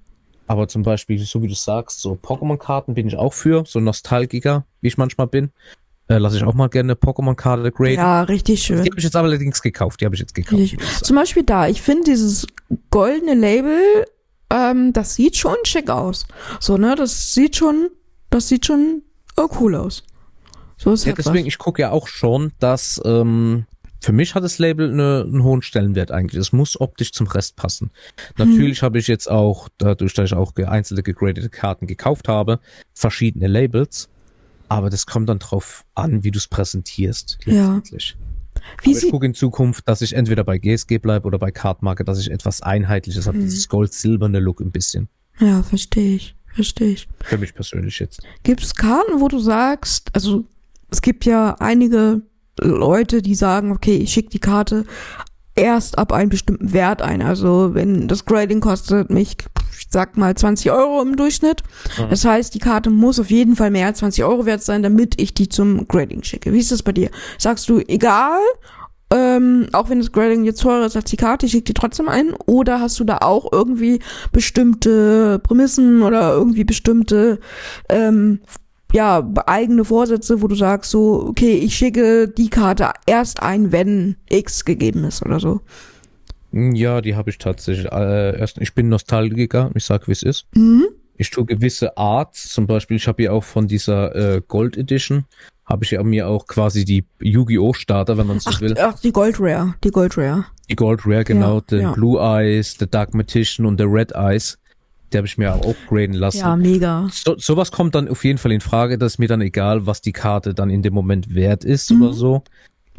Aber 0.47 0.67
zum 0.67 0.83
Beispiel, 0.83 1.19
so 1.19 1.41
wie 1.43 1.47
du 1.47 1.53
sagst, 1.55 2.01
so 2.01 2.13
Pokémon-Karten 2.21 2.93
bin 2.95 3.07
ich 3.07 3.15
auch 3.15 3.33
für, 3.33 3.63
so 3.67 3.79
Nostalgiker, 3.79 4.65
wie 4.81 4.87
ich 4.87 4.97
manchmal 4.97 5.27
bin. 5.27 5.51
Äh, 6.07 6.17
lasse 6.17 6.37
ich 6.37 6.43
auch 6.43 6.55
mal 6.55 6.69
gerne 6.69 6.93
eine 6.93 6.99
Pokémon-Karte 6.99 7.71
graden. 7.71 7.93
Ja, 7.93 8.23
richtig 8.23 8.63
schön. 8.63 8.81
Die 8.83 8.89
habe 8.89 8.97
ich 8.97 9.03
jetzt 9.03 9.15
allerdings 9.15 9.61
gekauft. 9.61 10.01
Die 10.01 10.05
habe 10.05 10.15
ich 10.15 10.21
jetzt 10.21 10.33
gekauft. 10.33 10.59
Ich. 10.59 10.75
Zum 11.03 11.15
Beispiel 11.15 11.43
da, 11.43 11.67
ich 11.67 11.83
finde 11.83 12.05
dieses 12.05 12.47
goldene 12.89 13.35
Label, 13.35 13.79
ähm, 14.51 14.91
das 14.91 15.13
sieht 15.13 15.37
schon 15.37 15.55
schick 15.65 15.91
aus. 15.91 16.25
So, 16.59 16.77
ne, 16.77 16.95
das 16.95 17.35
sieht 17.35 17.55
schon, 17.55 17.89
das 18.31 18.47
sieht 18.47 18.65
schon 18.65 19.03
äh, 19.45 19.55
cool 19.59 19.75
aus. 19.75 20.03
So 20.77 20.93
ist 20.93 21.03
Ja, 21.05 21.09
halt 21.09 21.17
deswegen, 21.19 21.47
ich 21.47 21.57
gucke 21.57 21.81
ja 21.81 21.91
auch 21.91 22.07
schon, 22.07 22.51
dass 22.59 23.01
ähm, 23.03 23.65
für 24.01 24.13
mich 24.13 24.33
hat 24.33 24.43
das 24.43 24.59
Label 24.59 24.91
eine, 24.91 25.25
einen 25.27 25.43
hohen 25.43 25.61
Stellenwert 25.61 26.11
eigentlich. 26.11 26.39
Es 26.39 26.53
muss 26.53 26.79
optisch 26.79 27.11
zum 27.11 27.27
Rest 27.27 27.57
passen. 27.57 27.91
Natürlich 28.37 28.81
habe 28.81 28.97
ich 28.97 29.07
jetzt 29.07 29.29
auch, 29.29 29.67
dadurch, 29.77 30.13
dass 30.13 30.31
ich 30.31 30.37
auch 30.37 30.55
einzelne 30.55 31.03
gegradete 31.03 31.49
Karten 31.49 31.85
gekauft 31.85 32.27
habe, 32.29 32.59
verschiedene 32.93 33.47
Labels. 33.47 34.07
Aber 34.69 34.89
das 34.89 35.05
kommt 35.05 35.27
dann 35.27 35.39
drauf 35.39 35.83
an, 35.95 36.23
wie 36.23 36.31
du 36.31 36.37
es 36.37 36.47
präsentierst. 36.47 37.39
Ja. 37.45 37.75
letztendlich. 37.75 38.15
Wie 38.83 38.91
Aber 38.91 39.03
ich 39.03 39.11
gucke 39.11 39.25
in 39.25 39.33
Zukunft, 39.33 39.87
dass 39.87 40.01
ich 40.01 40.13
entweder 40.13 40.43
bei 40.43 40.57
GSG 40.59 40.99
bleibe 40.99 41.27
oder 41.27 41.39
bei 41.39 41.51
Cardmarket, 41.51 42.07
dass 42.07 42.19
ich 42.19 42.29
etwas 42.31 42.61
Einheitliches 42.61 43.27
habe, 43.27 43.39
dieses 43.39 43.67
gold-silberne 43.67 44.39
Look 44.39 44.59
ein 44.61 44.71
bisschen. 44.71 45.09
ja, 45.39 45.63
verstehe 45.63 46.15
ich, 46.15 46.35
verstehe 46.53 46.91
ich. 46.91 47.07
Für 47.23 47.37
mich 47.37 47.53
persönlich 47.53 47.99
jetzt. 47.99 48.21
Gibt 48.43 48.63
es 48.63 48.75
Karten, 48.75 49.19
wo 49.19 49.27
du 49.27 49.39
sagst, 49.39 50.09
also 50.13 50.45
es 50.89 51.01
gibt 51.01 51.25
ja 51.25 51.55
einige 51.59 52.21
Leute, 52.59 53.21
die 53.21 53.35
sagen, 53.35 53.71
okay, 53.71 53.95
ich 53.97 54.11
schicke 54.11 54.29
die 54.29 54.39
Karte 54.39 54.85
erst 55.55 55.97
ab 55.97 56.11
einem 56.13 56.29
bestimmten 56.29 56.73
Wert 56.73 57.01
ein. 57.01 57.21
Also 57.21 57.73
wenn 57.73 58.07
das 58.07 58.25
Grading 58.25 58.61
kostet 58.61 59.09
mich, 59.09 59.37
ich 59.77 59.87
sag 59.89 60.17
mal 60.17 60.35
20 60.35 60.71
Euro 60.71 61.01
im 61.01 61.15
Durchschnitt. 61.15 61.63
Mhm. 61.97 62.09
Das 62.09 62.25
heißt, 62.25 62.53
die 62.53 62.59
Karte 62.59 62.89
muss 62.89 63.19
auf 63.19 63.29
jeden 63.29 63.55
Fall 63.55 63.71
mehr 63.71 63.87
als 63.87 63.99
20 63.99 64.23
Euro 64.23 64.45
wert 64.45 64.63
sein, 64.63 64.83
damit 64.83 65.19
ich 65.21 65.33
die 65.33 65.49
zum 65.49 65.87
Grading 65.87 66.23
schicke. 66.23 66.53
Wie 66.53 66.59
ist 66.59 66.71
das 66.71 66.83
bei 66.83 66.91
dir? 66.91 67.09
Sagst 67.37 67.69
du, 67.69 67.79
egal, 67.79 68.39
ähm, 69.11 69.67
auch 69.73 69.89
wenn 69.89 69.99
das 69.99 70.11
Grading 70.11 70.43
jetzt 70.45 70.61
teurer 70.61 70.85
ist 70.85 70.95
als 70.95 71.09
die 71.09 71.17
Karte, 71.17 71.45
ich 71.45 71.51
schicke 71.51 71.65
die 71.65 71.73
trotzdem 71.73 72.09
ein? 72.09 72.33
Oder 72.45 72.79
hast 72.79 72.99
du 72.99 73.03
da 73.03 73.17
auch 73.21 73.51
irgendwie 73.51 73.99
bestimmte 74.31 75.39
Prämissen 75.39 76.03
oder 76.03 76.33
irgendwie 76.33 76.63
bestimmte 76.63 77.39
ähm, 77.89 78.39
ja, 78.91 79.27
eigene 79.45 79.85
Vorsätze, 79.85 80.41
wo 80.41 80.47
du 80.47 80.55
sagst 80.55 80.91
so, 80.91 81.25
okay, 81.27 81.53
ich 81.53 81.75
schicke 81.75 82.27
die 82.27 82.49
Karte 82.49 82.91
erst 83.05 83.41
ein, 83.41 83.71
wenn 83.71 84.15
X 84.29 84.65
gegeben 84.65 85.03
ist 85.03 85.23
oder 85.23 85.39
so. 85.39 85.61
Hm, 86.51 86.73
Ja, 86.75 87.01
die 87.01 87.15
habe 87.15 87.29
ich 87.29 87.37
tatsächlich. 87.37 87.91
Äh, 87.91 88.39
erst, 88.39 88.57
ich 88.59 88.73
bin 88.73 88.89
Nostalgiker, 88.89 89.71
ich 89.75 89.85
sag, 89.85 90.07
wie 90.07 90.13
es 90.13 90.23
ist. 90.23 90.47
Mhm. 90.55 90.87
Ich 91.17 91.29
tue 91.31 91.45
gewisse 91.45 91.97
Arts, 91.97 92.49
zum 92.49 92.65
Beispiel, 92.65 92.97
ich 92.97 93.07
habe 93.07 93.23
ja 93.23 93.31
auch 93.31 93.43
von 93.43 93.67
dieser 93.67 94.15
äh, 94.15 94.41
Gold 94.47 94.77
Edition, 94.77 95.25
habe 95.69 95.83
ich 95.85 95.91
ja 95.91 96.01
mir 96.03 96.27
auch 96.27 96.47
quasi 96.47 96.83
die 96.83 97.05
Yu-Gi-Oh! 97.21 97.73
Starter, 97.73 98.17
wenn 98.17 98.27
man 98.27 98.39
so 98.39 98.49
Ach, 98.51 98.59
will. 98.61 98.75
ach, 98.79 98.99
die 98.99 99.11
Gold 99.13 99.37
Rare, 99.39 99.75
die 99.83 99.91
Gold 99.91 100.17
Rare. 100.17 100.45
Die 100.69 100.75
Gold 100.75 101.01
Rare, 101.05 101.23
genau, 101.23 101.55
Ja, 101.57 101.61
der 101.69 101.79
ja. 101.81 101.91
Blue 101.93 102.19
Eyes, 102.19 102.75
der 102.77 102.87
Dark 102.87 103.13
Magician 103.13 103.65
und 103.67 103.79
der 103.79 103.87
Red 103.87 104.11
Eyes. 104.13 104.57
die 105.13 105.17
habe 105.17 105.25
ich 105.27 105.37
mir 105.39 105.53
auch 105.55 105.75
graden 105.87 106.13
lassen. 106.13 106.37
Ja, 106.37 106.55
mega. 106.55 107.07
So, 107.11 107.35
sowas 107.37 107.71
kommt 107.71 107.95
dann 107.95 108.07
auf 108.09 108.23
jeden 108.23 108.37
Fall 108.37 108.51
in 108.51 108.61
Frage, 108.61 108.97
dass 108.99 109.17
mir 109.17 109.27
dann 109.27 109.41
egal, 109.41 109.87
was 109.87 110.01
die 110.01 110.11
Karte 110.11 110.53
dann 110.53 110.69
in 110.69 110.83
dem 110.83 110.93
Moment 110.93 111.33
wert 111.33 111.63
ist 111.63 111.89
Mhm. 111.91 112.01
oder 112.03 112.13
so. 112.13 112.43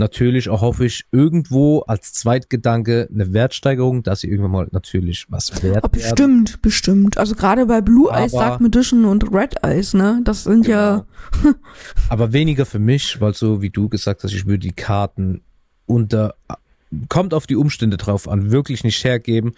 Natürlich 0.00 0.48
auch 0.48 0.62
hoffe 0.62 0.86
ich 0.86 1.04
irgendwo 1.12 1.80
als 1.80 2.14
Zweitgedanke 2.14 3.06
eine 3.12 3.34
Wertsteigerung, 3.34 4.02
dass 4.02 4.20
sie 4.20 4.28
irgendwann 4.30 4.50
mal 4.50 4.68
natürlich 4.72 5.26
was 5.28 5.62
wert 5.62 5.84
Oh, 5.84 5.88
werden. 5.88 5.90
bestimmt, 5.92 6.62
bestimmt. 6.62 7.18
Also 7.18 7.34
gerade 7.34 7.66
bei 7.66 7.82
Blue 7.82 8.10
Eyes, 8.10 8.32
Aber- 8.34 8.44
Dark 8.44 8.60
Magician 8.62 9.04
und 9.04 9.30
Red 9.30 9.62
Eyes, 9.62 9.92
ne? 9.92 10.22
Das 10.24 10.44
sind 10.44 10.66
ja. 10.66 11.04
Aber 12.08 12.32
weniger 12.32 12.64
für 12.64 12.78
mich, 12.78 13.20
weil 13.20 13.34
so 13.34 13.60
wie 13.60 13.68
du 13.68 13.90
gesagt 13.90 14.24
hast, 14.24 14.32
ich 14.32 14.46
würde 14.46 14.60
die 14.60 14.72
Karten 14.72 15.42
unter 15.84 16.34
kommt 17.10 17.34
auf 17.34 17.46
die 17.46 17.56
Umstände 17.56 17.98
drauf 17.98 18.26
an, 18.26 18.50
wirklich 18.50 18.82
nicht 18.82 19.04
hergeben. 19.04 19.52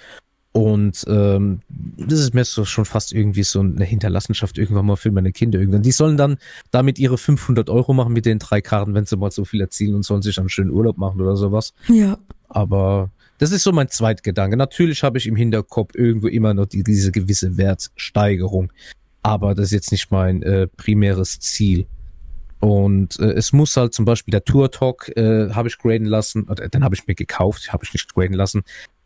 Und 0.53 1.05
ähm, 1.09 1.61
das 1.97 2.21
ist 2.21 2.35
mir 2.35 2.45
so 2.45 2.67
schon 2.67 2.85
fast 2.85 3.13
irgendwie 3.13 3.43
so 3.43 3.61
eine 3.61 3.85
Hinterlassenschaft 3.85 4.59
irgendwann 4.59 4.85
mal 4.85 4.97
für 4.97 5.11
meine 5.11 5.33
Kinder 5.33 5.59
irgendwann. 5.59 5.83
Die 5.83 5.93
sollen 5.93 6.19
dann 6.19 6.37
damit 6.71 6.99
ihre 6.99 7.17
500 7.17 7.71
Euro 7.71 7.95
machen 7.95 8.13
mit 8.13 8.27
den 8.27 8.39
drei 8.39 8.61
Karten, 8.61 8.93
wenn 8.93 9.07
sie 9.07 9.17
mal 9.17 9.31
so 9.31 9.47
viel 9.47 9.63
erzielen 9.63 9.95
und 9.95 10.03
sollen 10.03 10.21
sich 10.21 10.39
einen 10.39 10.51
schönen 10.51 10.71
Urlaub 10.71 10.99
machen 10.99 11.21
oder 11.23 11.37
sowas. 11.37 11.73
Ja. 11.89 12.19
Aber 12.51 13.11
das 13.39 13.51
ist 13.51 13.63
so 13.63 13.73
mein 13.73 13.89
Zweitgedanke. 13.89 14.59
Natürlich 14.59 15.03
habe 15.03 15.17
ich 15.17 15.27
im 15.27 15.37
Hinterkopf 15.37 15.95
irgendwo 15.95 16.29
immer 16.29 16.53
noch 16.53 16.67
die, 16.67 16.83
diese 16.83 17.13
gewisse 17.13 17.57
Wertsteigerung. 17.57 18.71
Aber 19.23 19.55
das 19.55 19.67
ist 19.67 19.73
jetzt 19.73 19.93
nicht 19.93 20.11
mein 20.11 20.43
äh, 20.43 20.67
primäres 20.67 21.41
Ziel. 21.41 21.87
Und 22.61 23.19
äh, 23.19 23.33
es 23.33 23.53
muss 23.53 23.77
halt 23.77 23.95
zum 23.95 24.05
Beispiel 24.05 24.31
der 24.33 24.45
Tour 24.45 24.71
Talk 24.71 25.09
äh, 25.17 25.51
habe 25.51 25.69
ich 25.69 25.79
graden 25.79 26.07
lassen, 26.07 26.45
oder 26.45 26.69
den 26.69 26.85
habe 26.85 26.95
ich 26.95 27.07
mir 27.07 27.15
gekauft, 27.15 27.73
habe 27.73 27.85
ich 27.85 27.93
nicht 27.93 28.15
graden 28.15 28.35
lassen, 28.35 28.63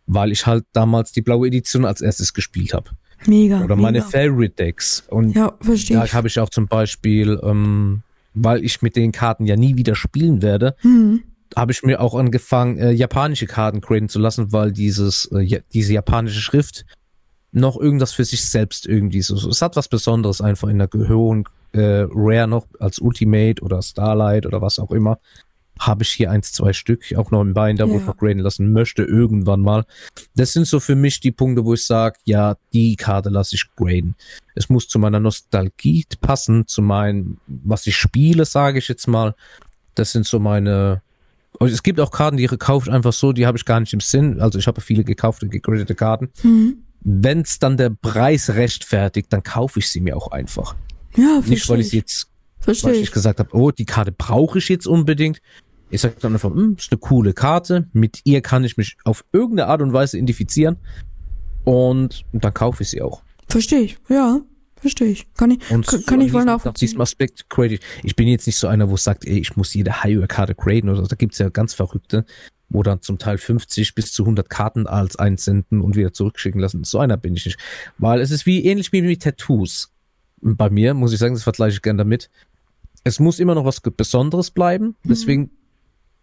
weil 0.06 0.32
ich 0.32 0.46
halt 0.46 0.64
damals 0.72 1.12
die 1.12 1.22
blaue 1.22 1.46
Edition 1.48 1.84
als 1.84 2.00
erstes 2.00 2.32
gespielt 2.34 2.74
habe. 2.74 2.90
Mega. 3.26 3.58
Oder 3.64 3.76
mega. 3.76 3.82
meine 3.88 4.02
Favorite 4.02 4.54
Decks. 4.54 5.04
Und 5.08 5.34
Ja, 5.34 5.52
verstehe 5.60 5.96
da 5.98 6.12
habe 6.12 6.28
ich 6.28 6.38
auch 6.38 6.50
zum 6.50 6.68
Beispiel, 6.68 7.40
ähm, 7.42 8.02
weil 8.34 8.64
ich 8.64 8.82
mit 8.82 8.94
den 8.96 9.12
Karten 9.12 9.46
ja 9.46 9.56
nie 9.56 9.76
wieder 9.76 9.94
spielen 9.94 10.42
werde, 10.42 10.76
Hm. 10.80 11.22
habe 11.56 11.72
ich 11.72 11.82
mir 11.82 12.00
auch 12.00 12.14
angefangen, 12.14 12.78
äh, 12.78 12.90
japanische 12.92 13.46
Karten 13.46 13.80
graden 13.80 14.08
zu 14.08 14.18
lassen, 14.18 14.52
weil 14.52 14.72
dieses, 14.72 15.26
äh, 15.32 15.40
ja, 15.40 15.58
diese 15.72 15.92
japanische 15.94 16.40
Schrift 16.40 16.84
noch 17.52 17.80
irgendwas 17.80 18.12
für 18.12 18.24
sich 18.24 18.44
selbst 18.44 18.86
irgendwie 18.86 19.22
so, 19.22 19.36
so. 19.36 19.48
Es 19.48 19.62
hat 19.62 19.76
was 19.76 19.88
Besonderes 19.88 20.40
einfach 20.42 20.68
in 20.68 20.78
der 20.78 20.88
hohen 20.92 21.44
äh, 21.72 22.06
Rare 22.10 22.46
noch 22.48 22.66
als 22.80 22.98
Ultimate 22.98 23.62
oder 23.62 23.80
Starlight 23.82 24.44
oder 24.46 24.60
was 24.60 24.78
auch 24.78 24.90
immer. 24.90 25.18
Habe 25.78 26.04
ich 26.04 26.10
hier 26.10 26.30
eins, 26.30 26.52
zwei 26.52 26.72
Stück, 26.72 27.02
auch 27.16 27.30
noch 27.30 27.42
im 27.42 27.52
Binder, 27.54 27.88
wo 27.88 27.94
Ja. 27.94 28.00
ich 28.00 28.06
noch 28.06 28.16
graden 28.16 28.38
lassen 28.40 28.72
möchte, 28.72 29.02
irgendwann 29.02 29.60
mal. 29.60 29.84
Das 30.34 30.52
sind 30.52 30.66
so 30.66 30.80
für 30.80 30.94
mich 30.96 31.20
die 31.20 31.32
Punkte, 31.32 31.64
wo 31.64 31.74
ich 31.74 31.84
sage, 31.84 32.16
ja, 32.24 32.56
die 32.72 32.96
Karte 32.96 33.28
lasse 33.28 33.56
ich 33.56 33.66
graden. 33.76 34.14
Es 34.54 34.68
muss 34.70 34.88
zu 34.88 34.98
meiner 34.98 35.20
Nostalgie 35.20 36.04
passen, 36.20 36.66
zu 36.66 36.80
meinem, 36.80 37.36
was 37.46 37.86
ich 37.86 37.96
spiele, 37.96 38.44
sage 38.46 38.78
ich 38.78 38.88
jetzt 38.88 39.06
mal. 39.06 39.34
Das 39.94 40.12
sind 40.12 40.26
so 40.26 40.38
meine, 40.40 41.02
und 41.58 41.70
es 41.70 41.82
gibt 41.82 42.00
auch 42.00 42.10
Karten, 42.10 42.36
die 42.38 42.44
ihr 42.44 42.56
kauft 42.56 42.88
einfach 42.88 43.12
so, 43.12 43.32
die 43.32 43.46
habe 43.46 43.58
ich 43.58 43.64
gar 43.64 43.80
nicht 43.80 43.92
im 43.92 44.00
Sinn. 44.00 44.40
Also 44.40 44.58
ich 44.58 44.66
habe 44.66 44.80
viele 44.80 45.04
gekaufte, 45.04 45.46
gegradete 45.48 45.94
Karten. 45.94 46.30
Hm. 46.40 46.78
Wenn 47.00 47.40
es 47.42 47.58
dann 47.58 47.76
der 47.76 47.90
Preis 47.90 48.50
rechtfertigt, 48.50 49.32
dann 49.32 49.42
kaufe 49.42 49.78
ich 49.78 49.88
sie 49.90 50.00
mir 50.00 50.16
auch 50.16 50.32
einfach. 50.32 50.74
Ja, 51.16 51.40
Nicht, 51.46 51.68
weil 51.68 51.80
ich 51.80 51.90
sie 51.90 51.98
ich. 51.98 52.02
jetzt, 52.02 52.28
Verstehe 52.58 52.90
weil 52.90 52.96
ich 52.96 53.02
ich. 53.04 53.12
gesagt 53.12 53.38
habe, 53.38 53.54
oh, 53.54 53.70
die 53.70 53.84
Karte 53.84 54.10
brauche 54.12 54.58
ich 54.58 54.68
jetzt 54.68 54.86
unbedingt. 54.86 55.40
Ich 55.96 56.02
sage 56.02 56.16
dann 56.20 56.35
einfach, 56.35 56.50
hm, 56.50 56.76
ist 56.78 56.92
eine 56.92 56.98
coole 56.98 57.32
Karte. 57.32 57.88
Mit 57.94 58.20
ihr 58.24 58.42
kann 58.42 58.64
ich 58.64 58.76
mich 58.76 58.98
auf 59.04 59.24
irgendeine 59.32 59.70
Art 59.70 59.80
und 59.80 59.94
Weise 59.94 60.18
identifizieren. 60.18 60.76
Und 61.64 62.26
dann 62.35 62.52
kaufe 62.52 62.82
ich 62.82 62.90
sie 62.90 63.00
auch. 63.00 63.22
Verstehe 63.48 63.80
ich. 63.80 63.96
Ja, 64.11 64.42
verstehe 64.76 65.09
ich. 65.09 65.26
Kann 65.32 65.52
ich, 65.52 65.70
Und 65.70 65.87
kann, 65.87 66.04
kann 66.04 66.20
ich 66.20 66.35
wohl 66.35 66.44
nach 66.44 66.70
diesem. 66.74 67.00
Aspekt 67.00 67.48
grade 67.48 67.78
ich. 68.02 68.14
Bin 68.14 68.28
jetzt 68.28 68.46
nicht 68.46 68.59
so 68.59 68.66
einer, 68.66 68.90
wo 68.90 68.98
sagt, 68.98 69.24
ey, 69.24 69.38
ich 69.38 69.56
muss 69.56 69.72
jede 69.72 70.02
High-Karte 70.02 70.54
graden 70.54 70.90
oder 70.90 71.00
so. 71.00 71.06
Da 71.06 71.16
gibt's 71.16 71.38
ja 71.38 71.48
ganz 71.48 71.72
Verrückte, 71.72 72.26
wo 72.68 72.82
dann 72.82 73.00
zum 73.00 73.16
Teil 73.16 73.38
50 73.38 73.94
bis 73.94 74.12
zu 74.12 74.24
100 74.24 74.50
Karten 74.50 74.87
als 74.87 75.16
einsenden 75.16 75.80
und 75.80 75.96
wieder 75.96 76.12
zurückschicken 76.12 76.61
lassen. 76.61 76.85
So 76.85 76.98
einer 76.98 77.16
bin 77.16 77.37
ich 77.37 77.46
nicht. 77.46 77.59
Weil 77.96 78.20
es 78.20 78.30
ist 78.30 78.44
wie 78.44 78.66
ähnlich 78.66 78.92
wie 78.92 79.00
mit 79.00 79.22
Tattoos. 79.22 79.94
Bei 80.42 80.68
mir, 80.68 80.92
muss 80.92 81.14
ich 81.14 81.18
sagen, 81.18 81.32
das 81.32 81.44
vergleiche 81.44 81.76
ich 81.76 81.82
gern 81.82 81.96
damit. 81.96 82.28
Es 83.02 83.18
muss 83.18 83.38
immer 83.38 83.54
noch 83.54 83.64
was 83.64 83.80
Besonderes 83.80 84.50
bleiben. 84.50 84.94
Mhm. 85.04 85.48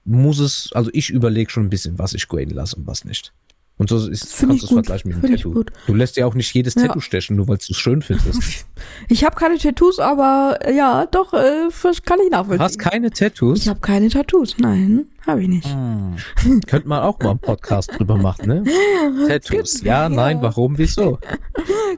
Muss 0.05 0.39
es, 0.39 0.69
also 0.73 0.89
ich 0.93 1.09
überlege 1.09 1.49
schon 1.49 1.63
ein 1.65 1.69
bisschen, 1.69 1.97
was 1.99 2.13
ich 2.13 2.27
graden 2.27 2.53
lasse 2.53 2.75
und 2.75 2.85
was 2.87 3.05
nicht. 3.05 3.33
Und 3.75 3.89
so 3.89 4.07
ist, 4.07 4.31
Find 4.31 4.49
kannst 4.51 4.63
du 4.63 4.67
es 4.67 4.71
vergleichen 4.73 5.09
mit 5.11 5.23
dem 5.23 5.31
Tattoo. 5.35 5.51
gut. 5.51 5.71
Du 5.87 5.95
lässt 5.95 6.15
ja 6.15 6.27
auch 6.27 6.35
nicht 6.35 6.53
jedes 6.53 6.75
Ja. 6.75 6.83
Tattoo 6.87 6.99
stechen, 6.99 7.37
nur 7.37 7.47
weil 7.47 7.57
du 7.57 7.63
es 7.71 7.75
schön 7.77 8.01
findest. 8.03 8.65
Ich 9.09 9.23
habe 9.23 9.35
keine 9.35 9.57
Tattoos, 9.57 9.99
aber 9.99 10.59
äh, 10.61 10.75
ja, 10.75 11.05
doch, 11.07 11.33
äh, 11.33 11.69
kann 12.05 12.19
ich 12.19 12.29
Du 12.29 12.37
hast 12.37 12.47
nachvollziehen. 12.49 12.77
keine 12.79 13.09
Tattoos? 13.11 13.59
Ich 13.61 13.67
habe 13.67 13.79
keine 13.79 14.09
Tattoos. 14.09 14.57
Nein, 14.59 15.07
habe 15.25 15.41
ich 15.41 15.47
nicht. 15.47 15.67
Hm. 15.67 16.61
Könnte 16.67 16.87
man 16.87 17.01
auch 17.01 17.17
mal 17.19 17.31
einen 17.31 17.39
Podcast 17.39 17.91
drüber 17.97 18.17
machen, 18.17 18.47
ne? 18.47 18.63
Tattoos. 19.27 19.81
Ja, 19.81 20.07
nein, 20.09 20.41
warum, 20.41 20.77
wieso? 20.77 21.17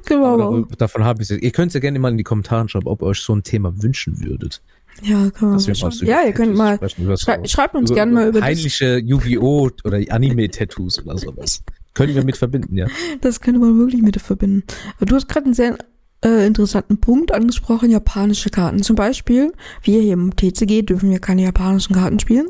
Genau. 0.06 0.62
Davon 0.78 1.04
habe 1.04 1.24
ich 1.24 1.30
Ihr 1.32 1.52
könnt 1.52 1.74
ja 1.74 1.80
gerne 1.80 2.00
mal 2.00 2.10
in 2.12 2.18
die 2.18 2.24
Kommentare 2.24 2.68
schreiben, 2.70 2.88
ob 2.88 3.02
ihr 3.02 3.08
euch 3.08 3.20
so 3.20 3.34
ein 3.36 3.44
Thema 3.44 3.82
wünschen 3.82 4.24
würdet. 4.24 4.62
Ja, 5.02 5.30
kann 5.30 5.50
man 5.50 5.64
mal 5.64 5.92
Ja, 6.02 6.24
ihr 6.26 6.34
könnt 6.34 6.56
Tattoos 6.56 6.58
mal, 6.58 7.18
schrei 7.18 7.48
schreibt 7.48 7.76
uns 7.76 7.94
gerne 7.94 8.12
mal 8.12 8.28
über 8.30 8.40
das. 8.40 8.48
Peinliche 8.48 8.98
Yu-Gi-Oh! 8.98 9.70
oder 9.84 10.00
Anime-Tattoos 10.10 11.04
oder 11.04 11.18
sowas. 11.18 11.64
Können 11.94 12.16
wir 12.16 12.24
mit 12.24 12.38
verbinden, 12.38 12.78
ja. 12.78 12.88
Das 13.22 13.42
könnte 13.42 13.60
man 13.60 13.78
wirklich 13.78 14.02
mit 14.02 14.20
verbinden. 14.20 14.64
Aber 14.98 15.06
du 15.06 15.16
hast 15.16 15.28
gerade 15.28 15.46
einen 15.46 15.54
sehr 15.54 15.78
äh, 16.24 16.46
interessanten 16.46 17.00
Punkt 17.00 17.32
angesprochen, 17.34 17.90
japanische 17.90 18.50
Karten. 18.50 18.84
Zum 18.84 18.96
Beispiel, 18.96 19.54
wir 19.84 20.02
hier 20.02 20.14
im 20.14 20.36
TCG 20.36 20.82
dürfen 20.84 21.10
wir 21.10 21.20
keine 21.20 21.44
japanischen 21.44 21.96
Karten 21.96 22.20
spielen. 22.20 22.48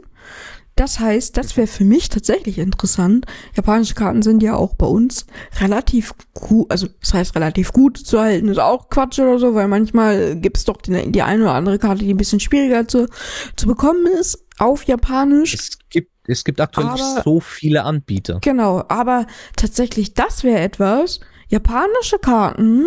Das 0.76 1.00
heißt, 1.00 1.38
das 1.38 1.56
wäre 1.56 1.68
für 1.68 1.86
mich 1.86 2.10
tatsächlich 2.10 2.58
interessant. 2.58 3.26
Japanische 3.56 3.94
Karten 3.94 4.22
sind 4.22 4.44
ja 4.44 4.56
auch 4.56 4.76
bei 4.76 4.86
uns 4.86 5.26
relativ 5.62 6.14
gut, 6.34 6.70
also 6.70 6.88
das 7.00 7.14
heißt 7.14 7.36
relativ 7.36 7.72
gut 7.72 7.98
zu 7.98 8.20
halten, 8.20 8.50
ist 8.50 8.60
auch 8.60 8.90
Quatsch 8.90 9.20
oder 9.20 9.40
so, 9.40 9.56
weil 9.56 9.70
manchmal 9.70 10.36
gibt's 10.36 10.66
doch 10.66 10.78
die, 10.78 11.12
die 11.14 11.22
eine 11.22 11.44
oder 11.44 11.54
andere 11.54 11.80
Karte, 11.80 12.04
die 12.04 12.14
ein 12.14 12.18
bisschen 12.18 12.42
schwieriger 12.42 12.88
zu, 12.90 13.08
zu 13.56 13.68
bekommen 13.68 14.06
ist, 14.20 14.44
auf 14.58 14.84
Japanisch. 14.84 15.54
Es 15.54 15.80
gibt, 15.90 16.12
es 16.28 16.44
gibt 16.44 16.60
aktuell 16.60 16.92
nicht 16.92 17.04
Aber- 17.04 17.22
so 17.24 17.40
viele 17.40 17.84
Anbieter. 17.84 18.40
Genau, 18.42 18.84
aber 18.90 19.28
tatsächlich, 19.56 20.14
das 20.14 20.44
wäre 20.44 20.60
etwas. 20.60 21.22
Japanische 21.48 22.20
Karten, 22.20 22.86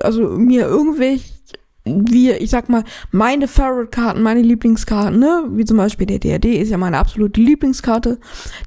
also 0.00 0.22
mir 0.22 0.66
irgendwelche, 0.66 1.33
wie, 1.84 2.30
ich 2.32 2.50
sag 2.50 2.68
mal, 2.68 2.84
meine 3.10 3.46
Favorite-Karten, 3.46 4.22
meine 4.22 4.40
Lieblingskarten, 4.40 5.18
ne, 5.18 5.44
wie 5.50 5.64
zum 5.64 5.76
Beispiel 5.76 6.06
der 6.06 6.18
DRD 6.18 6.46
ist 6.46 6.70
ja 6.70 6.78
meine 6.78 6.98
absolute 6.98 7.40
Lieblingskarte, 7.40 8.18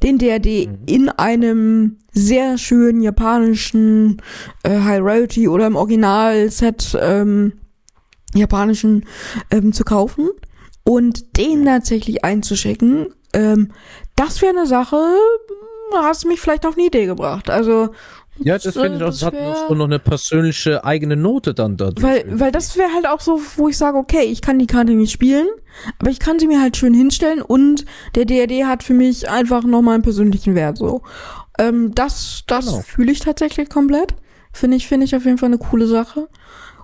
den 0.03 0.19
DRD 0.19 0.69
in 0.86 1.10
einem 1.10 1.97
sehr 2.12 2.58
schönen 2.58 3.01
japanischen 3.01 4.21
äh, 4.63 4.80
High 4.80 5.01
Rarity 5.01 5.47
oder 5.47 5.67
im 5.67 5.75
Original-Set 5.75 6.97
ähm, 7.01 7.53
japanischen 8.36 9.06
ähm, 9.49 9.73
zu 9.73 9.84
kaufen 9.84 10.30
und 10.84 11.38
den 11.38 11.65
tatsächlich 11.65 12.23
einzuschicken, 12.23 13.08
ähm, 13.34 13.71
das 14.15 14.41
wäre 14.41 14.58
eine 14.58 14.67
Sache, 14.67 14.97
hast 15.93 16.23
du 16.23 16.27
mich 16.27 16.39
vielleicht 16.39 16.65
auf 16.65 16.75
eine 16.77 16.88
Idee 16.88 17.06
gebracht. 17.06 17.49
Also, 17.49 17.89
Ja, 18.39 18.58
das 18.58 18.73
finde 18.73 18.97
ich 18.97 19.04
auch, 19.04 19.08
das 19.08 19.23
hat 19.23 19.34
wär- 19.34 19.56
so 19.67 19.73
noch 19.76 19.86
eine 19.86 20.00
persönliche 20.00 20.84
eigene 20.84 21.15
Note 21.15 21.54
dann 21.54 21.78
dort. 21.78 22.02
weil, 22.02 22.26
weil 22.39 22.52
das 22.52 22.78
wäre 22.78 22.93
halt 22.93 23.08
auch 23.08 23.19
so, 23.21 23.39
wo 23.56 23.67
ich 23.67 23.78
sage, 23.78 23.97
okay, 23.97 24.23
ich 24.23 24.41
kann 24.41 24.60
die 24.60 24.67
Karte 24.67 24.93
nicht 24.93 25.12
spielen, 25.12 25.47
aber 26.00 26.10
ich 26.12 26.19
kann 26.19 26.39
sie 26.39 26.47
mir 26.47 26.62
halt 26.62 26.78
schön 26.78 26.93
hinstellen 26.93 27.41
und 27.41 27.86
der 28.15 28.26
DRD 28.26 28.65
hat 28.65 28.84
für 28.84 28.93
mich 28.93 29.30
einfach 29.30 29.63
nochmal 29.63 29.95
einen 29.95 30.04
persönlichen 30.04 30.56
Wert, 30.56 30.78
so. 30.78 31.02
Ähm, 31.60 31.93
das, 31.95 32.43
das 32.47 32.65
Genau. 32.67 32.82
fühle 32.82 33.12
ich 33.12 33.19
tatsächlich 33.19 33.69
komplett. 33.69 34.13
Finde 34.54 34.78
ich, 34.78 34.88
finde 34.88 35.06
ich 35.06 35.15
auf 35.15 35.26
jeden 35.26 35.38
Fall 35.38 35.47
eine 35.47 35.58
coole 35.58 35.88
Sache. 35.88 36.28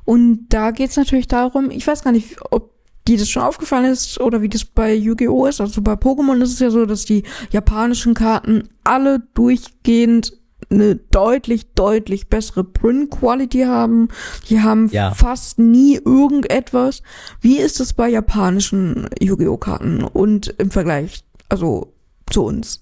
Und 0.05 0.47
da 0.49 0.71
geht's 0.71 0.97
natürlich 0.97 1.27
darum, 1.27 1.71
ich 1.71 1.86
weiß 1.88 2.03
gar 2.03 2.11
nicht, 2.11 2.36
ob 2.51 2.71
dir 3.07 3.17
das 3.17 3.30
schon 3.30 3.43
aufgefallen 3.43 3.86
ist 3.91 4.19
oder 4.21 4.41
wie 4.41 4.49
das 4.49 4.63
bei 4.65 4.93
Yu-Gi-Oh! 4.95 5.45
ist. 5.45 5.59
Also 5.61 5.82
bei 5.82 5.93
Pokémon 5.93 6.41
ist 6.41 6.53
es 6.53 6.59
ja 6.59 6.69
so, 6.71 6.86
dass 6.86 7.05
die 7.05 7.23
japanischen 7.51 8.13
Karten 8.13 8.69
alle 8.84 9.21
durchgehend 9.34 10.34
eine 10.70 10.95
deutlich, 10.95 11.74
deutlich 11.74 12.28
bessere 12.28 12.64
Print-Quality 12.64 13.61
haben. 13.64 14.09
Die 14.49 14.61
haben 14.61 14.88
Ja. 14.89 15.14
fast 15.14 15.59
nie 15.59 15.95
irgendetwas. 16.03 17.01
Wie 17.41 17.57
ist 17.57 17.80
es 17.80 17.93
bei 17.93 18.09
japanischen 18.09 19.07
Yu-Gi-Oh! 19.22 19.57
Karten 19.57 20.03
und 20.03 20.47
im 20.57 20.72
Vergleich, 20.72 21.24
also 21.49 21.93
zu 22.30 22.43
uns? 22.45 22.82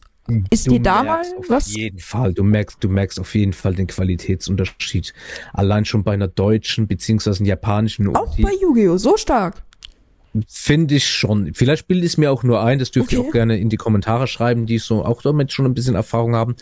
Ist 0.50 0.68
Du 0.68 0.72
dir 0.74 0.82
da 0.84 1.04
mal 1.04 1.22
auf 1.40 1.50
was? 1.50 1.76
jeden 1.76 2.00
Fall, 2.00 2.34
du 2.34 2.44
merkst, 2.44 2.78
du 2.82 2.88
merkst 2.88 3.20
auf 3.20 3.36
jeden 3.36 3.52
Fall 3.54 3.76
den 3.76 3.88
Qualitätsunterschied. 3.88 5.14
Allein 5.52 5.84
schon 5.84 6.04
bei 6.04 6.14
einer 6.14 6.28
deutschen 6.30 6.88
beziehungsweise 6.88 7.44
japanischen 7.44 8.16
Auch 8.16 8.30
Ulti 8.30 8.44
bei 8.44 8.54
Yu-Gi-Oh! 8.62 8.98
so 8.98 9.18
stark. 9.18 9.64
finde 10.48 10.96
ich 10.96 11.06
schon. 11.10 11.54
Vielleicht 11.54 11.90
bilde 11.90 12.06
ich 12.06 12.14
es 12.14 12.18
mir 12.18 12.32
auch 12.32 12.44
nur 12.44 12.62
ein, 12.64 12.80
das 12.80 12.92
dürft 12.92 13.12
ihr 13.12 13.20
Okay. 13.20 13.28
auch 13.28 13.34
gerne 13.34 13.58
in 13.60 13.68
die 13.68 13.76
Kommentare 13.76 14.28
schreiben, 14.28 14.66
die 14.66 14.78
so 14.78 15.04
auch 15.04 15.22
damit 15.22 15.52
schon 15.52 15.66
ein 15.66 15.74
bisschen 15.74 15.96
Erfahrung 15.96 16.36
haben. 16.36 16.56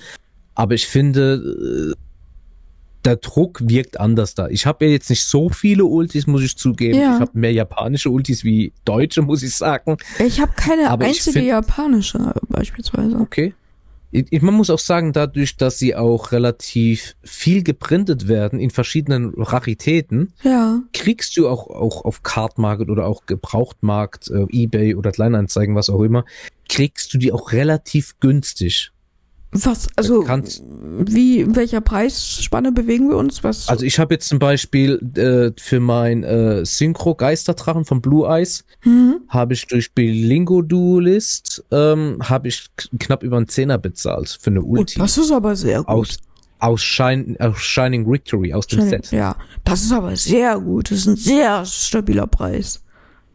Aber 0.60 0.74
ich 0.74 0.88
finde, 0.88 1.94
äh, 1.94 1.96
der 3.06 3.16
Druck 3.16 3.62
wirkt 3.64 3.98
anders 3.98 4.36
da. 4.36 4.50
Ich 4.50 4.66
habe 4.66 4.86
ja 4.86 4.92
jetzt 4.92 5.10
nicht 5.10 5.24
so 5.24 5.48
viele 5.48 5.86
Ultis, 5.86 6.28
muss 6.28 6.44
ich 6.44 6.58
zugeben. 6.58 7.00
Ja. 7.00 7.16
Ich 7.16 7.22
habe 7.22 7.32
mehr 7.34 7.54
japanische 7.54 8.10
Ultis 8.10 8.44
wie 8.44 8.74
deutsche, 8.84 9.22
muss 9.22 9.42
ich 9.42 9.56
sagen. 9.56 9.96
Ich 10.20 10.42
habe 10.42 10.52
keine 10.58 10.90
Aber 10.90 11.06
einzige 11.06 11.40
japanische 11.42 12.34
beispielsweise. 12.50 13.16
Okay. 13.20 13.54
Ich, 14.12 14.26
ich- 14.32 14.42
man 14.42 14.54
muss 14.54 14.70
auch 14.70 14.80
sagen, 14.80 15.14
dadurch, 15.14 15.56
dass 15.56 15.80
sie 15.80 15.96
auch 15.96 16.34
relativ 16.34 17.16
viel 17.24 17.64
geprintet 17.64 18.28
werden 18.28 18.60
in 18.60 18.70
verschiedenen 18.70 19.34
Raritäten, 19.38 20.34
Ja. 20.44 20.82
kriegst 20.92 21.38
du 21.38 21.48
auch, 21.48 21.68
auch 21.68 22.04
auf 22.04 22.22
Cardmarket 22.24 22.90
oder 22.90 23.06
auch 23.06 23.26
Gebrauchtmarkt, 23.28 24.30
äh, 24.30 24.46
Ebay 24.50 24.96
oder 24.96 25.14
Kleinanzeigen, 25.14 25.74
was 25.74 25.90
auch 25.90 26.02
immer, 26.02 26.26
kriegst 26.68 27.14
du 27.14 27.18
die 27.18 27.32
auch 27.32 27.54
relativ 27.54 28.20
günstig. 28.20 28.92
Was, 29.52 29.88
also, 29.96 30.22
Kannst- 30.22 30.64
wie, 30.64 31.40
in 31.40 31.56
welcher 31.56 31.82
Preisspanne 31.82 32.72
bewegen 32.72 33.10
wir 33.10 33.18
uns? 33.18 33.44
Was? 33.44 33.68
Also 33.68 33.84
ich 33.84 33.98
habe 33.98 34.14
jetzt 34.14 34.30
zum 34.30 34.38
Beispiel 34.38 35.00
äh, 35.16 35.60
für 35.60 35.80
mein 35.80 36.24
äh, 36.24 36.64
Synchro 36.66 37.16
Geisterdrachen 37.16 37.84
von 37.84 38.00
Blue 38.02 38.28
Eyes 38.28 38.64
hm? 38.82 39.22
habe 39.28 39.54
ich 39.56 39.66
durch 39.66 39.94
Bilingo 39.94 40.62
Duelist 40.62 41.64
ähm, 41.72 42.18
habe 42.22 42.48
ich 42.50 42.68
knapp 43.00 43.24
über 43.24 43.38
einen 43.38 43.48
Zehner 43.48 43.80
bezahlt 43.80 44.38
für 44.40 44.52
eine 44.52 44.62
Ulti 44.62 45.00
das 45.00 45.18
ist 45.18 45.32
aber 45.32 45.56
sehr 45.56 45.80
gut. 45.80 45.88
aus 45.88 46.18
aus, 46.60 46.82
Shine, 46.82 47.36
aus 47.40 47.58
Shining 47.60 48.10
Victory 48.10 48.54
aus 48.54 48.68
dem 48.68 48.80
Shining- 48.82 49.04
Set. 49.04 49.12
Ja, 49.12 49.36
das 49.64 49.82
ist 49.82 49.92
aber 49.94 50.16
sehr 50.16 50.60
gut. 50.60 50.92
Das 50.92 51.00
ist 51.00 51.08
ein 51.08 51.16
sehr 51.16 51.66
stabiler 51.66 52.28
Preis. 52.28 52.84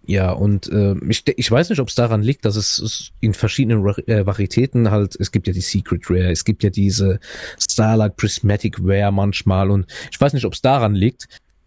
Ja, 0.06 0.32
und 0.32 0.68
äh, 0.68 0.94
ich, 1.08 1.22
ich 1.26 1.50
weiß 1.50 1.70
nicht, 1.70 1.80
ob 1.80 1.88
es 1.88 1.94
daran 1.94 2.22
liegt, 2.22 2.44
dass 2.44 2.56
es, 2.56 2.78
es 2.78 3.10
in 3.20 3.32
verschiedenen 3.32 3.82
Ra- 3.82 3.96
äh, 4.06 4.26
Varietäten 4.26 4.90
halt, 4.90 5.16
es 5.18 5.32
gibt 5.32 5.46
ja 5.46 5.52
die 5.54 5.62
Secret 5.62 6.10
Rare, 6.10 6.30
es 6.30 6.44
gibt 6.44 6.62
ja 6.62 6.68
diese 6.70 7.18
Starlight 7.58 8.16
Prismatic 8.16 8.76
Rare 8.82 9.12
manchmal 9.12 9.70
und 9.70 9.86
ich 10.10 10.20
weiß 10.20 10.34
nicht, 10.34 10.44
ob 10.44 10.52
es 10.52 10.60
daran 10.60 10.94
liegt, 10.94 11.26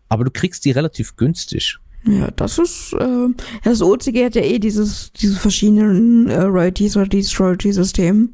aber 0.09 0.23
du 0.23 0.29
kriegst 0.31 0.65
die 0.65 0.71
relativ 0.71 1.15
günstig. 1.15 1.77
Ja, 2.05 2.29
das 2.35 2.59
ist, 2.59 2.93
äh, 2.93 3.27
das 3.63 3.81
OCG 3.81 4.25
hat 4.25 4.35
ja 4.35 4.43
eh 4.43 4.59
dieses, 4.59 5.11
diese 5.13 5.35
verschiedenen 5.37 6.29
äh, 6.29 6.41
Royalties 6.43 6.95
oder 6.95 7.07
dieses 7.07 7.37
Royalty-System. 7.39 8.33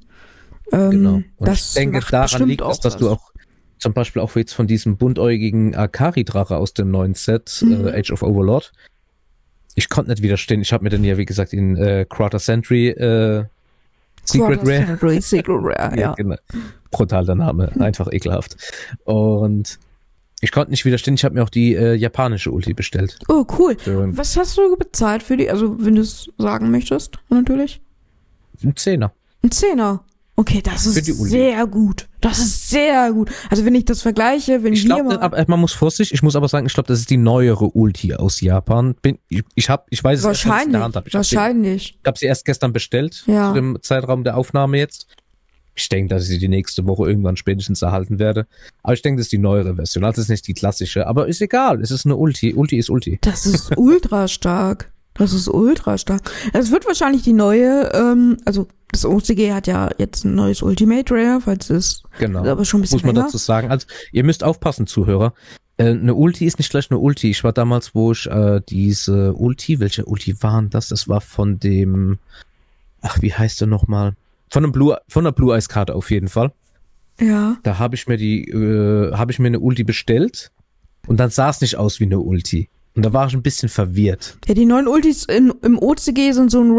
Ähm, 0.74 0.89
Genau. 0.91 1.14
Und 1.38 1.47
das 1.47 1.70
ich 1.70 1.74
denke, 1.76 1.97
macht 1.99 2.12
daran 2.14 2.47
liegt 2.49 2.62
es, 2.62 2.68
auch 2.68 2.78
dass 2.82 2.97
du 2.97 3.06
was. 3.06 3.14
auch 3.14 3.32
zum 3.80 3.93
Beispiel 3.93 4.22
auch 4.22 4.36
jetzt 4.36 4.54
von 4.54 4.68
diesem 4.68 4.97
buntäugigen 4.97 5.76
Akari-Drache 5.76 6.56
aus 6.58 6.74
dem 6.74 6.91
neuen 6.91 7.14
Set, 7.16 7.64
Mhm. 7.66 7.88
äh, 7.88 7.99
Age 7.99 8.12
of 8.12 8.22
Overlord, 8.24 8.72
ich 9.76 9.89
konnte 9.89 10.11
nicht 10.11 10.21
widerstehen. 10.21 10.61
Ich 10.61 10.74
habe 10.74 10.84
mir 10.84 10.89
den 10.89 11.03
ja, 11.03 11.17
wie 11.17 11.26
gesagt, 11.26 11.53
in 11.53 11.76
äh, 11.78 12.05
Crater 12.07 12.39
Sentry 12.39 12.89
äh, 12.89 13.45
Secret 14.26 14.61
Quarter 14.61 14.71
Rare 14.71 14.86
Century, 14.86 15.21
Secret 15.21 15.57
Rare, 15.59 15.99
ja. 15.99 16.13
genau. 16.13 16.36
Brutal 16.91 17.26
der 17.26 17.36
Name, 17.36 17.71
einfach 17.80 18.07
ekelhaft. 18.11 18.55
Und 19.03 19.80
ich 20.41 20.51
konnte 20.51 20.71
nicht 20.71 20.86
widerstehen, 20.86 21.15
ich 21.15 21.24
habe 21.24 21.36
mir 21.36 21.43
auch 21.43 21.49
die 21.49 21.76
äh, 21.76 21.93
japanische 21.93 22.51
Ulti 22.51 22.74
bestellt. 22.74 23.17
Oh, 23.28 23.45
cool. 23.57 23.78
Für 23.78 24.15
Was 24.17 24.38
hast 24.38 24.57
du 24.57 24.76
bezahlt 24.78 25.24
für 25.24 25.38
die? 25.38 25.49
Also, 25.49 25.76
wenn 25.84 25.95
du 25.95 26.01
es 26.01 26.30
sagen 26.38 26.71
möchtest, 26.71 27.17
natürlich. 27.30 27.82
einen 28.61 28.76
Zehner. 28.76 29.11
Ein 29.43 29.51
Zehner. 29.51 30.03
Okay, 30.36 30.62
das 30.64 30.88
ist 30.88 31.06
sehr 31.06 31.68
gut. 31.68 32.08
Das 32.20 32.40
ist 32.40 32.70
sehr 32.70 33.12
gut. 33.14 33.30
Also, 33.52 33.66
wenn 33.66 33.76
ich 33.76 33.86
das 33.86 34.02
vergleiche, 34.02 34.64
wenn 34.64 34.74
Ich 34.74 34.82
wir 34.84 34.96
glaube, 34.96 35.04
mal, 35.10 35.20
aber 35.20 35.44
man 35.48 35.60
muss 35.60 35.74
vorsichtig, 35.74 36.14
ich 36.16 36.24
muss 36.24 36.36
aber 36.36 36.48
sagen, 36.48 36.66
ich 36.66 36.74
glaube, 36.74 36.88
das 36.88 37.00
ist 37.00 37.12
die 37.12 37.18
neuere 37.18 37.66
Ulti 37.66 38.16
aus 38.16 38.42
Japan. 38.42 38.96
Bin, 39.02 39.20
ich, 39.30 39.44
ich 39.54 39.70
habe, 39.70 39.84
ich 39.92 40.04
weiß 40.04 40.20
es 40.20 40.26
wenn 40.26 40.32
ich's 40.32 40.44
in 40.46 40.50
wahrscheinlich, 40.52 40.72
der 40.72 40.84
Hand 40.84 40.96
hab. 40.96 41.08
Ich 41.08 41.14
habe 41.14 41.24
sie, 41.24 41.36
wahrscheinlich. 41.36 41.98
ich 42.02 42.08
hab 42.08 42.18
sie 42.18 42.26
erst 42.26 42.46
gestern 42.46 42.74
bestellt, 42.74 43.24
Ja. 43.28 43.50
zu 43.50 43.54
dem 43.54 43.78
Zeitraum 43.84 44.24
der 44.24 44.36
Aufnahme 44.36 44.78
jetzt. 44.80 45.06
Ich 45.76 45.88
denke, 45.90 46.14
dass 46.14 46.24
ich 46.24 46.30
sie 46.30 46.40
die 46.40 46.48
nächste 46.50 46.86
Woche 46.88 47.08
irgendwann 47.08 47.36
spätestens 47.38 47.82
erhalten 47.84 48.18
werde. 48.18 48.48
Aber 48.82 48.94
ich 48.94 49.02
denke, 49.04 49.20
das 49.20 49.28
ist 49.28 49.34
die 49.34 49.38
neuere 49.40 49.76
Version. 49.76 50.04
Also, 50.04 50.16
das 50.16 50.26
ist 50.26 50.30
nicht 50.30 50.48
die 50.48 50.54
klassische. 50.56 51.06
Aber 51.06 51.28
ist 51.28 51.42
egal. 51.42 51.80
Es 51.82 51.92
ist 51.92 52.06
eine 52.06 52.16
Ulti. 52.16 52.56
Ulti 52.56 52.78
ist 52.78 52.90
Ulti. 52.90 53.20
Das 53.22 53.46
ist 53.46 53.78
ultra 53.78 54.28
stark. 54.28 54.92
Das 55.14 55.32
ist 55.32 55.48
ultra 55.48 56.00
stark. 56.00 56.32
Es 56.54 56.72
wird 56.72 56.88
wahrscheinlich 56.88 57.22
die 57.22 57.34
neue, 57.34 57.92
ähm, 57.94 58.38
also 58.46 58.68
das 58.94 59.06
OCG 59.06 59.52
hat 59.52 59.68
ja 59.68 59.89
jetzt 59.98 60.24
ein 60.24 60.36
neues 60.36 60.62
Ultimate 60.62 61.14
Rare, 61.14 61.41
falls 61.41 61.70
es 61.70 62.04
Genau. 62.20 62.46
aber 62.46 62.64
schon 62.64 62.80
ein 62.80 62.82
bisschen 62.84 62.98
muss 62.98 63.04
man 63.04 63.16
länger. 63.16 63.28
dazu 63.28 63.38
sagen. 63.38 63.70
Also 63.70 63.88
ihr 64.12 64.24
müsst 64.24 64.44
aufpassen, 64.44 64.88
Zuhörer. 64.88 65.34
Äh, 65.78 65.88
eine 65.89 66.14
Ulti 66.16 66.46
ist 66.46 66.60
nicht 66.60 66.70
gleich 66.70 66.89
eine 66.91 67.00
Ulti. 67.00 67.30
Ich 67.32 67.44
war 67.44 67.52
damals, 67.52 67.94
wo 67.96 68.12
ich 68.12 68.28
äh, 68.28 68.62
diese 68.70 69.34
Ulti, 69.34 69.80
welche 69.80 70.06
Ulti 70.06 70.41
waren 70.41 70.70
das? 70.70 70.88
Das 70.88 71.08
war 71.10 71.20
von 71.20 71.60
dem, 71.60 72.20
ach, 73.02 73.22
wie 73.22 73.34
heißt 73.34 73.60
der 73.60 73.68
nochmal? 73.68 74.14
Von 74.50 74.64
einem 74.64 74.72
Blue, 74.72 74.98
von 75.10 75.24
der 75.24 75.32
Blue 75.32 75.54
Eyes 75.54 75.68
Karte 75.70 75.96
auf 75.96 76.12
jeden 76.12 76.28
Fall. 76.30 76.52
Ja. 77.20 77.58
Da 77.64 77.80
habe 77.80 77.96
ich 77.96 78.08
mir 78.08 78.18
die, 78.18 78.48
äh, 78.50 79.14
habe 79.14 79.32
ich 79.32 79.39
mir 79.39 79.48
eine 79.48 79.60
Ulti 79.60 79.84
bestellt 79.84 80.52
und 81.08 81.20
dann 81.20 81.32
sah 81.32 81.50
es 81.50 81.62
nicht 81.62 81.76
aus 81.78 82.00
wie 82.00 82.06
eine 82.06 82.20
Ulti. 82.20 82.70
Und 82.96 83.04
da 83.04 83.12
war 83.14 83.26
ich 83.28 83.34
ein 83.34 83.41
bisschen 83.41 83.70
verwirrt. 83.70 84.38
Ja, 84.48 84.54
die 84.54 84.66
neuen 84.66 84.88
Ultis 84.88 85.26
in, 85.26 85.52
im 85.64 85.80
OCG 85.80 86.32
sind 86.32 86.52
so 86.52 86.62
ein 86.62 86.72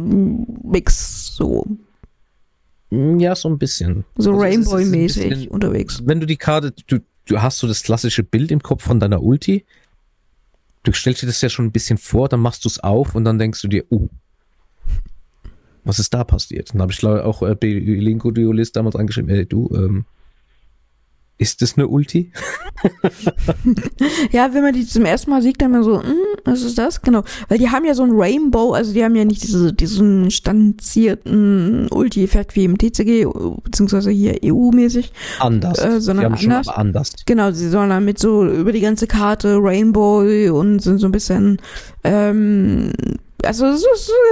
Rainbow-Mix, 0.00 1.34
so, 1.36 1.66
Hm, 2.90 3.18
Ja, 3.20 3.34
so 3.34 3.48
ein 3.48 3.58
bisschen. 3.58 4.04
so 4.16 4.32
Also 4.32 4.40
Rainbow-mäßig 4.42 5.50
unterwegs. 5.50 6.02
Wenn 6.04 6.20
du 6.20 6.26
die 6.26 6.36
Karte, 6.36 6.72
du, 6.86 6.98
du 7.26 7.40
hast 7.40 7.58
so 7.58 7.66
das 7.66 7.82
klassische 7.82 8.22
Bild 8.22 8.50
im 8.50 8.62
Kopf 8.62 8.82
von 8.82 9.00
deiner 9.00 9.22
Ulti. 9.22 9.64
Du 10.82 10.92
stellst 10.92 11.22
dir 11.22 11.26
das 11.26 11.40
ja 11.42 11.48
schon 11.50 11.66
ein 11.66 11.72
bisschen 11.72 11.98
vor, 11.98 12.28
dann 12.28 12.40
machst 12.40 12.64
du 12.64 12.68
es 12.68 12.78
auf 12.80 13.14
und 13.14 13.24
dann 13.24 13.38
denkst 13.38 13.60
du 13.60 13.68
dir, 13.68 13.84
oh, 13.90 14.08
was 15.84 15.98
ist 15.98 16.14
da 16.14 16.24
passiert? 16.24 16.72
Dann 16.72 16.80
habe 16.80 16.90
ich 16.92 16.98
glaube 16.98 17.24
auch 17.24 17.42
äh, 17.42 17.54
Bilingo 17.54 18.30
Duelist 18.30 18.76
damals 18.76 18.96
angeschrieben, 18.96 19.30
ey, 19.30 19.44
du, 19.46 19.70
ähm, 19.74 20.04
ist 21.40 21.62
das 21.62 21.76
eine 21.76 21.88
Ulti? 21.88 22.32
Ja, 24.30 24.54
wenn 24.54 24.62
man 24.62 24.72
die 24.72 24.86
zum 24.86 25.04
ersten 25.04 25.30
Mal 25.30 25.42
sieht, 25.42 25.60
dann 25.60 25.72
mal 25.72 25.82
so, 25.82 26.02
hm, 26.02 26.14
was 26.44 26.62
ist 26.62 26.78
das? 26.78 27.02
Genau. 27.02 27.24
Weil 27.48 27.58
die 27.58 27.68
haben 27.70 27.84
ja 27.84 27.94
so 27.94 28.02
ein 28.02 28.12
Rainbow, 28.12 28.72
also 28.72 28.92
die 28.92 29.04
haben 29.04 29.14
ja 29.16 29.24
nicht 29.24 29.42
diese, 29.42 29.72
diesen 29.72 30.30
standardisierten 30.30 31.88
Ulti-Effekt 31.90 32.56
wie 32.56 32.64
im 32.64 32.78
TCG, 32.78 33.26
beziehungsweise 33.64 34.10
hier 34.10 34.38
EU-mäßig. 34.44 35.12
Anders. 35.40 35.78
Äh, 35.78 36.00
sondern 36.00 36.26
Die 36.26 36.32
haben 36.32 36.38
schon 36.38 36.52
anders. 36.52 36.68
aber 36.68 36.78
anders. 36.78 37.12
Genau, 37.26 37.50
sie 37.52 37.68
sollen 37.68 37.90
dann 37.90 38.04
mit 38.04 38.18
so 38.18 38.46
über 38.46 38.72
die 38.72 38.80
ganze 38.80 39.06
Karte 39.06 39.58
Rainbow 39.60 40.20
und 40.58 40.80
sind 40.80 40.98
so 40.98 41.06
ein 41.06 41.12
bisschen, 41.12 41.60
ähm, 42.04 42.92
also 43.44 43.66
es, 43.66 43.84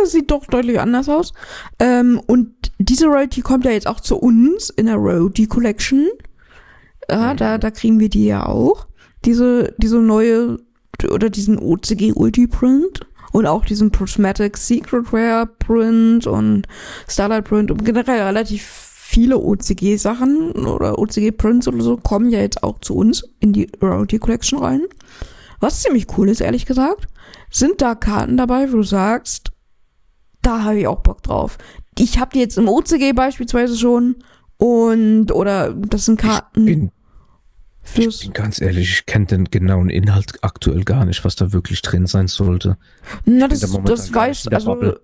es 0.05 0.13
sieht 0.13 0.31
doch 0.31 0.47
deutlich 0.47 0.81
anders 0.81 1.09
aus. 1.09 1.33
Ähm, 1.79 2.21
und 2.27 2.53
diese 2.79 3.07
Royalty 3.07 3.41
kommt 3.41 3.65
ja 3.65 3.73
jetzt 3.73 3.87
auch 3.87 4.01
zu 4.01 4.17
uns 4.17 4.71
in 4.71 4.87
der 4.87 4.97
Royalty 4.97 5.47
Collection. 5.47 6.09
Ja, 7.11 7.35
da, 7.35 7.59
da 7.59 7.71
kriegen 7.71 8.01
wir 8.01 8.09
die 8.09 8.27
ja 8.27 8.47
auch. 8.47 8.87
Diese, 9.25 9.75
diese 9.79 9.99
neue, 9.99 10.59
oder 11.11 11.31
diesen 11.31 11.59
OCG 11.59 12.13
Ulti 12.15 12.47
Print. 12.47 13.07
Und 13.33 13.47
auch 13.47 13.65
diesen 13.65 13.91
Prismatic 13.91 14.57
Secret 14.57 15.13
Rare 15.13 15.47
Print 15.47 16.27
und 16.27 16.67
Starlight 17.07 17.45
Print 17.45 17.71
und 17.71 17.85
generell 17.85 18.23
relativ 18.23 18.89
viele 19.09 19.39
OCG-Sachen 19.39 20.53
oder 20.67 20.99
OCG-Prints 20.99 21.69
oder 21.69 21.81
so 21.81 21.97
kommen 21.97 22.31
ja 22.31 22.41
jetzt 22.41 22.63
auch 22.63 22.79
zu 22.81 22.95
uns 22.95 23.25
in 23.41 23.53
die 23.53 23.71
Royalty 23.81 24.19
Collection 24.19 24.59
rein. 24.59 24.83
Was 25.61 25.83
ziemlich 25.83 26.07
cool 26.17 26.29
ist, 26.29 26.41
ehrlich 26.41 26.67
gesagt, 26.67 27.07
sind 27.51 27.81
da 27.81 27.95
Karten 27.95 28.37
dabei, 28.37 28.71
wo 28.71 28.77
du 28.77 28.83
sagst, 28.83 29.51
da 30.43 30.65
habe 30.65 30.81
ich 30.81 30.87
auch 30.87 31.01
Bock 31.01 31.23
drauf. 31.23 31.59
Ich 31.99 32.19
habe 32.19 32.33
die 32.35 32.41
jetzt 32.41 32.59
im 32.59 32.69
OCG 32.69 33.13
beispielsweise 33.15 33.77
schon 33.77 34.17
und 34.59 35.33
oder 35.33 35.73
das 35.73 36.05
sind 36.05 36.21
Karten 36.21 36.65
Bin, 36.65 36.91
ich 37.95 38.03
fürs 38.05 38.21
bin 38.21 38.33
ganz 38.33 38.61
ehrlich, 38.61 38.91
ich 38.91 39.07
kenne 39.07 39.27
den 39.27 39.45
genauen 39.47 39.91
Inhalt 39.91 40.33
aktuell 40.43 40.85
gar 40.85 41.05
nicht, 41.05 41.25
was 41.25 41.37
da 41.37 41.53
wirklich 41.53 41.83
drin 41.83 42.07
sein 42.07 42.29
sollte. 42.29 42.77
Na, 43.25 43.49
das, 43.49 43.61
da 43.61 43.79
das 43.85 44.13
weiß, 44.13 44.49
also, 44.49 44.75
Bubble. 44.75 45.01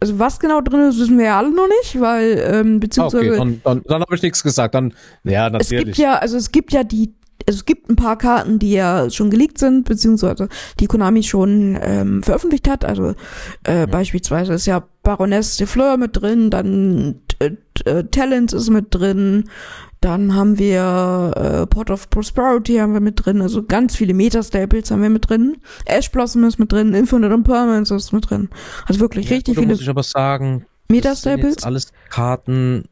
also 0.00 0.18
was 0.18 0.40
genau 0.40 0.60
drin 0.60 0.88
ist, 0.88 0.98
wissen 0.98 1.18
wir 1.18 1.26
ja 1.26 1.38
alle 1.38 1.50
noch 1.54 1.68
nicht, 1.82 2.00
weil, 2.00 2.42
ähm, 2.46 2.76
Ah, 2.76 2.78
beziehungsweise 2.80 3.28
okay, 3.28 3.38
dann, 3.38 3.60
dann, 3.64 3.82
dann 3.86 4.02
habe 4.02 4.14
ich 4.14 4.22
nichts 4.22 4.42
gesagt. 4.42 4.74
Dann, 4.74 4.94
ja, 5.24 5.46
es 5.46 5.52
natürlich. 5.52 5.84
gibt 5.84 5.98
ja, 5.98 6.18
also 6.18 6.36
es 6.36 6.52
gibt 6.52 6.72
ja 6.72 6.84
die, 6.84 7.14
also 7.46 7.58
es 7.58 7.64
gibt 7.64 7.90
ein 7.90 7.96
paar 7.96 8.16
Karten, 8.16 8.58
die 8.58 8.72
ja 8.72 9.10
schon 9.10 9.30
geleakt 9.30 9.58
sind, 9.58 9.84
beziehungsweise 9.86 10.48
die 10.80 10.86
Konami 10.86 11.22
schon 11.22 11.78
ähm, 11.82 12.22
veröffentlicht 12.22 12.68
hat. 12.68 12.84
Also 12.84 13.14
äh, 13.64 13.86
beispielsweise 13.86 14.54
ist 14.54 14.66
ja 14.66 14.86
Baroness 15.02 15.56
de 15.58 15.66
Fleur 15.66 15.96
mit 15.96 16.16
drin, 16.20 16.50
dann 16.50 17.20
äh, 17.40 17.50
äh, 17.84 18.04
Talents 18.04 18.52
ist 18.52 18.70
mit 18.70 18.94
drin, 18.94 19.44
dann 20.04 20.34
haben 20.34 20.58
wir 20.58 21.32
äh, 21.36 21.66
Pot 21.66 21.90
of 21.90 22.10
Prosperity 22.10 22.76
haben 22.76 22.92
wir 22.92 23.00
mit 23.00 23.24
drin, 23.24 23.40
also 23.40 23.62
ganz 23.62 23.96
viele 23.96 24.12
Meta-Staples 24.14 24.90
haben 24.90 25.02
wir 25.02 25.08
mit 25.10 25.28
drin. 25.28 25.56
Ash 25.86 26.10
Blossom 26.10 26.44
ist 26.44 26.58
mit 26.58 26.70
drin, 26.72 26.92
Infinite 26.94 27.32
Impermanence 27.32 27.90
ist 27.90 28.12
mit 28.12 28.28
drin. 28.28 28.48
Also 28.86 29.00
wirklich 29.00 29.28
Ja, 29.30 29.36
richtig 29.36 29.54
viele 29.56 29.68
muss 29.68 29.80
ich 29.80 29.88
aber 29.88 30.02
sagen, 30.02 30.66
das 30.88 31.22
sind 31.22 31.36
Meta-Staples. 31.36 31.62
alles 31.64 31.92
Karten. 32.10 32.84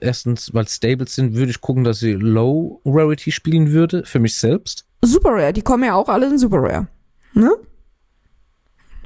Erstens, 0.00 0.52
weil 0.54 0.66
Stables 0.66 1.14
sind, 1.14 1.34
würde 1.34 1.50
ich 1.50 1.60
gucken, 1.60 1.84
dass 1.84 2.00
sie 2.00 2.12
Low 2.12 2.80
Rarity 2.86 3.30
spielen 3.32 3.70
würde, 3.70 4.04
für 4.04 4.18
mich 4.18 4.36
selbst. 4.36 4.86
Super 5.04 5.30
Rare, 5.32 5.52
die 5.52 5.62
kommen 5.62 5.84
ja 5.84 5.94
auch 5.94 6.08
alle 6.08 6.26
in 6.26 6.38
Super 6.38 6.62
Rare. 6.62 6.88
Ne? 7.34 7.50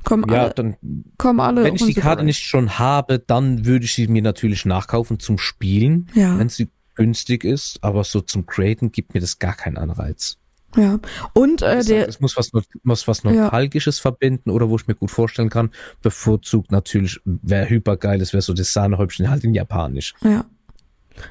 Kommen 0.04 0.24
Ja, 0.30 0.44
alle, 0.44 0.54
dann, 0.54 0.76
kommen 1.18 1.40
alle 1.40 1.64
wenn 1.64 1.74
ich 1.74 1.82
die 1.82 1.92
Super 1.92 2.00
Karte 2.02 2.16
Rare. 2.18 2.26
nicht 2.26 2.44
schon 2.44 2.78
habe, 2.78 3.18
dann 3.18 3.64
würde 3.66 3.86
ich 3.86 3.94
sie 3.94 4.06
mir 4.06 4.22
natürlich 4.22 4.64
nachkaufen 4.66 5.18
zum 5.18 5.38
Spielen. 5.38 6.08
Ja. 6.14 6.38
Wenn 6.38 6.48
sie 6.48 6.68
günstig 6.94 7.44
ist, 7.44 7.78
aber 7.82 8.04
so 8.04 8.20
zum 8.20 8.46
Graden 8.46 8.92
gibt 8.92 9.14
mir 9.14 9.20
das 9.20 9.38
gar 9.38 9.54
keinen 9.54 9.76
Anreiz. 9.76 10.38
Ja. 10.76 10.98
Und 11.32 11.62
äh, 11.62 11.78
Es 11.78 11.86
der, 11.86 12.08
es 12.08 12.20
muss 12.20 12.36
was, 12.36 12.50
muss 12.82 13.06
was 13.06 13.22
Ja. 13.22 13.32
Nostalgisches 13.32 13.98
verbinden 13.98 14.50
oder 14.50 14.68
wo 14.68 14.76
ich 14.76 14.86
mir 14.86 14.94
gut 14.94 15.10
vorstellen 15.10 15.50
kann. 15.50 15.70
Bevorzugt 16.02 16.72
natürlich, 16.72 17.20
wer 17.24 17.68
hypergeil 17.68 18.20
ist, 18.20 18.32
wäre 18.32 18.42
so 18.42 18.52
das 18.54 18.72
Sahnehäubchen 18.72 19.30
halt 19.30 19.44
in 19.44 19.54
Japanisch. 19.54 20.14
Ja. 20.22 20.44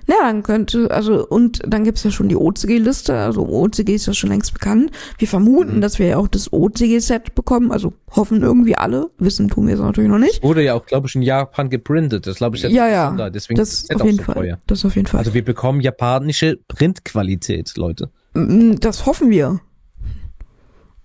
Ja, 0.07 0.15
dann 0.21 0.43
könnte, 0.43 0.89
also, 0.91 1.27
und 1.27 1.61
dann 1.67 1.83
gibt's 1.83 2.03
ja 2.03 2.11
schon 2.11 2.29
die 2.29 2.35
OCG-Liste, 2.35 3.15
also 3.17 3.47
OCG 3.47 3.95
ist 3.95 4.05
ja 4.05 4.13
schon 4.13 4.29
längst 4.29 4.53
bekannt. 4.53 4.91
Wir 5.17 5.27
vermuten, 5.27 5.77
Mhm. 5.77 5.81
dass 5.81 5.99
wir 5.99 6.07
ja 6.07 6.17
auch 6.17 6.27
das 6.27 6.51
OCG-Set 6.53 7.35
bekommen, 7.35 7.71
also 7.71 7.93
hoffen 8.11 8.41
irgendwie 8.43 8.75
alle, 8.77 9.09
wissen 9.17 9.49
tun 9.49 9.67
wir 9.67 9.73
es 9.75 9.79
natürlich 9.81 10.09
noch 10.09 10.19
nicht. 10.19 10.41
Wurde 10.41 10.63
ja 10.63 10.73
auch, 10.73 10.85
glaube 10.85 11.07
ich, 11.07 11.15
in 11.15 11.21
Japan 11.21 11.69
geprintet. 11.69 12.27
Das 12.27 12.37
glaube 12.37 12.55
ich 12.55 12.63
Ja, 12.63 12.87
ja, 12.87 13.05
Besonderheit. 13.05 13.35
Deswegen 13.35 13.57
das 13.57 13.69
ist 13.73 13.81
das 13.83 13.87
Set 13.87 14.01
auf 14.01 14.05
jeden 14.05 14.17
so 14.19 14.23
Fall. 14.23 14.35
teuer. 14.35 14.59
Das 14.67 14.85
auf 14.85 14.95
jeden 14.95 15.07
Fall. 15.07 15.19
Also 15.19 15.33
wir 15.33 15.43
bekommen 15.43 15.81
japanische 15.81 16.57
Printqualität, 16.67 17.75
Leute. 17.77 18.09
Mm, 18.33 18.75
das 18.79 19.05
hoffen 19.05 19.29
wir. 19.29 19.59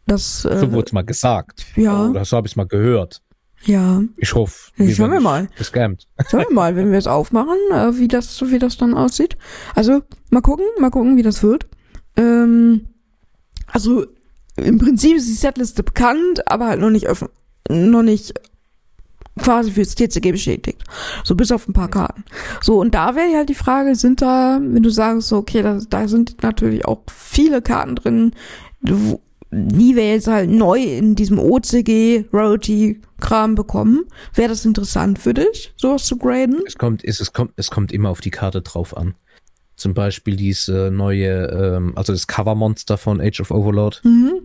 Das, 0.06 0.44
äh, 0.44 0.58
So 0.58 0.72
wurde 0.72 0.86
es 0.86 0.92
mal 0.92 1.04
gesagt. 1.04 1.66
ja. 1.76 2.08
Oder 2.08 2.24
so 2.24 2.36
habe 2.36 2.46
ich 2.46 2.52
es 2.52 2.56
mal 2.56 2.66
gehört. 2.66 3.20
Ja, 3.64 4.02
Ich 4.16 4.34
hoffe. 4.34 4.70
Wir 4.76 4.94
schauen 4.94 5.10
wir 5.10 5.20
mal. 5.20 5.48
Gescammt. 5.56 6.06
Schauen 6.30 6.44
wir 6.48 6.54
mal, 6.54 6.76
wenn 6.76 6.90
wir 6.90 6.98
es 6.98 7.06
aufmachen, 7.06 7.58
äh, 7.72 7.98
wie 7.98 8.08
das, 8.08 8.40
wie 8.50 8.58
das 8.58 8.76
dann 8.76 8.94
aussieht. 8.94 9.36
Also, 9.74 10.02
mal 10.30 10.40
gucken, 10.40 10.66
mal 10.78 10.90
gucken, 10.90 11.16
wie 11.16 11.22
das 11.22 11.42
wird. 11.42 11.66
Ähm, 12.16 12.86
also, 13.66 14.06
im 14.56 14.78
Prinzip 14.78 15.16
ist 15.16 15.28
die 15.28 15.34
Setliste 15.34 15.82
bekannt, 15.82 16.50
aber 16.50 16.66
halt 16.66 16.80
noch 16.80 16.90
nicht 16.90 17.06
öffn 17.06 17.28
noch 17.70 18.02
nicht 18.02 18.32
quasi 19.38 19.70
fürs 19.70 19.94
TCG 19.94 20.32
bestätigt. 20.32 20.82
So 21.24 21.34
bis 21.34 21.52
auf 21.52 21.68
ein 21.68 21.72
paar 21.72 21.88
Karten. 21.88 22.24
So, 22.60 22.80
und 22.80 22.94
da 22.94 23.14
wäre 23.14 23.36
halt 23.36 23.48
die 23.48 23.54
Frage, 23.54 23.94
sind 23.94 24.20
da, 24.20 24.58
wenn 24.60 24.82
du 24.82 24.90
sagst, 24.90 25.28
so, 25.28 25.36
okay, 25.36 25.62
da, 25.62 25.78
da 25.88 26.08
sind 26.08 26.42
natürlich 26.42 26.84
auch 26.84 27.02
viele 27.06 27.62
Karten 27.62 27.94
drin, 27.94 28.32
wo, 28.80 29.20
die 29.50 29.96
wir 29.96 30.10
jetzt 30.10 30.26
halt 30.26 30.50
neu 30.50 30.82
in 30.82 31.14
diesem 31.14 31.38
OCG 31.38 32.26
Rarity 32.32 33.00
Kram 33.20 33.54
bekommen. 33.54 34.04
Wäre 34.34 34.50
das 34.50 34.64
interessant 34.64 35.18
für 35.18 35.34
dich, 35.34 35.72
sowas 35.76 36.04
zu 36.04 36.16
graden? 36.16 36.62
Es 36.66 36.76
kommt, 36.76 37.04
es, 37.04 37.20
es 37.20 37.32
kommt, 37.32 37.52
es 37.56 37.70
kommt 37.70 37.92
immer 37.92 38.10
auf 38.10 38.20
die 38.20 38.30
Karte 38.30 38.62
drauf 38.62 38.96
an. 38.96 39.14
Zum 39.76 39.94
Beispiel 39.94 40.36
diese 40.36 40.90
neue, 40.92 41.46
ähm, 41.46 41.92
also 41.96 42.12
das 42.12 42.26
Covermonster 42.26 42.98
von 42.98 43.20
Age 43.20 43.40
of 43.40 43.50
Overlord. 43.50 44.02
Mhm. 44.04 44.42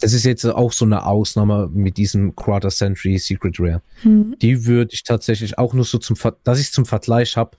Das 0.00 0.12
ist 0.12 0.24
jetzt 0.24 0.44
auch 0.44 0.72
so 0.72 0.84
eine 0.84 1.06
Ausnahme 1.06 1.70
mit 1.72 1.96
diesem 1.96 2.36
Quarter 2.36 2.68
Century 2.68 3.18
Secret 3.18 3.58
Rare. 3.58 3.82
Mhm. 4.04 4.36
Die 4.42 4.66
würde 4.66 4.92
ich 4.92 5.02
tatsächlich 5.02 5.58
auch 5.58 5.72
nur 5.72 5.84
so 5.84 5.98
zum, 5.98 6.16
dass 6.44 6.60
ich 6.60 6.72
zum 6.72 6.84
Vergleich 6.84 7.36
habe, 7.36 7.56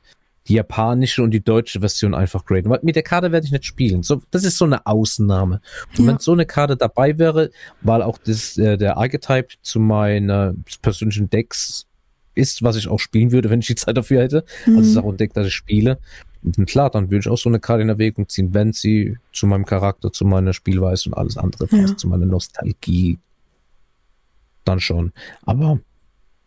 die 0.47 0.53
japanische 0.53 1.21
und 1.23 1.31
die 1.31 1.43
deutsche 1.43 1.79
Version 1.79 2.13
einfach 2.13 2.45
graden. 2.45 2.69
Weil 2.69 2.79
mit 2.83 2.95
der 2.95 3.03
Karte 3.03 3.31
werde 3.31 3.45
ich 3.45 3.51
nicht 3.51 3.65
spielen. 3.65 4.03
So, 4.03 4.21
das 4.31 4.43
ist 4.43 4.57
so 4.57 4.65
eine 4.65 4.85
Ausnahme. 4.85 5.61
Und 5.97 6.05
Ja. 6.05 6.07
wenn 6.13 6.19
so 6.19 6.31
eine 6.33 6.45
Karte 6.45 6.77
dabei 6.77 7.17
wäre, 7.17 7.49
weil 7.81 8.01
auch 8.01 8.17
das, 8.17 8.57
äh, 8.57 8.77
der 8.77 8.97
Archetype 8.97 9.49
zu 9.61 9.79
meiner 9.79 10.53
persönlichen 10.81 11.29
Decks 11.29 11.85
ist, 12.35 12.61
was 12.63 12.75
ich 12.77 12.87
auch 12.87 12.99
spielen 12.99 13.31
würde, 13.31 13.49
wenn 13.49 13.59
ich 13.59 13.67
die 13.67 13.75
Zeit 13.75 13.97
dafür 13.97 14.21
hätte. 14.21 14.45
Also 14.65 14.79
es 14.79 14.87
ist 14.87 14.95
Mhm. 14.95 15.01
auch 15.03 15.09
ein 15.11 15.17
Deck, 15.17 15.33
das 15.33 15.47
ich 15.47 15.53
spiele. 15.53 15.99
Und 16.43 16.65
klar, 16.67 16.89
dann 16.89 17.05
würde 17.09 17.19
ich 17.21 17.27
auch 17.29 17.37
so 17.37 17.49
eine 17.49 17.59
Karte 17.59 17.81
in 17.81 17.89
Erwägung 17.89 18.29
ziehen, 18.29 18.53
wenn 18.53 18.71
sie 18.71 19.17
zu 19.33 19.47
meinem 19.47 19.65
Charakter, 19.65 20.13
zu 20.13 20.23
meiner 20.23 20.53
Spielweise 20.53 21.09
und 21.09 21.15
alles 21.15 21.35
andere 21.35 21.67
passt, 21.67 21.89
Ja. 21.89 21.97
zu 21.97 22.07
meiner 22.07 22.25
Nostalgie. 22.27 23.17
Dann 24.63 24.79
schon. 24.79 25.11
Aber 25.45 25.79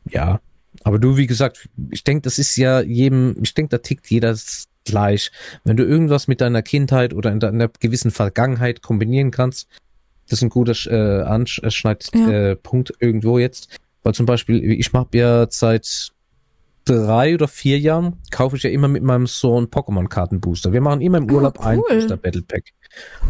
ja, 0.09 0.41
aber 0.85 0.99
du, 0.99 1.17
wie 1.17 1.27
gesagt, 1.27 1.69
ich 1.91 2.05
denke, 2.05 2.23
das 2.23 2.39
ist 2.39 2.57
ja 2.57 2.81
jedem, 2.81 3.37
ich 3.43 3.55
denke, 3.55 3.71
da 3.71 3.79
tickt 3.79 4.09
jeder 4.11 4.37
gleich. 4.85 5.31
Wenn 5.65 5.77
du 5.77 5.85
irgendwas 5.85 6.27
mit 6.29 6.41
deiner 6.41 6.63
Kindheit 6.63 7.13
oder 7.13 7.31
in 7.33 7.41
deiner 7.41 7.69
gewissen 7.81 8.11
Vergangenheit 8.11 8.83
kombinieren 8.83 9.31
kannst, 9.31 9.69
das 10.29 10.39
ist 10.39 10.43
ein 10.43 10.49
guter 10.49 10.73
äh, 10.91 11.23
Anschneidpunkt 11.23 12.15
Ja. 12.31 12.51
äh, 12.51 12.57
Punkt 12.57 12.93
irgendwo 13.01 13.39
jetzt. 13.39 13.79
Weil 14.03 14.15
zum 14.15 14.25
Beispiel, 14.27 14.63
ich 14.73 14.93
mache 14.93 15.09
ja 15.13 15.47
seit 15.51 16.13
drei 16.87 17.35
oder 17.35 17.47
vier 17.49 17.79
Jahren, 17.79 18.17
kaufe 18.31 18.57
ich 18.57 18.63
ja 18.63 18.71
immer 18.71 18.89
mit 18.89 19.03
meinem 19.03 19.27
Sohn 19.27 19.67
Pokémon-Kartenbooster. 19.67 20.73
Wir 20.73 20.81
machen 20.81 21.03
immer 21.03 21.19
im 21.19 21.31
Oh, 21.31 21.35
Urlaub 21.35 21.61
ein 21.61 21.79
cool. 21.81 21.85
Booster 21.91 22.17
Battle 22.17 22.43
Pack. 22.43 22.65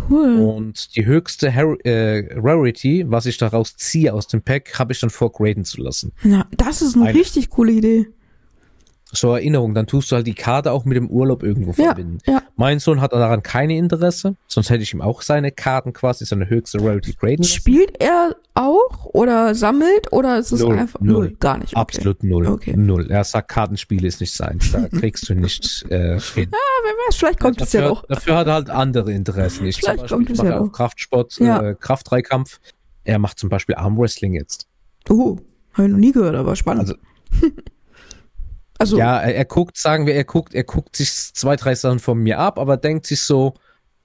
Cool. 0.09 0.41
Und 0.41 0.97
die 0.97 1.05
höchste 1.05 1.55
Har 1.55 1.77
äh, 1.85 2.29
Rarity, 2.35 3.05
was 3.09 3.27
ich 3.27 3.37
daraus 3.39 3.77
ziehe 3.77 4.13
aus 4.13 4.27
dem 4.27 4.43
Pack, 4.43 4.79
habe 4.79 4.93
ich 4.93 5.01
dann 5.01 5.11
vor 5.11 5.33
graden 5.33 5.65
zu 5.65 5.81
lassen. 5.81 6.13
Ja, 6.23 6.47
das 6.57 6.83
ist 6.83 6.97
eine 6.97 7.07
Eine. 7.07 7.19
richtig 7.19 7.51
coole 7.51 7.73
Idee. 7.73 8.07
So 9.13 9.35
Erinnerung, 9.35 9.75
dann 9.75 9.87
tust 9.89 10.13
du 10.13 10.17
halt 10.17 10.27
die 10.27 10.35
Karte 10.35 10.71
auch 10.71 10.85
mit 10.85 10.97
dem 10.97 11.11
Urlaub 11.11 11.43
irgendwo 11.43 11.71
Ja, 11.73 11.87
verbinden. 11.87 12.19
ja. 12.27 12.43
Mein 12.57 12.79
Sohn 12.79 13.01
hat 13.01 13.13
daran 13.13 13.43
keine 13.43 13.77
Interesse, 13.77 14.37
sonst 14.47 14.71
hätte 14.71 14.83
ich 14.85 14.93
ihm 14.95 15.01
auch 15.01 15.23
seine 15.23 15.51
Karten 15.51 15.93
quasi, 15.93 16.25
seine 16.25 16.49
höchste 16.49 16.79
Rarity 16.81 17.15
lassen. 17.21 17.43
Spielt 17.45 18.01
er 18.01 18.37
auch 18.55 19.07
oder 19.07 19.55
sammelt 19.57 20.13
oder 20.13 20.39
ist 20.39 20.53
es 20.53 20.61
Null, 20.61 20.79
einfach 20.79 21.01
null. 21.01 21.13
null, 21.29 21.37
gar 21.41 21.59
nicht? 21.59 21.73
Okay. 21.73 21.81
Absolut 21.81 22.23
null. 22.23 22.47
Okay. 22.47 22.77
Null. 22.77 23.11
Er 23.11 23.25
sagt, 23.25 23.49
Kartenspiele 23.49 24.07
ist 24.07 24.21
nicht 24.21 24.33
seins. 24.33 24.71
Da 24.71 24.87
kriegst 24.93 25.29
du 25.29 25.35
nicht 25.35 25.85
äh, 25.91 26.21
hin. 26.21 26.49
Ah, 26.53 26.57
wer 26.85 26.93
weiß, 27.09 27.17
vielleicht 27.17 27.41
kommt 27.41 27.61
es 27.61 27.73
ja 27.73 27.89
noch. 27.89 28.05
dafür 28.07 28.37
hat 28.37 28.47
er 28.47 28.55
halt 28.55 28.71
andere 28.71 29.13
Interessen. 29.13 29.67
Ich, 29.67 29.77
zum 29.77 29.81
Vielleicht 29.87 30.03
Beispiel, 30.03 30.27
kommt 30.27 30.39
mache 30.39 30.47
ja 30.49 30.61
auch. 30.61 30.71
Kraftsport, 30.73 31.37
Ja. 31.41 31.61
äh, 31.71 31.75
Kraftdreikampf. 31.75 32.61
Er 33.03 33.19
macht 33.19 33.39
zum 33.41 33.49
Beispiel 33.49 33.75
Armwrestling 33.75 34.35
jetzt. 34.35 34.69
Oh, 35.09 35.39
habe 35.73 35.87
ich 35.89 35.93
noch 35.93 35.99
nie 35.99 36.13
gehört, 36.13 36.37
aber 36.37 36.55
spannend. 36.55 36.83
Also- 36.83 36.95
Also, 38.81 38.99
Ja, 38.99 39.19
er, 39.21 39.35
er 39.37 39.45
guckt, 39.45 39.77
sagen 39.77 40.07
wir, 40.07 40.15
er 40.15 40.25
guckt, 40.25 40.55
er 40.55 40.65
guckt 40.65 40.97
sich 40.97 41.13
zwei, 41.35 41.55
drei 41.57 41.75
Sachen 41.75 41.99
von 42.01 42.19
mir 42.19 42.39
ab, 42.39 42.59
aber 42.59 42.77
denkt 42.77 43.07
sich 43.07 43.21
so, 43.23 43.55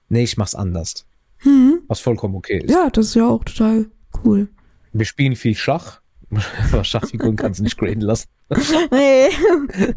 nee, 0.08 0.22
ich 0.22 0.36
mach's 0.36 0.54
anders. 0.54 1.06
hm, 1.38 1.80
Was 1.88 2.00
vollkommen 2.00 2.34
okay 2.36 2.58
ist. 2.58 2.70
ja, 2.70 2.88
das 2.90 3.06
ist 3.06 3.14
ja 3.14 3.26
auch 3.26 3.42
total 3.44 3.86
cool. 4.24 4.48
Wir 4.92 5.06
spielen 5.06 5.34
viel 5.36 5.54
Schach. 5.54 6.00
Aber 6.72 6.82
Schachfiguren 6.82 7.36
kannst 7.36 7.60
du 7.60 7.64
nicht 7.64 7.78
graden 7.78 8.00
lassen. 8.02 8.26
Nee. 8.90 9.28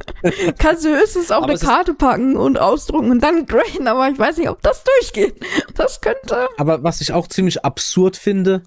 Kannst 0.58 0.84
du 0.86 0.90
höchstens 0.96 1.30
auf 1.32 1.44
Aber 1.44 1.52
eine 1.54 1.60
Karte 1.60 1.94
packen 1.94 2.36
und 2.36 2.58
ausdrucken 2.60 3.12
und 3.12 3.20
dann 3.22 3.46
graden, 3.46 3.88
aber 3.88 4.10
ich 4.10 4.18
weiß 4.18 4.38
nicht, 4.38 4.50
ob 4.50 4.60
das 4.64 4.84
durchgeht. 4.84 5.36
Das 5.76 6.02
könnte. 6.02 6.48
Aber 6.58 6.82
was 6.84 7.02
ich 7.02 7.14
auch 7.14 7.28
ziemlich 7.28 7.64
absurd 7.64 8.18
finde, 8.18 8.64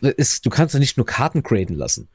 ist, 0.00 0.46
du 0.46 0.50
kannst 0.50 0.72
ja 0.74 0.80
nicht 0.80 0.96
nur 0.96 1.04
Karten 1.06 1.42
graden 1.42 1.76
lassen. 1.76 2.08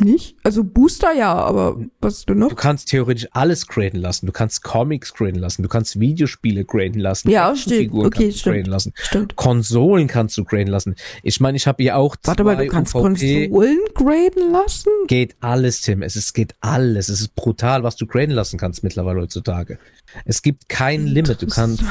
Nicht? 0.00 0.36
Also 0.42 0.64
Booster 0.64 1.12
ja, 1.12 1.34
aber 1.34 1.80
was 2.00 2.24
du 2.24 2.34
noch? 2.34 2.48
Du 2.48 2.54
kannst 2.54 2.88
theoretisch 2.88 3.28
alles 3.32 3.66
graden 3.66 4.00
lassen. 4.00 4.26
Du 4.26 4.32
kannst 4.32 4.62
Comics 4.62 5.14
graden 5.14 5.40
lassen. 5.40 5.62
Du 5.62 5.68
kannst 5.68 5.98
Videospiele 5.98 6.64
graden 6.64 7.00
lassen. 7.00 7.30
Ja, 7.30 7.54
stimmt. 7.56 7.92
Okay, 7.92 8.10
kannst 8.10 8.18
du 8.18 8.32
stimmt. 8.32 8.56
graden 8.56 8.70
lassen. 8.70 8.92
Stimmt. 8.94 9.36
Konsolen 9.36 10.06
kannst 10.06 10.36
du 10.36 10.44
graden 10.44 10.68
lassen. 10.68 10.94
Ich 11.22 11.40
meine, 11.40 11.56
ich 11.56 11.66
habe 11.66 11.82
hier 11.82 11.96
auch 11.96 12.16
Warte 12.22 12.44
mal, 12.44 12.56
du 12.56 12.66
kannst 12.66 12.94
UVP. 12.94 13.48
Konsolen 13.48 13.78
graden 13.94 14.52
lassen? 14.52 14.90
Geht 15.06 15.36
alles, 15.40 15.80
Tim. 15.80 16.02
Es 16.02 16.16
ist, 16.16 16.32
geht 16.32 16.54
alles. 16.60 17.08
Es 17.08 17.20
ist 17.20 17.34
brutal, 17.34 17.82
was 17.82 17.96
du 17.96 18.06
graden 18.06 18.34
lassen 18.34 18.58
kannst 18.58 18.82
mittlerweile 18.82 19.20
heutzutage. 19.20 19.78
Es 20.24 20.42
gibt 20.42 20.68
kein 20.68 21.06
Limit. 21.06 21.42
Du 21.42 21.46
kannst, 21.46 21.82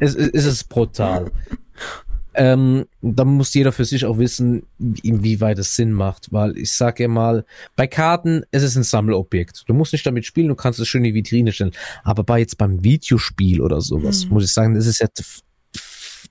es, 0.00 0.14
es 0.14 0.44
ist 0.44 0.68
brutal. 0.68 1.30
Ähm, 2.34 2.86
da 3.00 3.24
muss 3.24 3.54
jeder 3.54 3.70
für 3.72 3.84
sich 3.84 4.04
auch 4.04 4.18
wissen, 4.18 4.66
inwieweit 5.02 5.58
es 5.58 5.76
Sinn 5.76 5.92
macht, 5.92 6.32
weil 6.32 6.56
ich 6.58 6.72
sage 6.72 7.04
ja 7.04 7.08
mal, 7.08 7.44
bei 7.76 7.86
Karten 7.86 8.42
es 8.50 8.62
ist 8.62 8.76
ein 8.76 8.82
Sammelobjekt. 8.82 9.64
Du 9.66 9.74
musst 9.74 9.92
nicht 9.92 10.04
damit 10.06 10.26
spielen, 10.26 10.48
du 10.48 10.54
kannst 10.54 10.80
es 10.80 10.88
schön 10.88 11.04
in 11.04 11.12
die 11.12 11.14
Vitrine 11.14 11.52
stellen. 11.52 11.72
Aber 12.02 12.24
bei 12.24 12.40
jetzt 12.40 12.58
beim 12.58 12.82
Videospiel 12.82 13.60
oder 13.60 13.80
sowas, 13.80 14.24
Hm. 14.24 14.30
muss 14.30 14.44
ich 14.44 14.52
sagen, 14.52 14.74
das 14.74 14.86
ist 14.86 15.00
ja 15.00 15.06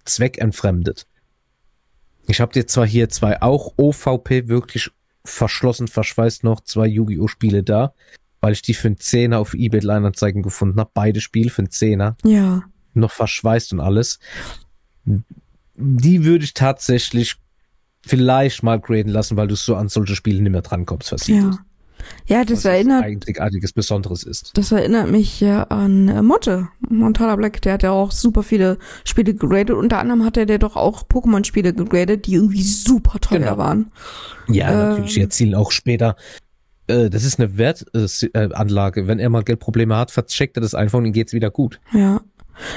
zweckentfremdet. 0.06 1.06
Ich 2.28 2.39
habe 2.41 2.54
dir 2.54 2.68
zwar 2.68 2.86
hier 2.86 3.10
zwei 3.10 3.41
auch 3.41 3.74
OVP 3.78 4.47
wirklich 4.47 4.89
verschlossen, 5.26 5.88
verschweißt 5.88 6.43
noch 6.43 6.62
zwei 6.62 6.88
Yu-Gi-Oh! 6.88 7.28
Spiele 7.28 7.64
da, 7.64 7.93
weil 8.41 8.54
ich 8.54 8.62
die 8.62 8.74
für 8.74 8.88
einen 8.88 8.97
Zehner 8.97 9.39
auf 9.39 9.54
eBay 9.54 9.80
Kleinanzeigen 9.82 10.41
gefunden 10.41 10.80
habe. 10.80 10.91
Beide 10.93 11.22
Spiele 11.22 11.49
für 11.49 11.60
einen 11.62 11.72
Zehner 11.72 12.18
Ja. 12.26 12.64
noch 12.93 13.12
verschweißt 13.12 13.74
und 13.74 13.80
alles. 13.80 14.20
Die 15.76 16.24
würde 16.26 16.45
ich 16.45 16.53
tatsächlich 16.53 17.36
vielleicht 18.05 18.63
mal 18.63 18.80
graden 18.80 19.11
lassen, 19.11 19.38
weil 19.38 19.47
du 19.47 19.55
so 19.55 19.76
an 19.76 19.89
solche 19.89 20.15
Spiele 20.15 20.41
nicht 20.41 20.51
mehr 20.51 20.61
drankommst, 20.61 21.09
versiegelt. 21.09 21.53
Ja. 21.55 21.59
Ja, 22.28 22.43
das 22.43 22.59
Was 22.59 22.65
erinnert, 22.65 23.01
einzigartiges 23.05 23.71
Besonderes 23.71 24.24
ist. 24.24 24.51
das 24.57 24.74
erinnert 24.74 25.09
mich 25.09 25.39
ja 25.39 25.63
an 25.63 26.09
äh, 26.09 26.21
Motte. 26.21 26.67
Montana 26.89 27.38
Black, 27.38 27.61
der 27.61 27.74
hat 27.74 27.84
ja 27.84 27.91
auch 27.91 28.11
super 28.11 28.43
viele 28.43 28.78
Spiele 29.05 29.34
gegradet. 29.34 29.69
Unter 29.78 29.99
anderem 29.99 30.26
hat 30.26 30.36
er 30.36 30.45
der 30.45 30.59
doch 30.59 30.76
auch 30.76 31.03
Pokémon-Spiele 31.07 31.74
gegradet, 31.74 32.28
die 32.28 32.34
irgendwie 32.34 32.61
super 32.61 33.19
teuer 33.21 33.39
Genau. 33.39 33.57
waren. 33.57 33.91
Ja, 34.49 34.69
Ähm. 34.69 34.89
natürlich, 34.89 35.13
die 35.13 35.21
erzielen 35.21 35.55
auch 35.55 35.71
später. 35.71 36.17
Äh, 36.88 37.09
das 37.09 37.24
ist 37.24 37.39
eine 37.39 37.57
Wertanlage. 37.57 39.07
Wenn 39.07 39.19
er 39.19 39.30
mal 39.30 39.43
Geldprobleme 39.43 39.95
hat, 39.95 40.11
vercheckt 40.11 40.57
er 40.57 40.61
das 40.61 40.76
einfach 40.76 40.97
und 40.99 41.05
ihm 41.05 41.13
geht's 41.13 41.32
wieder 41.32 41.51
gut. 41.51 41.80
Ja. 41.93 42.19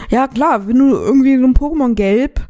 Ja, 0.08 0.26
klar, 0.28 0.66
wenn 0.68 0.78
du 0.78 0.94
irgendwie 0.94 1.36
so 1.36 1.44
ein 1.44 1.54
Pokémon 1.54 1.94
Gelb 1.94 2.40